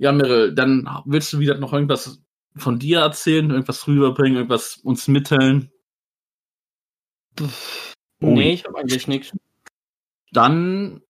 Ja, 0.03 0.11
Mirel, 0.11 0.53
dann 0.53 0.88
willst 1.05 1.32
du 1.32 1.38
wieder 1.38 1.57
noch 1.59 1.72
irgendwas 1.72 2.20
von 2.57 2.80
dir 2.80 2.98
erzählen, 3.03 3.48
irgendwas 3.50 3.86
rüberbringen, 3.86 4.34
irgendwas 4.36 4.78
uns 4.78 5.07
mitteilen? 5.07 5.70
Oh. 7.40 7.46
Nee, 8.18 8.55
ich 8.55 8.64
habe 8.64 8.78
eigentlich 8.78 9.07
nichts. 9.07 9.30
Dann 10.32 11.03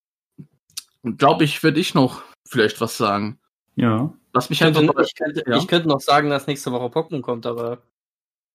glaube 1.03 1.45
ich, 1.45 1.63
werde 1.63 1.81
ich 1.81 1.95
noch 1.95 2.23
vielleicht 2.47 2.83
was 2.83 2.99
sagen. 2.99 3.41
Ja. 3.77 4.13
Lass 4.35 4.51
mich 4.51 4.61
Ich 4.61 4.65
könnte, 4.67 4.81
einfach 4.81 5.01
ich, 5.03 5.15
könnte, 5.15 5.43
ja. 5.47 5.57
ich 5.57 5.67
könnte 5.69 5.89
noch 5.89 6.01
sagen, 6.01 6.29
dass 6.29 6.47
nächste 6.47 6.71
Woche 6.71 6.87
Pokémon 6.87 7.23
kommt, 7.23 7.47
aber 7.47 7.83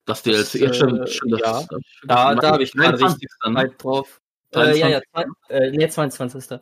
das 0.05 0.21
DLC. 0.21 0.37
das, 0.37 0.53
Ja, 0.53 0.73
stimmt, 0.73 0.99
äh, 0.99 1.07
stimmt, 1.07 1.33
das, 1.33 1.39
ja. 1.41 1.51
das- 1.67 1.67
Da- 2.03 2.35
da 2.35 2.51
hab 2.51 2.59
ich 2.61 2.71
gerade 2.73 2.97
23. 2.97 3.27
ne? 3.47 3.55
halt 3.57 3.83
drauf. 3.83 4.21
Äh, 4.53 4.77
ja, 4.77 4.87
ja, 4.87 5.01
23. 5.13 5.33
zwei, 5.47 5.55
äh, 5.55 5.71
nee, 5.71 5.89
22. 5.89 6.59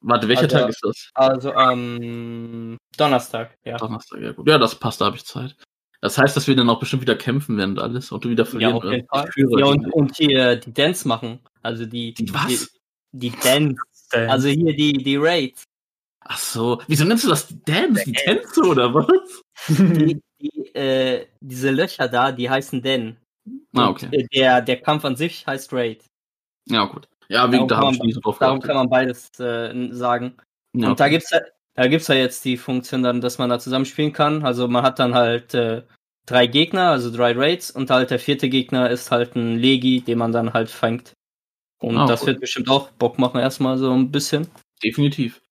Warte, 0.00 0.28
welcher 0.28 0.42
Also- 0.42 0.56
Tag 0.58 0.68
ist 0.68 0.80
das? 0.82 1.10
Also 1.14 1.52
am 1.52 2.76
Donnerstag, 2.96 3.56
ja. 3.64 3.76
Donnerstag, 3.76 4.20
ja 4.20 4.32
gut. 4.32 4.48
Ja, 4.48 4.58
das 4.58 4.74
passt, 4.74 5.00
da 5.00 5.06
habe 5.06 5.16
ich 5.16 5.24
Zeit. 5.24 5.56
Das 6.00 6.18
heißt, 6.18 6.36
dass 6.36 6.46
wir 6.46 6.54
dann 6.54 6.68
auch 6.70 6.78
bestimmt 6.78 7.02
wieder 7.02 7.16
kämpfen 7.16 7.56
werden 7.56 7.72
und 7.72 7.78
alles 7.78 8.12
und 8.12 8.24
du 8.24 8.28
wieder 8.28 8.44
Ja, 8.44 8.50
verlieren 8.50 8.74
auf 8.74 8.84
jeden. 8.84 9.06
Fall. 9.08 9.30
Ja, 9.36 9.66
und, 9.66 9.92
und 9.92 10.16
hier 10.16 10.56
die 10.56 10.72
Dance 10.72 11.08
machen. 11.08 11.40
Also 11.62 11.86
die. 11.86 12.14
Die 12.14 12.32
was? 12.32 12.46
Die, 13.12 13.30
die 13.30 13.36
Dance. 13.42 13.80
Also 14.12 14.48
hier 14.48 14.76
die, 14.76 14.92
die 14.92 15.16
Raids. 15.16 15.64
Ach 16.20 16.38
so. 16.38 16.80
Wieso 16.86 17.04
nennst 17.04 17.24
du 17.24 17.28
das 17.28 17.48
Dance? 17.64 18.04
Die 18.04 18.12
Tänze 18.12 18.60
oder 18.62 18.92
was? 18.94 19.06
Die, 19.68 20.20
die, 20.40 20.74
äh, 20.74 21.26
diese 21.40 21.70
Löcher 21.70 22.08
da, 22.08 22.30
die 22.30 22.48
heißen 22.50 22.82
Den. 22.82 23.16
Ah, 23.74 23.88
okay. 23.88 24.26
Der, 24.32 24.60
der 24.60 24.80
Kampf 24.80 25.04
an 25.04 25.16
sich 25.16 25.46
heißt 25.46 25.72
Raid. 25.72 26.04
Ja, 26.68 26.84
gut. 26.84 27.08
Ja, 27.28 27.50
wegen 27.50 27.66
Darum 27.66 27.68
da 27.68 27.74
kann 27.76 27.84
habe 27.98 28.08
ich 28.08 28.14
so 28.14 28.20
drauf 28.20 28.38
Darum 28.38 28.60
geachtet. 28.60 28.68
kann 28.68 28.76
man 28.76 28.88
beides 28.90 29.40
äh, 29.40 29.88
sagen. 29.92 30.34
Ja, 30.74 30.88
Und 30.90 31.00
da 31.00 31.04
okay. 31.04 31.10
gibt's 31.14 31.30
ja, 31.30 31.40
da 31.74 31.86
gibt's 31.88 32.08
ja 32.08 32.14
jetzt 32.14 32.44
die 32.44 32.56
Funktion 32.56 33.02
dann, 33.02 33.20
dass 33.20 33.38
man 33.38 33.50
da 33.50 33.58
zusammen 33.58 33.84
spielen 33.84 34.12
kann. 34.12 34.44
Also 34.44 34.68
man 34.68 34.82
hat 34.82 34.98
dann 34.98 35.14
halt 35.14 35.54
äh, 35.54 35.82
drei 36.26 36.46
Gegner, 36.46 36.90
also 36.90 37.10
drei 37.14 37.32
Raids 37.32 37.70
und 37.70 37.90
halt 37.90 38.10
der 38.10 38.18
vierte 38.18 38.48
Gegner 38.48 38.90
ist 38.90 39.10
halt 39.10 39.36
ein 39.36 39.56
Legi, 39.58 40.00
den 40.00 40.18
man 40.18 40.32
dann 40.32 40.52
halt 40.52 40.70
fängt. 40.70 41.12
Und 41.78 41.96
Ah, 41.98 42.06
das 42.06 42.22
cool. 42.22 42.28
wird 42.28 42.40
bestimmt 42.40 42.68
auch 42.70 42.90
Bock 42.92 43.18
machen, 43.18 43.40
erstmal 43.40 43.76
so 43.78 43.92
ein 43.92 44.10
bisschen. 44.10 44.48
Definitiv. 44.82 45.42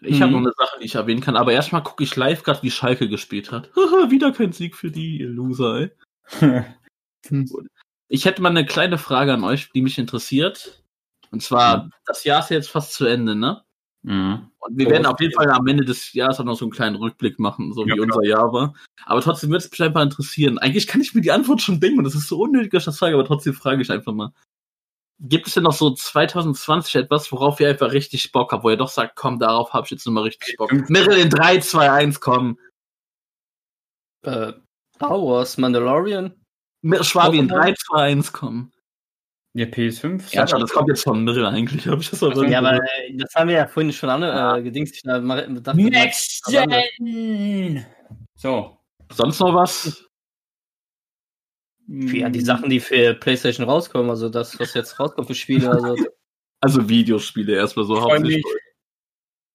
Ich 0.00 0.18
Mhm. 0.18 0.22
habe 0.22 0.32
noch 0.32 0.38
eine 0.40 0.52
Sache, 0.56 0.78
die 0.80 0.84
ich 0.86 0.94
erwähnen 0.94 1.20
kann, 1.22 1.36
aber 1.36 1.52
erstmal 1.52 1.82
gucke 1.82 2.02
ich 2.04 2.16
live 2.16 2.42
gerade, 2.42 2.62
wie 2.62 2.70
Schalke 2.70 3.08
gespielt 3.08 3.50
hat. 3.52 3.70
Wieder 4.10 4.32
kein 4.32 4.52
Sieg 4.52 4.74
für 4.76 4.90
die, 4.90 5.18
ihr 5.20 5.28
Loser, 5.28 5.80
ey. 5.80 5.90
Ich 8.08 8.24
hätte 8.24 8.40
mal 8.42 8.50
eine 8.50 8.64
kleine 8.64 8.98
Frage 8.98 9.32
an 9.34 9.42
euch, 9.44 9.70
die 9.72 9.82
mich 9.82 9.98
interessiert. 9.98 10.82
Und 11.30 11.42
zwar, 11.42 11.90
das 12.06 12.24
Jahr 12.24 12.40
ist 12.40 12.50
ja 12.50 12.56
jetzt 12.56 12.70
fast 12.70 12.92
zu 12.94 13.06
Ende, 13.06 13.34
ne? 13.34 13.62
mhm. 14.02 14.50
Und 14.58 14.76
wir 14.78 14.86
Oh, 14.88 14.90
werden 14.90 15.06
auf 15.06 15.20
jeden 15.20 15.32
Fall 15.34 15.48
am 15.50 15.66
Ende 15.68 15.84
des 15.84 16.12
Jahres 16.12 16.40
auch 16.40 16.44
noch 16.44 16.56
so 16.56 16.64
einen 16.64 16.72
kleinen 16.72 16.96
Rückblick 16.96 17.38
machen, 17.38 17.72
so 17.72 17.82
Ja, 17.86 17.94
wie 17.94 17.98
klar. 18.00 18.16
unser 18.16 18.28
Jahr 18.28 18.52
war. 18.52 18.74
Aber 19.04 19.20
trotzdem 19.20 19.50
wird 19.50 19.62
es 19.62 19.70
mich 19.70 19.80
einfach 19.82 20.02
interessieren. 20.02 20.58
Eigentlich 20.58 20.86
kann 20.88 21.00
ich 21.00 21.14
mir 21.14 21.20
die 21.20 21.30
Antwort 21.32 21.60
schon 21.62 21.78
denken 21.80 21.98
und 21.98 22.04
das 22.04 22.14
ist 22.16 22.28
so 22.28 22.38
unnötig, 22.40 22.72
dass 22.72 22.82
ich 22.82 22.86
das 22.86 22.98
frage, 22.98 23.14
aber 23.14 23.24
trotzdem 23.24 23.54
frage 23.54 23.82
ich 23.82 23.90
einfach 23.90 24.12
mal. 24.12 24.32
Gibt 25.20 25.46
es 25.46 25.54
denn 25.54 25.62
noch 25.62 25.72
so 25.72 25.90
2020 25.94 26.96
etwas, 26.96 27.30
worauf 27.32 27.58
ihr 27.60 27.68
einfach 27.68 27.92
richtig 27.92 28.32
Bock 28.32 28.52
habt, 28.52 28.64
wo 28.64 28.70
ihr 28.70 28.76
doch 28.76 28.88
sagt, 28.90 29.16
komm, 29.16 29.38
darauf 29.38 29.72
habe 29.72 29.84
ich 29.86 29.90
jetzt 29.92 30.04
nochmal 30.06 30.24
richtig 30.24 30.56
Bock. 30.58 30.70
Mirrell 30.90 31.18
in 31.18 31.30
3, 31.30 31.58
2, 31.60 31.90
1, 31.90 32.20
komm. 32.20 32.58
Äh, 34.22 34.52
Star 34.96 35.22
Wars, 35.22 35.56
Mandalorian. 35.58 36.34
Mir- 36.82 37.02
Schwabi 37.04 37.38
in 37.38 37.48
Pokémon. 37.48 37.54
3, 37.62 37.74
2, 37.74 38.02
1, 38.02 38.32
komm. 38.32 38.72
Ja, 39.56 39.64
PS5. 39.64 40.34
Ja, 40.34 40.46
schau, 40.46 40.58
das 40.58 40.70
kommt 40.70 40.88
jetzt 40.90 41.02
von 41.02 41.24
Mirrell 41.24 41.46
eigentlich, 41.46 41.86
habe 41.86 42.02
ich 42.02 42.10
das 42.10 42.22
aber 42.22 42.46
Ja, 42.46 42.58
aber 42.58 42.74
äh, 42.74 43.16
das 43.16 43.34
haben 43.34 43.48
wir 43.48 43.56
ja 43.56 43.66
vorhin 43.66 43.90
schon 43.90 44.10
an, 44.10 44.20
Ja. 44.20 44.58
äh, 44.58 44.62
gedingst. 44.62 44.96
Ich 44.96 45.02
dachte, 45.02 45.22
Next 45.74 46.44
Gen! 46.44 47.86
So. 48.34 48.76
Sonst 49.10 49.40
noch 49.40 49.54
was? 49.54 50.04
Ja, 51.88 52.28
die 52.28 52.42
Sachen, 52.42 52.68
die 52.68 52.80
für 52.80 53.14
PlayStation 53.14 53.66
rauskommen, 53.66 54.10
also 54.10 54.28
das, 54.28 54.60
was 54.60 54.74
jetzt 54.74 55.00
rauskommt 55.00 55.26
für 55.28 55.34
Spiele, 55.34 55.70
also 55.70 55.96
Also 56.60 56.86
Videospiele 56.86 57.54
erstmal 57.54 57.86
so 57.86 57.98
hauptsächlich. 57.98 58.44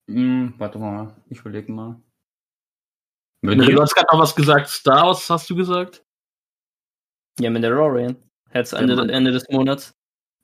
Hm, 0.07 0.55
warte 0.57 0.79
mal, 0.79 1.15
ich 1.29 1.39
überlege 1.41 1.71
mal. 1.71 2.01
Mirrell, 3.41 3.75
du 3.75 3.81
hast 3.81 3.93
gerade 3.93 4.07
noch 4.11 4.23
was 4.23 4.35
gesagt. 4.35 4.67
Star 4.67 5.05
Wars 5.05 5.29
hast 5.29 5.47
du 5.47 5.55
gesagt? 5.55 6.03
Ja, 7.39 7.51
Mandalorian. 7.51 8.15
Jetzt 8.53 8.73
Ende. 8.73 9.11
Ende 9.11 9.31
des 9.31 9.47
Monats. 9.49 9.93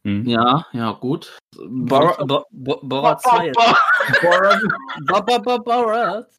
Hm. 0.04 0.26
Ja, 0.28 0.66
ja, 0.74 0.92
gut. 0.94 1.38
Bor 1.58 2.16
Bo 2.26 2.46
Bo 2.52 2.80
Borat 2.84 3.22
2 3.22 3.48
jetzt. 3.48 3.58
Borat. 4.22 4.62
Bo 5.08 5.22
Bo 5.22 5.40
Bo 5.42 5.58
Borat. 5.64 6.30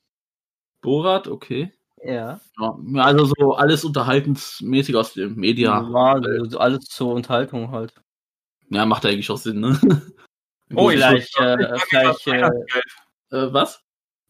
Borat, 0.81 1.29
okay. 1.29 1.73
Ja. 2.05 2.41
Ja, 2.61 3.03
also 3.03 3.25
so 3.37 3.55
alles 3.55 3.85
unterhaltensmäßig 3.85 4.95
aus 4.97 5.15
dem 5.15 5.35
Media. 5.35 5.93
War 5.93 6.23
so 6.49 6.59
alles 6.59 6.85
zur 6.87 7.13
Unterhaltung 7.15 7.71
halt. 7.73 7.93
Ja, 8.71 8.87
macht 8.87 9.05
eigentlich 9.05 9.31
auch 9.31 9.39
Sinn, 9.39 9.61
ne? 9.61 9.79
Oh, 10.75 10.91
vielleicht, 10.91 11.35
äh, 11.41 11.57
auf 11.73 11.83
vielleicht, 11.89 12.27
äh, 12.27 12.51
äh, 13.31 13.53
was? 13.55 13.81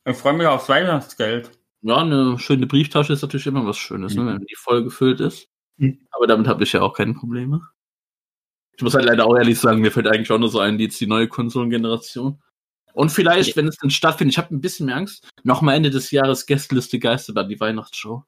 Ich 0.04 0.16
freue 0.16 0.34
mich 0.34 0.46
aufs 0.46 0.68
Weihnachtsgeld. 0.68 1.50
Ja, 1.82 1.96
eine 1.96 2.38
schöne 2.38 2.68
Brieftasche 2.68 3.12
ist 3.12 3.22
natürlich 3.22 3.48
immer 3.48 3.66
was 3.66 3.76
Schönes, 3.76 4.14
ne, 4.14 4.22
Mhm. 4.22 4.26
wenn 4.28 4.46
die 4.46 4.54
voll 4.54 4.84
gefüllt 4.84 5.18
ist. 5.18 5.48
Mhm. 5.78 6.06
Aber 6.10 6.26
damit 6.26 6.46
habe 6.46 6.62
ich 6.64 6.72
ja 6.72 6.82
auch 6.82 6.92
keine 6.92 7.14
Probleme. 7.14 7.62
Ich 8.76 8.82
muss 8.82 8.94
halt 8.94 9.06
leider 9.06 9.26
auch 9.26 9.36
ehrlich 9.36 9.58
sagen, 9.58 9.80
mir 9.80 9.90
fällt 9.90 10.06
eigentlich 10.06 10.30
auch 10.30 10.38
nur 10.38 10.50
so 10.50 10.60
ein, 10.60 10.78
die 10.78 10.84
jetzt 10.84 11.00
die 11.00 11.06
neue 11.06 11.26
Konsolengeneration. 11.26 12.40
Und 12.92 13.10
vielleicht, 13.10 13.56
wenn 13.56 13.68
es 13.68 13.76
dann 13.76 13.90
stattfindet, 13.90 14.34
ich 14.34 14.38
habe 14.38 14.54
ein 14.54 14.60
bisschen 14.60 14.86
mehr 14.86 14.96
Angst, 14.96 15.28
nochmal 15.42 15.76
Ende 15.76 15.90
des 15.90 16.10
Jahres 16.10 16.46
Gästeliste 16.46 16.98
Geisterbahn, 16.98 17.48
die 17.48 17.58
Weihnachtsshow. 17.60 18.24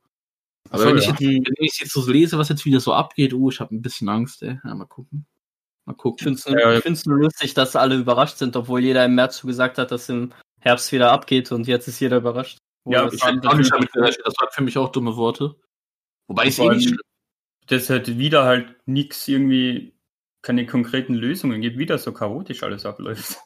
Aber 0.71 0.83
so, 0.83 0.89
wenn, 0.89 0.99
ich 0.99 1.07
ja. 1.07 1.11
jetzt, 1.11 1.21
wenn 1.21 1.55
ich 1.59 1.79
jetzt 1.81 1.93
so 1.93 2.09
lese, 2.11 2.39
was 2.39 2.49
jetzt 2.49 2.65
wieder 2.65 2.81
so 2.81 2.93
abgeht, 2.93 3.33
uh, 3.33 3.51
ich 3.51 3.61
habe 3.61 3.75
ein 3.75 3.83
bisschen 3.83 4.09
Angst, 4.09 4.43
ey. 4.43 4.61
Ja, 4.65 4.75
mal 4.75 4.87
gucken. 4.87 5.27
Mal 5.87 5.93
Ich 5.95 5.99
gucken. 5.99 6.19
finde 6.19 6.39
es 6.39 6.47
nur, 6.49 6.61
Ja. 6.61 6.75
ich 6.77 6.83
find's 6.83 7.07
nur 7.07 7.19
lustig, 7.19 7.55
dass 7.55 7.75
alle 7.77 7.97
überrascht 7.97 8.39
sind, 8.39 8.55
obwohl 8.57 8.81
jeder 8.81 9.05
im 9.05 9.15
März 9.15 9.39
so 9.39 9.47
gesagt 9.49 9.79
hat, 9.79 9.91
dass 9.91 10.09
im 10.09 10.33
Herbst 10.61 10.93
wieder 10.93 11.11
abgeht 11.11 11.51
und 11.53 11.67
jetzt 11.67 11.89
ist 11.89 11.99
jeder 12.01 12.19
überrascht. 12.19 12.59
Ja, 12.89 13.05
das- 13.05 13.15
Ich 13.15 13.25
hätte 13.25 13.49
auch 13.49 13.55
nicht 13.57 13.73
damit 13.73 13.93
gerechnet, 13.93 14.27
das 14.27 14.35
waren 14.39 14.51
für 14.53 14.63
mich 14.63 14.77
auch 14.79 14.91
dumme 14.93 15.17
Worte. 15.17 15.57
Wobei 16.29 16.47
es 16.47 16.59
eh 16.59 16.69
nicht 16.69 16.89
schlimm 16.89 16.99
Das 17.71 17.89
halt 17.89 18.19
wieder 18.19 18.45
halt 18.45 18.75
nichts 18.87 19.29
irgendwie, 19.29 19.95
keine 20.43 20.67
konkreten 20.67 21.15
Lösungen 21.15 21.61
gibt, 21.61 21.79
wieder 21.79 21.99
so 21.99 22.13
chaotisch 22.13 22.65
alles 22.65 22.85
abläuft. 22.85 23.37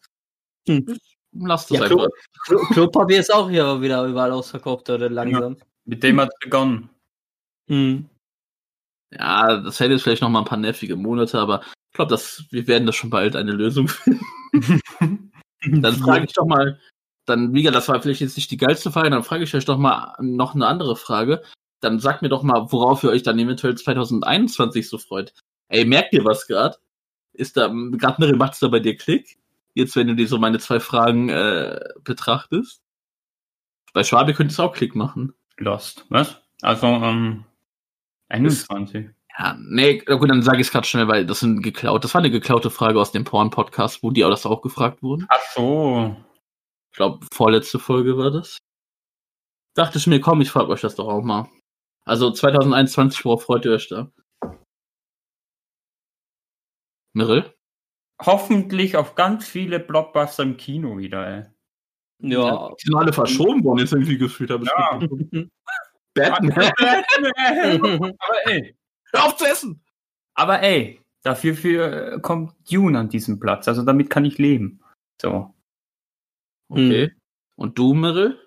Lasst 1.32 1.70
es 1.70 1.76
Ja, 1.76 1.84
einfach. 1.84 1.96
Klo 1.96 2.08
Klo 2.46 2.58
Klopapier 2.72 3.20
ist 3.20 3.32
auch 3.32 3.50
hier 3.50 3.82
wieder 3.82 4.06
überall 4.06 4.32
ausverkauft 4.32 4.88
oder 4.88 5.10
langsam. 5.10 5.58
Mit 5.84 6.02
dem 6.02 6.20
hat 6.20 6.30
begonnen. 6.40 6.88
Hm. 7.68 8.08
Ja, 9.10 9.60
das 9.60 9.78
hätte 9.78 9.92
jetzt 9.92 10.02
vielleicht 10.02 10.22
noch 10.22 10.30
mal 10.30 10.38
ein 10.38 10.46
paar 10.46 10.58
nervige 10.58 10.96
Monate, 10.96 11.38
aber 11.38 11.60
ich 11.90 11.96
glaube, 11.96 12.10
dass 12.10 12.44
wir 12.50 12.66
werden 12.66 12.86
da 12.86 12.92
schon 12.92 13.10
bald 13.10 13.36
eine 13.36 13.52
Lösung 13.52 13.88
finden. 13.88 14.20
Dann 15.66 15.94
frage 15.96 16.24
ich 16.24 16.32
doch 16.32 16.46
mal, 16.46 16.80
dann, 17.26 17.54
wie 17.54 17.62
gesagt, 17.62 17.76
das 17.76 17.88
war 17.88 18.00
vielleicht 18.02 18.20
jetzt 18.20 18.36
nicht 18.36 18.50
die 18.50 18.58
geilste 18.58 18.92
Frage, 18.92 19.08
dann 19.08 19.22
frage 19.22 19.44
ich 19.44 19.54
euch 19.54 19.64
doch 19.64 19.78
mal 19.78 20.14
noch 20.20 20.54
eine 20.54 20.66
andere 20.66 20.94
Frage. 20.94 21.42
Dann 21.84 22.00
sagt 22.00 22.22
mir 22.22 22.30
doch 22.30 22.42
mal, 22.42 22.72
worauf 22.72 23.04
ihr 23.04 23.10
euch 23.10 23.22
dann 23.22 23.38
eventuell 23.38 23.74
2021 23.74 24.88
so 24.88 24.96
freut. 24.96 25.34
Ey, 25.68 25.84
merkt 25.84 26.14
ihr 26.14 26.24
was 26.24 26.46
gerade? 26.46 26.78
Ist 27.34 27.58
da 27.58 27.68
gerade 27.68 28.22
eine 28.22 28.36
macht's 28.36 28.60
da 28.60 28.68
bei 28.68 28.80
dir 28.80 28.96
Klick? 28.96 29.38
Jetzt, 29.74 29.94
wenn 29.94 30.06
du 30.06 30.16
dir 30.16 30.26
so 30.26 30.38
meine 30.38 30.58
zwei 30.58 30.80
Fragen 30.80 31.28
äh, 31.28 31.78
betrachtest. 32.02 32.80
Bei 33.92 34.02
Schwabe 34.02 34.32
könnte 34.32 34.52
es 34.52 34.60
auch 34.60 34.72
Klick 34.72 34.94
machen. 34.94 35.34
Lost. 35.58 36.06
Was? 36.08 36.40
Also, 36.62 36.86
ähm, 36.86 37.44
21. 38.28 39.10
Ja, 39.38 39.58
nee, 39.60 39.98
gut, 39.98 40.30
dann 40.30 40.42
sage 40.42 40.62
ich 40.62 40.68
es 40.68 40.72
gerade 40.72 40.86
schnell, 40.86 41.08
weil 41.08 41.26
das 41.26 41.40
sind 41.40 41.60
geklaut. 41.60 42.02
Das 42.02 42.14
war 42.14 42.20
eine 42.20 42.30
geklaute 42.30 42.70
Frage 42.70 42.98
aus 42.98 43.12
dem 43.12 43.24
Porn-Podcast, 43.24 44.02
wo 44.02 44.10
die 44.10 44.24
auch 44.24 44.30
das 44.30 44.46
auch 44.46 44.62
gefragt 44.62 45.02
wurden. 45.02 45.26
Ach 45.28 45.40
so. 45.54 46.16
Ich 46.92 46.96
glaube, 46.96 47.26
vorletzte 47.30 47.78
Folge 47.78 48.16
war 48.16 48.30
das. 48.30 48.56
Dachte 49.74 49.98
ich 49.98 50.06
mir, 50.06 50.20
komm, 50.20 50.40
ich 50.40 50.50
frage 50.50 50.68
euch 50.68 50.80
das 50.80 50.94
doch 50.94 51.08
auch 51.08 51.22
mal. 51.22 51.48
Also 52.06 52.30
2021, 52.30 53.24
worauf 53.24 53.44
freut 53.44 53.64
ihr 53.64 53.72
euch 53.72 53.88
da? 53.88 54.10
Mirrell? 57.14 57.54
Hoffentlich 58.20 58.96
auf 58.96 59.14
ganz 59.14 59.46
viele 59.48 59.80
Blockbuster 59.80 60.42
im 60.42 60.56
Kino 60.56 60.98
wieder, 60.98 61.26
ey. 61.26 61.44
Ja. 62.18 62.70
Die 62.80 62.84
sind 62.84 62.94
alle 62.94 63.12
verschoben 63.12 63.64
worden, 63.64 63.80
jetzt 63.80 63.92
irgendwie 63.92 64.18
gefühlt 64.18 64.50
habe. 64.50 64.64
Ja. 64.64 64.98
Batman, 66.14 66.72
aber 68.18 68.46
ey, 68.46 68.76
hör 69.12 69.24
auf 69.24 69.36
zu 69.36 69.46
essen! 69.46 69.84
aber 70.34 70.62
ey, 70.62 71.00
dafür 71.22 71.54
für, 71.54 72.12
äh, 72.12 72.20
kommt 72.20 72.54
Dune 72.70 72.98
an 72.98 73.08
diesem 73.08 73.40
Platz, 73.40 73.68
also 73.68 73.82
damit 73.82 74.10
kann 74.10 74.24
ich 74.24 74.38
leben. 74.38 74.80
So. 75.20 75.54
Okay. 76.68 77.12
Und 77.56 77.78
du, 77.78 77.94
Mirrell? 77.94 78.38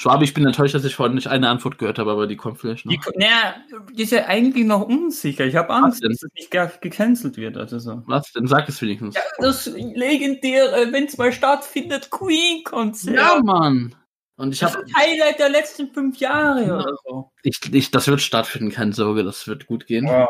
Schwabe, 0.00 0.22
ich 0.22 0.32
bin 0.32 0.46
enttäuscht, 0.46 0.76
dass 0.76 0.84
ich 0.84 0.94
vorhin 0.94 1.16
nicht 1.16 1.26
eine 1.26 1.48
Antwort 1.48 1.76
gehört 1.76 1.98
habe, 1.98 2.12
aber 2.12 2.28
die 2.28 2.36
kommt 2.36 2.60
vielleicht 2.60 2.86
noch. 2.86 2.92
Die, 2.92 3.00
naja, 3.16 3.56
die 3.92 4.04
ist 4.04 4.12
ja 4.12 4.26
eigentlich 4.26 4.64
noch 4.64 4.82
unsicher. 4.86 5.44
Ich 5.44 5.56
habe 5.56 5.70
Angst, 5.74 6.04
dass 6.04 6.22
es 6.22 6.28
nicht 6.36 6.52
gar 6.52 6.68
gecancelt 6.68 7.36
wird. 7.36 7.56
Also 7.56 7.80
so. 7.80 8.04
Was 8.06 8.30
denn? 8.30 8.46
Sag 8.46 8.68
es 8.68 8.80
wenigstens. 8.80 9.16
Ja, 9.16 9.22
das 9.38 9.66
legendäre, 9.66 10.92
wenn 10.92 11.06
es 11.06 11.18
mal 11.18 11.32
stattfindet, 11.32 12.10
Queen-Konzert. 12.10 13.16
Ja, 13.16 13.40
Mann! 13.42 13.92
Und 14.36 14.52
ich 14.52 14.60
das 14.60 14.76
ein 14.76 14.84
Highlight 14.96 15.40
der 15.40 15.48
letzten 15.48 15.88
fünf 15.92 16.18
Jahre 16.18 16.64
Ja. 16.64 16.74
oder 16.76 16.96
so. 17.04 17.32
Ich, 17.42 17.58
ich, 17.74 17.90
das 17.90 18.06
wird 18.06 18.20
stattfinden, 18.20 18.70
keine 18.70 18.92
Sorge, 18.92 19.24
das 19.24 19.48
wird 19.48 19.66
gut 19.66 19.86
gehen. 19.86 20.06
Oh, 20.08 20.28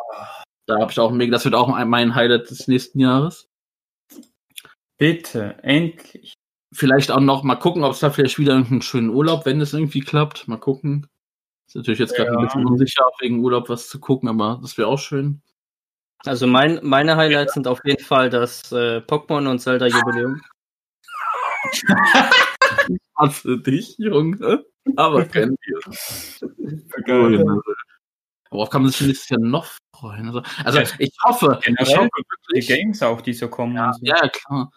Da 0.65 0.81
habe 0.81 0.91
ich 0.91 0.99
auch 0.99 1.11
mega, 1.11 1.33
das 1.33 1.45
wird 1.45 1.55
auch 1.55 1.69
mein 1.69 2.15
Highlight 2.15 2.49
des 2.49 2.69
nächsten 2.69 3.01
Jahres. 3.01 3.51
bitte, 4.97 5.57
endlich. 5.63 6.38
Vielleicht 6.73 7.11
auch 7.11 7.21
noch 7.21 7.43
mal 7.45 7.57
gucken, 7.57 7.83
ob 7.85 7.93
es 7.93 8.01
da 8.01 8.11
vielleicht 8.11 8.39
wieder 8.39 8.53
irgendeinen 8.53 8.83
schönen 8.83 9.11
Urlaub, 9.11 9.47
wenn 9.47 9.61
es 9.61 9.73
irgendwie 9.73 10.01
klappt. 10.01 10.49
Mal 10.49 10.59
gucken. 10.59 11.07
Ist 11.67 11.77
natürlich 11.77 11.99
jetzt 11.99 12.15
gerade 12.17 12.31
Ja. 12.33 12.39
ein 12.39 12.45
bisschen 12.45 12.67
unsicher, 12.67 13.05
wegen 13.21 13.41
Urlaub 13.41 13.69
was 13.69 13.89
zu 13.89 13.99
gucken, 14.01 14.29
aber 14.29 14.59
das 14.61 14.77
wäre 14.79 14.89
auch 14.89 14.99
schön. 14.99 15.41
Also 16.25 16.47
mein, 16.47 16.81
meine 16.83 17.17
Highlights 17.17 17.55
sind 17.55 17.69
auf 17.69 17.81
jeden 17.85 18.03
Fall 18.05 18.29
das 18.29 18.71
äh, 18.73 18.99
Pokémon 18.99 19.49
und 19.49 19.61
Zelda 19.61 19.87
Jubiläum. 19.87 20.41
Was 23.17 23.39
für 23.41 23.59
dich, 23.59 23.97
Junge. 23.99 24.65
Aber 24.97 25.25
kennt 25.27 25.59
ihr. 25.67 25.81
Geil. 27.05 27.45
Worauf 28.51 28.71
kann 28.71 28.83
man 28.83 28.91
sich 28.91 29.07
nächstes 29.07 29.29
Jahr 29.29 29.41
noch 29.41 29.67
freuen? 29.95 30.27
Also, 30.29 30.43
also 30.65 30.79
Ja, 30.79 30.87
ich 30.99 31.13
hoffe, 31.25 31.61
ich 31.65 31.97
hoffe 31.97 32.09
die 32.55 32.61
Games 32.61 33.03
auch, 33.03 33.21
die 33.21 33.35
so 33.35 33.49
kommen. 33.49 33.77
ja, 33.77 33.89
und 33.89 33.95
so. 33.95 34.05
ja, 34.07 34.29
klar. 34.29 34.71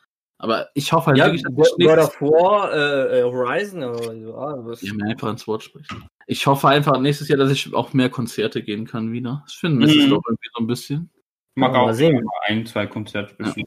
Aber 0.44 0.70
ich 0.74 0.92
hoffe 0.92 1.08
halt 1.08 1.18
Ja, 1.20 1.26
wirklich, 1.26 1.44
dass 1.44 1.76
God 1.78 1.98
of 2.00 2.20
War, 2.20 2.74
äh, 2.74 3.20
äh, 3.20 3.24
Horizon, 3.24 3.84
aber 3.84 4.12
ja, 4.12 4.66
was, 4.66 4.82
Ja, 4.82 4.92
mir 4.96 5.06
einfach 5.12 5.30
ins 5.30 5.46
Wort 5.48 5.62
sprechen. 5.62 6.08
Ich 6.26 6.48
hoffe 6.48 6.68
einfach 6.68 7.00
nächstes 7.00 7.28
Jahr, 7.28 7.38
dass 7.38 7.52
ich 7.52 7.72
auch 7.76 7.94
mehr 7.94 8.10
Konzerte 8.10 8.64
gehen 8.64 8.88
kann 8.88 9.12
wieder. 9.12 9.46
Ich 9.48 9.54
finde, 9.58 9.86
es 9.86 9.94
Mhm. 9.94 10.00
ist 10.02 10.10
doch 10.10 10.22
irgendwie 10.28 10.50
so 10.56 10.64
ein 10.64 10.68
bisschen. 10.68 11.10
Ich 11.56 11.60
mag 11.62 11.74
Mal 11.74 11.80
auch 11.82 11.94
sehen. 11.94 12.26
ein, 12.48 12.66
zwei 12.66 12.88
Konzerte 12.88 13.36
besuchen. 13.36 13.66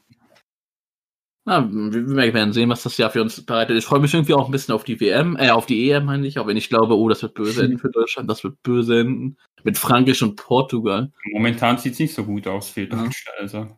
Na, 1.46 1.68
wir, 1.70 2.34
werden 2.34 2.52
sehen, 2.52 2.70
was 2.70 2.82
das 2.82 2.96
Jahr 2.96 3.10
für 3.10 3.20
uns 3.22 3.44
bereitet. 3.44 3.76
Ich 3.76 3.84
freue 3.84 4.00
mich 4.00 4.12
irgendwie 4.12 4.34
auch 4.34 4.46
ein 4.46 4.50
bisschen 4.50 4.74
auf 4.74 4.82
die 4.82 4.98
WM, 4.98 5.36
äh, 5.36 5.50
auf 5.50 5.66
die 5.66 5.90
EM, 5.90 6.06
meine 6.06 6.26
ich, 6.26 6.38
auch 6.40 6.46
wenn 6.48 6.56
ich 6.56 6.70
glaube, 6.70 6.96
oh, 6.98 7.08
das 7.08 7.22
wird 7.22 7.34
böse 7.34 7.64
enden 7.64 7.78
für 7.78 7.90
Deutschland, 7.90 8.28
das 8.28 8.42
wird 8.42 8.60
böse 8.64 8.98
enden. 9.00 9.36
Mit 9.62 9.78
Frankreich 9.78 10.22
und 10.22 10.34
Portugal. 10.36 11.12
Momentan 11.32 11.78
sieht 11.78 11.92
es 11.92 11.98
nicht 12.00 12.14
so 12.14 12.24
gut 12.24 12.48
aus 12.48 12.70
für 12.70 12.86
Deutschland. 12.86 13.38
Also. 13.38 13.68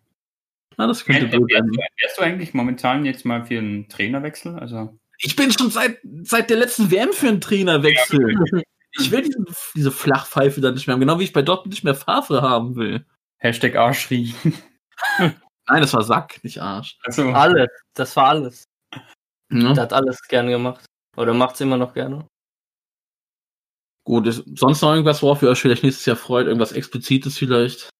Na, 0.76 0.86
das 0.86 1.04
könnte 1.04 1.24
enden. 1.24 1.46
du- 1.46 1.78
wärst 2.02 2.18
du 2.18 2.22
eigentlich 2.22 2.52
momentan 2.54 3.04
jetzt 3.04 3.24
mal 3.24 3.44
für 3.44 3.58
einen 3.58 3.88
Trainerwechsel? 3.88 4.58
Also. 4.58 4.98
Ich 5.18 5.34
bin 5.36 5.50
schon 5.50 5.70
seit, 5.70 5.98
seit 6.22 6.50
der 6.50 6.58
letzten 6.58 6.90
WM 6.90 7.12
für 7.12 7.28
einen 7.28 7.40
Trainerwechsel. 7.40 8.18
Ich 8.98 9.10
will 9.10 9.20
diese, 9.20 9.44
diese 9.74 9.92
Flachpfeife 9.92 10.62
dann 10.62 10.72
nicht 10.72 10.86
mehr 10.86 10.94
haben, 10.94 11.00
genau 11.00 11.18
wie 11.18 11.24
ich 11.24 11.34
bei 11.34 11.42
Dortmund 11.42 11.74
nicht 11.74 11.84
mehr 11.84 11.94
Favre 11.94 12.40
haben 12.40 12.76
will. 12.76 13.04
Hashtag 13.36 13.76
Arschrie. 13.76 14.34
Nein, 15.18 15.34
das 15.82 15.92
war 15.92 16.02
Sack, 16.02 16.42
nicht 16.42 16.62
Arsch. 16.62 16.96
Also, 17.04 17.28
alles. 17.28 17.68
Das 17.92 18.16
war 18.16 18.28
alles. 18.28 18.64
Ja. 19.52 19.74
Der 19.74 19.82
hat 19.82 19.92
alles 19.92 20.22
gern 20.28 20.48
gemacht. 20.48 20.86
Oder 21.14 21.34
macht's 21.34 21.60
immer 21.60 21.76
noch 21.76 21.92
gerne. 21.92 22.26
Gut, 24.04 24.26
ist 24.28 24.44
sonst 24.54 24.80
noch 24.80 24.92
irgendwas, 24.92 25.22
worauf 25.22 25.42
ihr 25.42 25.50
euch 25.50 25.60
vielleicht 25.60 25.82
nächstes 25.82 26.06
Jahr 26.06 26.16
freut? 26.16 26.46
Irgendwas 26.46 26.72
Explizites 26.72 27.36
vielleicht? 27.36 27.90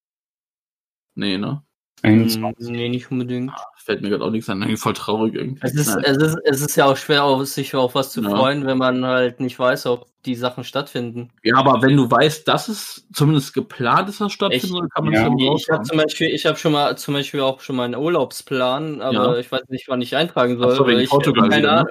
Nee, 1.14 1.37
ne? 1.37 1.62
21. 2.07 2.67
Hm, 2.69 2.73
nee, 2.77 2.89
nicht 2.89 3.11
unbedingt. 3.11 3.53
Fällt 3.77 4.03
mir 4.03 4.09
gerade 4.11 4.25
auch 4.25 4.31
nichts 4.31 4.49
an. 4.49 4.77
Voll 4.77 4.93
traurig 4.95 5.35
irgendwie. 5.35 5.61
Es 5.63 5.75
ist, 5.75 5.97
es, 6.03 6.17
ist, 6.17 6.39
es 6.45 6.61
ist 6.61 6.77
ja 6.77 6.87
auch 6.87 6.97
schwer, 6.97 7.25
auf, 7.25 7.45
sich 7.47 7.75
auf 7.75 7.95
was 7.95 8.11
zu 8.13 8.23
Ja. 8.23 8.31
freuen, 8.31 8.67
wenn 8.67 8.79
man 8.79 9.05
halt 9.05 9.41
nicht 9.41 9.59
weiß, 9.59 9.87
ob 9.87 10.07
die 10.25 10.35
Sachen 10.35 10.65
stattfinden. 10.65 11.31
ja, 11.45 11.57
aber 11.57 11.81
wenn 11.83 11.97
du 11.97 12.11
weißt, 12.11 12.49
dass 12.49 12.67
es 12.67 13.07
zumindest 13.13 13.55
geplant 13.55 14.09
ist, 14.09 14.21
dass 14.21 14.33
stattfindet, 14.33 14.65
Ich- 14.65 14.73
dann 14.77 14.89
kann 14.89 15.05
man 15.05 15.15
ja. 15.15 15.21
es 15.21 15.27
ja 15.39 15.55
Ich 15.57 15.69
habe 15.71 15.83
zum 15.85 15.99
Beispiel, 15.99 16.27
ich 16.29 16.47
habe 16.47 16.57
schon 16.59 16.73
mal 16.73 16.99
zum 16.99 17.15
Beispiel 17.15 17.41
auch 17.43 17.61
schon 17.61 17.77
mal 17.77 17.85
einen 17.85 17.95
Urlaubsplan, 17.95 19.01
aber 19.03 19.15
Ja. 19.35 19.37
ich 19.39 19.53
weiß 19.53 19.69
nicht, 19.69 19.89
wann 19.89 20.01
ich 20.03 20.17
eintragen 20.17 20.59
soll. 20.59 20.73
Ach 20.73 20.77
so, 20.77 20.87
wegen 20.87 20.97
weil 20.97 21.05
ich 21.05 21.11
Portugal 21.11 21.49
keine 21.49 21.63
wieder, 21.63 21.83
ne? 21.85 21.91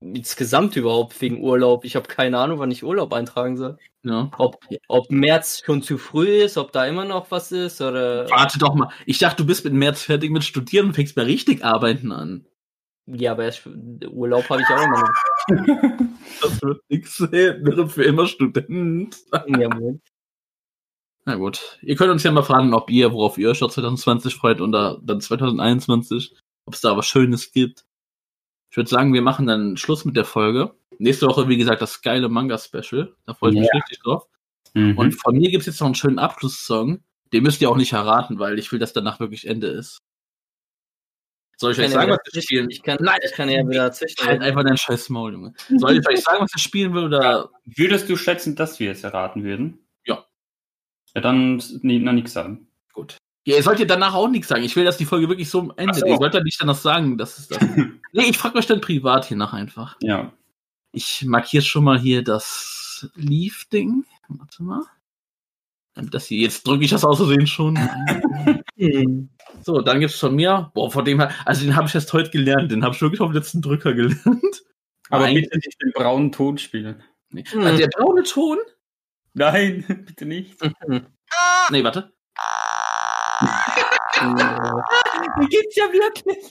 Insgesamt 0.00 0.76
überhaupt 0.76 1.20
wegen 1.22 1.42
Urlaub. 1.42 1.84
Ich 1.84 1.96
habe 1.96 2.06
keine 2.06 2.38
Ahnung, 2.38 2.58
wann 2.58 2.70
ich 2.70 2.84
Urlaub 2.84 3.12
eintragen 3.14 3.56
soll. 3.56 3.78
Ja. 4.02 4.30
Ob, 4.36 4.58
ob 4.88 5.10
März 5.10 5.62
schon 5.64 5.82
zu 5.82 5.96
früh 5.96 6.42
ist, 6.42 6.58
ob 6.58 6.70
da 6.72 6.86
immer 6.86 7.04
noch 7.04 7.30
was 7.30 7.50
ist 7.50 7.80
oder. 7.80 8.28
Warte 8.30 8.58
doch 8.58 8.74
mal. 8.74 8.90
Ich 9.06 9.18
dachte, 9.18 9.42
du 9.42 9.46
bist 9.46 9.64
mit 9.64 9.72
März 9.72 10.02
fertig 10.02 10.30
mit 10.30 10.44
Studieren 10.44 10.88
und 10.88 10.94
fängst 10.94 11.16
mal 11.16 11.24
richtig 11.24 11.64
arbeiten 11.64 12.12
an. 12.12 12.46
Ja, 13.06 13.32
aber 13.32 13.44
erst, 13.44 13.66
Urlaub 13.66 14.48
habe 14.50 14.62
ich 14.62 14.68
auch 14.68 14.82
immer 14.82 15.00
noch. 15.00 15.10
Das 16.42 16.60
wird 16.60 16.82
nichts 16.90 17.16
sehen. 17.16 17.64
Wäre 17.64 17.88
für 17.88 18.04
immer 18.04 18.26
Student. 18.26 19.16
Ja, 19.32 19.68
Moment. 19.68 20.02
Na 21.24 21.36
gut. 21.36 21.78
Ihr 21.82 21.96
könnt 21.96 22.10
uns 22.10 22.22
ja 22.22 22.30
mal 22.30 22.42
fragen, 22.42 22.74
ob 22.74 22.90
ihr, 22.90 23.12
worauf 23.12 23.38
ihr 23.38 23.50
euch 23.50 23.58
2020 23.58 24.34
freut 24.34 24.60
oder 24.60 25.00
dann 25.02 25.20
2021, 25.20 26.36
ob 26.66 26.74
es 26.74 26.80
da 26.80 26.96
was 26.96 27.06
Schönes 27.06 27.52
gibt. 27.52 27.86
Ich 28.76 28.78
würde 28.78 28.90
sagen, 28.90 29.14
wir 29.14 29.22
machen 29.22 29.46
dann 29.46 29.78
Schluss 29.78 30.04
mit 30.04 30.16
der 30.16 30.26
Folge. 30.26 30.74
Nächste 30.98 31.26
Woche, 31.26 31.48
wie 31.48 31.56
gesagt, 31.56 31.80
das 31.80 32.02
geile 32.02 32.28
Manga-Special. 32.28 33.16
Da 33.24 33.32
freue 33.32 33.52
ich 33.52 33.60
mich 33.60 33.70
Ja. 33.72 33.78
richtig 33.80 34.00
drauf. 34.00 34.26
Mhm. 34.74 34.98
Und 34.98 35.12
von 35.12 35.34
mir 35.34 35.50
gibt 35.50 35.62
es 35.62 35.66
jetzt 35.66 35.80
noch 35.80 35.86
einen 35.86 35.94
schönen 35.94 36.18
Abschlusssong. 36.18 37.02
Den 37.32 37.42
müsst 37.42 37.62
ihr 37.62 37.70
auch 37.70 37.78
nicht 37.78 37.94
erraten, 37.94 38.38
weil 38.38 38.58
ich 38.58 38.70
will, 38.70 38.78
dass 38.78 38.92
danach 38.92 39.18
wirklich 39.18 39.46
Ende 39.46 39.68
ist. 39.68 40.02
Soll 41.56 41.72
ich 41.72 41.78
euch 41.78 41.84
kann 41.84 41.92
ja 41.92 42.00
sagen, 42.00 42.10
was 42.10 42.34
wir 42.34 42.42
spielen? 42.42 42.68
Ich 42.68 42.82
kann, 42.82 42.98
Nein. 43.00 43.18
ich 43.24 43.32
kann 43.32 43.48
ja 43.48 43.66
wieder 43.66 43.92
züchten. 43.92 44.26
Halt 44.26 44.42
einfach 44.42 44.62
dein 44.62 44.76
scheiß 44.76 45.08
Maul, 45.08 45.32
Junge. 45.32 45.54
Soll 45.78 45.96
ich 45.98 46.06
euch 46.06 46.20
sagen, 46.20 46.42
was 46.42 46.52
ich 46.54 46.62
spielen 46.62 46.92
will, 46.92 47.04
oder? 47.04 47.48
Würdest 47.64 48.10
du 48.10 48.16
schätzen, 48.18 48.56
dass 48.56 48.78
wir 48.78 48.90
es 48.90 49.02
erraten 49.04 49.42
würden? 49.42 49.86
Ja. 50.04 50.26
Ja, 51.14 51.22
dann 51.22 51.62
nee, 51.80 51.98
noch 51.98 52.12
nichts 52.12 52.34
sagen. 52.34 52.68
Ja, 53.46 53.56
ihr 53.56 53.62
sollt 53.62 53.78
ihr 53.78 53.86
danach 53.86 54.14
auch 54.14 54.28
nichts 54.28 54.48
sagen. 54.48 54.64
Ich 54.64 54.74
will, 54.74 54.84
dass 54.84 54.96
die 54.96 55.04
Folge 55.04 55.28
wirklich 55.28 55.48
so 55.48 55.60
am 55.60 55.72
Ende 55.76 55.94
so. 55.94 56.04
Ihr 56.04 56.16
sollt 56.16 56.34
ja 56.34 56.42
nicht 56.42 56.60
danach 56.60 56.74
sagen, 56.74 57.16
dass 57.16 57.38
es 57.38 57.46
das. 57.46 57.60
nee, 58.12 58.24
ich 58.28 58.36
frage 58.36 58.58
euch 58.58 58.66
dann 58.66 58.80
privat 58.80 59.24
hier 59.26 59.36
nach 59.36 59.52
einfach. 59.52 59.96
Ja. 60.00 60.32
Ich 60.90 61.24
markiere 61.24 61.62
schon 61.62 61.84
mal 61.84 61.98
hier 61.98 62.24
das 62.24 63.08
Leaf-Ding. 63.14 64.04
Warte 64.28 64.62
mal. 64.64 64.82
Damit 65.94 66.12
Das 66.12 66.26
hier, 66.26 66.40
jetzt 66.40 66.66
drücke 66.66 66.84
ich 66.84 66.90
das 66.90 67.04
aus 67.04 67.18
Versehen 67.18 67.46
schon. 67.46 67.78
Hm. 68.76 69.30
So, 69.62 69.80
dann 69.80 70.00
gibt's 70.00 70.18
von 70.18 70.34
mir, 70.34 70.70
boah, 70.74 70.90
von 70.90 71.04
dem 71.04 71.18
her, 71.18 71.32
also 71.46 71.64
den 71.64 71.74
habe 71.74 71.88
ich 71.88 71.94
erst 71.94 72.12
heute 72.12 72.30
gelernt, 72.30 72.70
den 72.70 72.84
habe 72.84 72.94
ich 72.94 73.00
wirklich 73.00 73.20
auf 73.20 73.30
dem 73.30 73.34
letzten 73.34 73.62
Drücker 73.62 73.94
gelernt. 73.94 74.20
Aber 75.08 75.24
Nein. 75.24 75.36
bitte 75.36 75.56
nicht 75.56 75.80
den 75.82 75.92
braunen 75.92 76.30
Ton 76.30 76.58
spielen. 76.58 77.02
Nee. 77.30 77.44
Also 77.56 77.78
der 77.78 77.88
braune 77.88 78.22
Ton? 78.24 78.58
Nein, 79.32 79.84
bitte 80.06 80.26
nicht. 80.26 80.60
Nee, 81.70 81.82
warte. 81.82 82.12
Mir 85.38 85.48
geht's 85.48 85.76
ja 85.76 85.84
wirklich. 85.92 86.50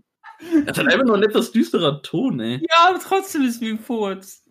Das 0.64 0.78
ist 0.78 0.86
einfach 0.86 1.04
nur 1.04 1.18
ein 1.18 1.22
etwas 1.22 1.52
düsterer 1.52 2.00
Ton, 2.00 2.40
ey. 2.40 2.62
Ja, 2.62 2.88
aber 2.88 2.98
trotzdem 2.98 3.42
ist 3.42 3.60
wie 3.60 3.72
ein 3.72 3.78
Furz. 3.78 4.42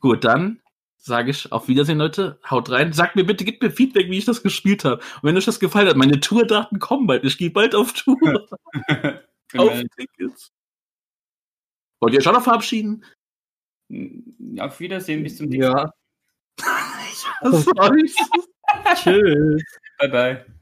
Gut, 0.00 0.24
dann 0.24 0.60
sage 0.96 1.30
ich 1.30 1.52
auf 1.52 1.68
Wiedersehen, 1.68 1.98
Leute. 1.98 2.40
Haut 2.50 2.70
rein. 2.70 2.92
Sagt 2.92 3.14
mir 3.14 3.24
bitte, 3.24 3.44
gebt 3.44 3.62
mir 3.62 3.70
Feedback, 3.70 4.10
wie 4.10 4.18
ich 4.18 4.24
das 4.24 4.42
gespielt 4.42 4.84
habe. 4.84 4.96
Und 4.96 5.22
wenn 5.22 5.36
euch 5.36 5.44
das 5.44 5.60
gefallen 5.60 5.88
hat, 5.88 5.96
meine 5.96 6.18
Tourdaten 6.18 6.80
kommen 6.80 7.06
bald. 7.06 7.24
Ich 7.24 7.38
gehe 7.38 7.50
bald 7.50 7.74
auf 7.76 7.92
Tour. 7.92 8.48
auf 9.56 9.82
Tickets. 9.96 10.50
Wollt 12.00 12.12
ihr 12.12 12.20
euch 12.20 12.28
auch 12.28 12.32
noch 12.32 12.42
verabschieden? 12.42 13.04
Auf 14.58 14.80
Wiedersehen, 14.80 15.22
bis 15.22 15.36
zum 15.36 15.46
nächsten 15.46 15.72
Mal. 15.72 15.90
Ja. 17.42 17.52
War 17.52 17.94
ich. 17.96 18.14
Tschüss. 18.94 19.62
Bye 19.98 20.08
bye. 20.08 20.55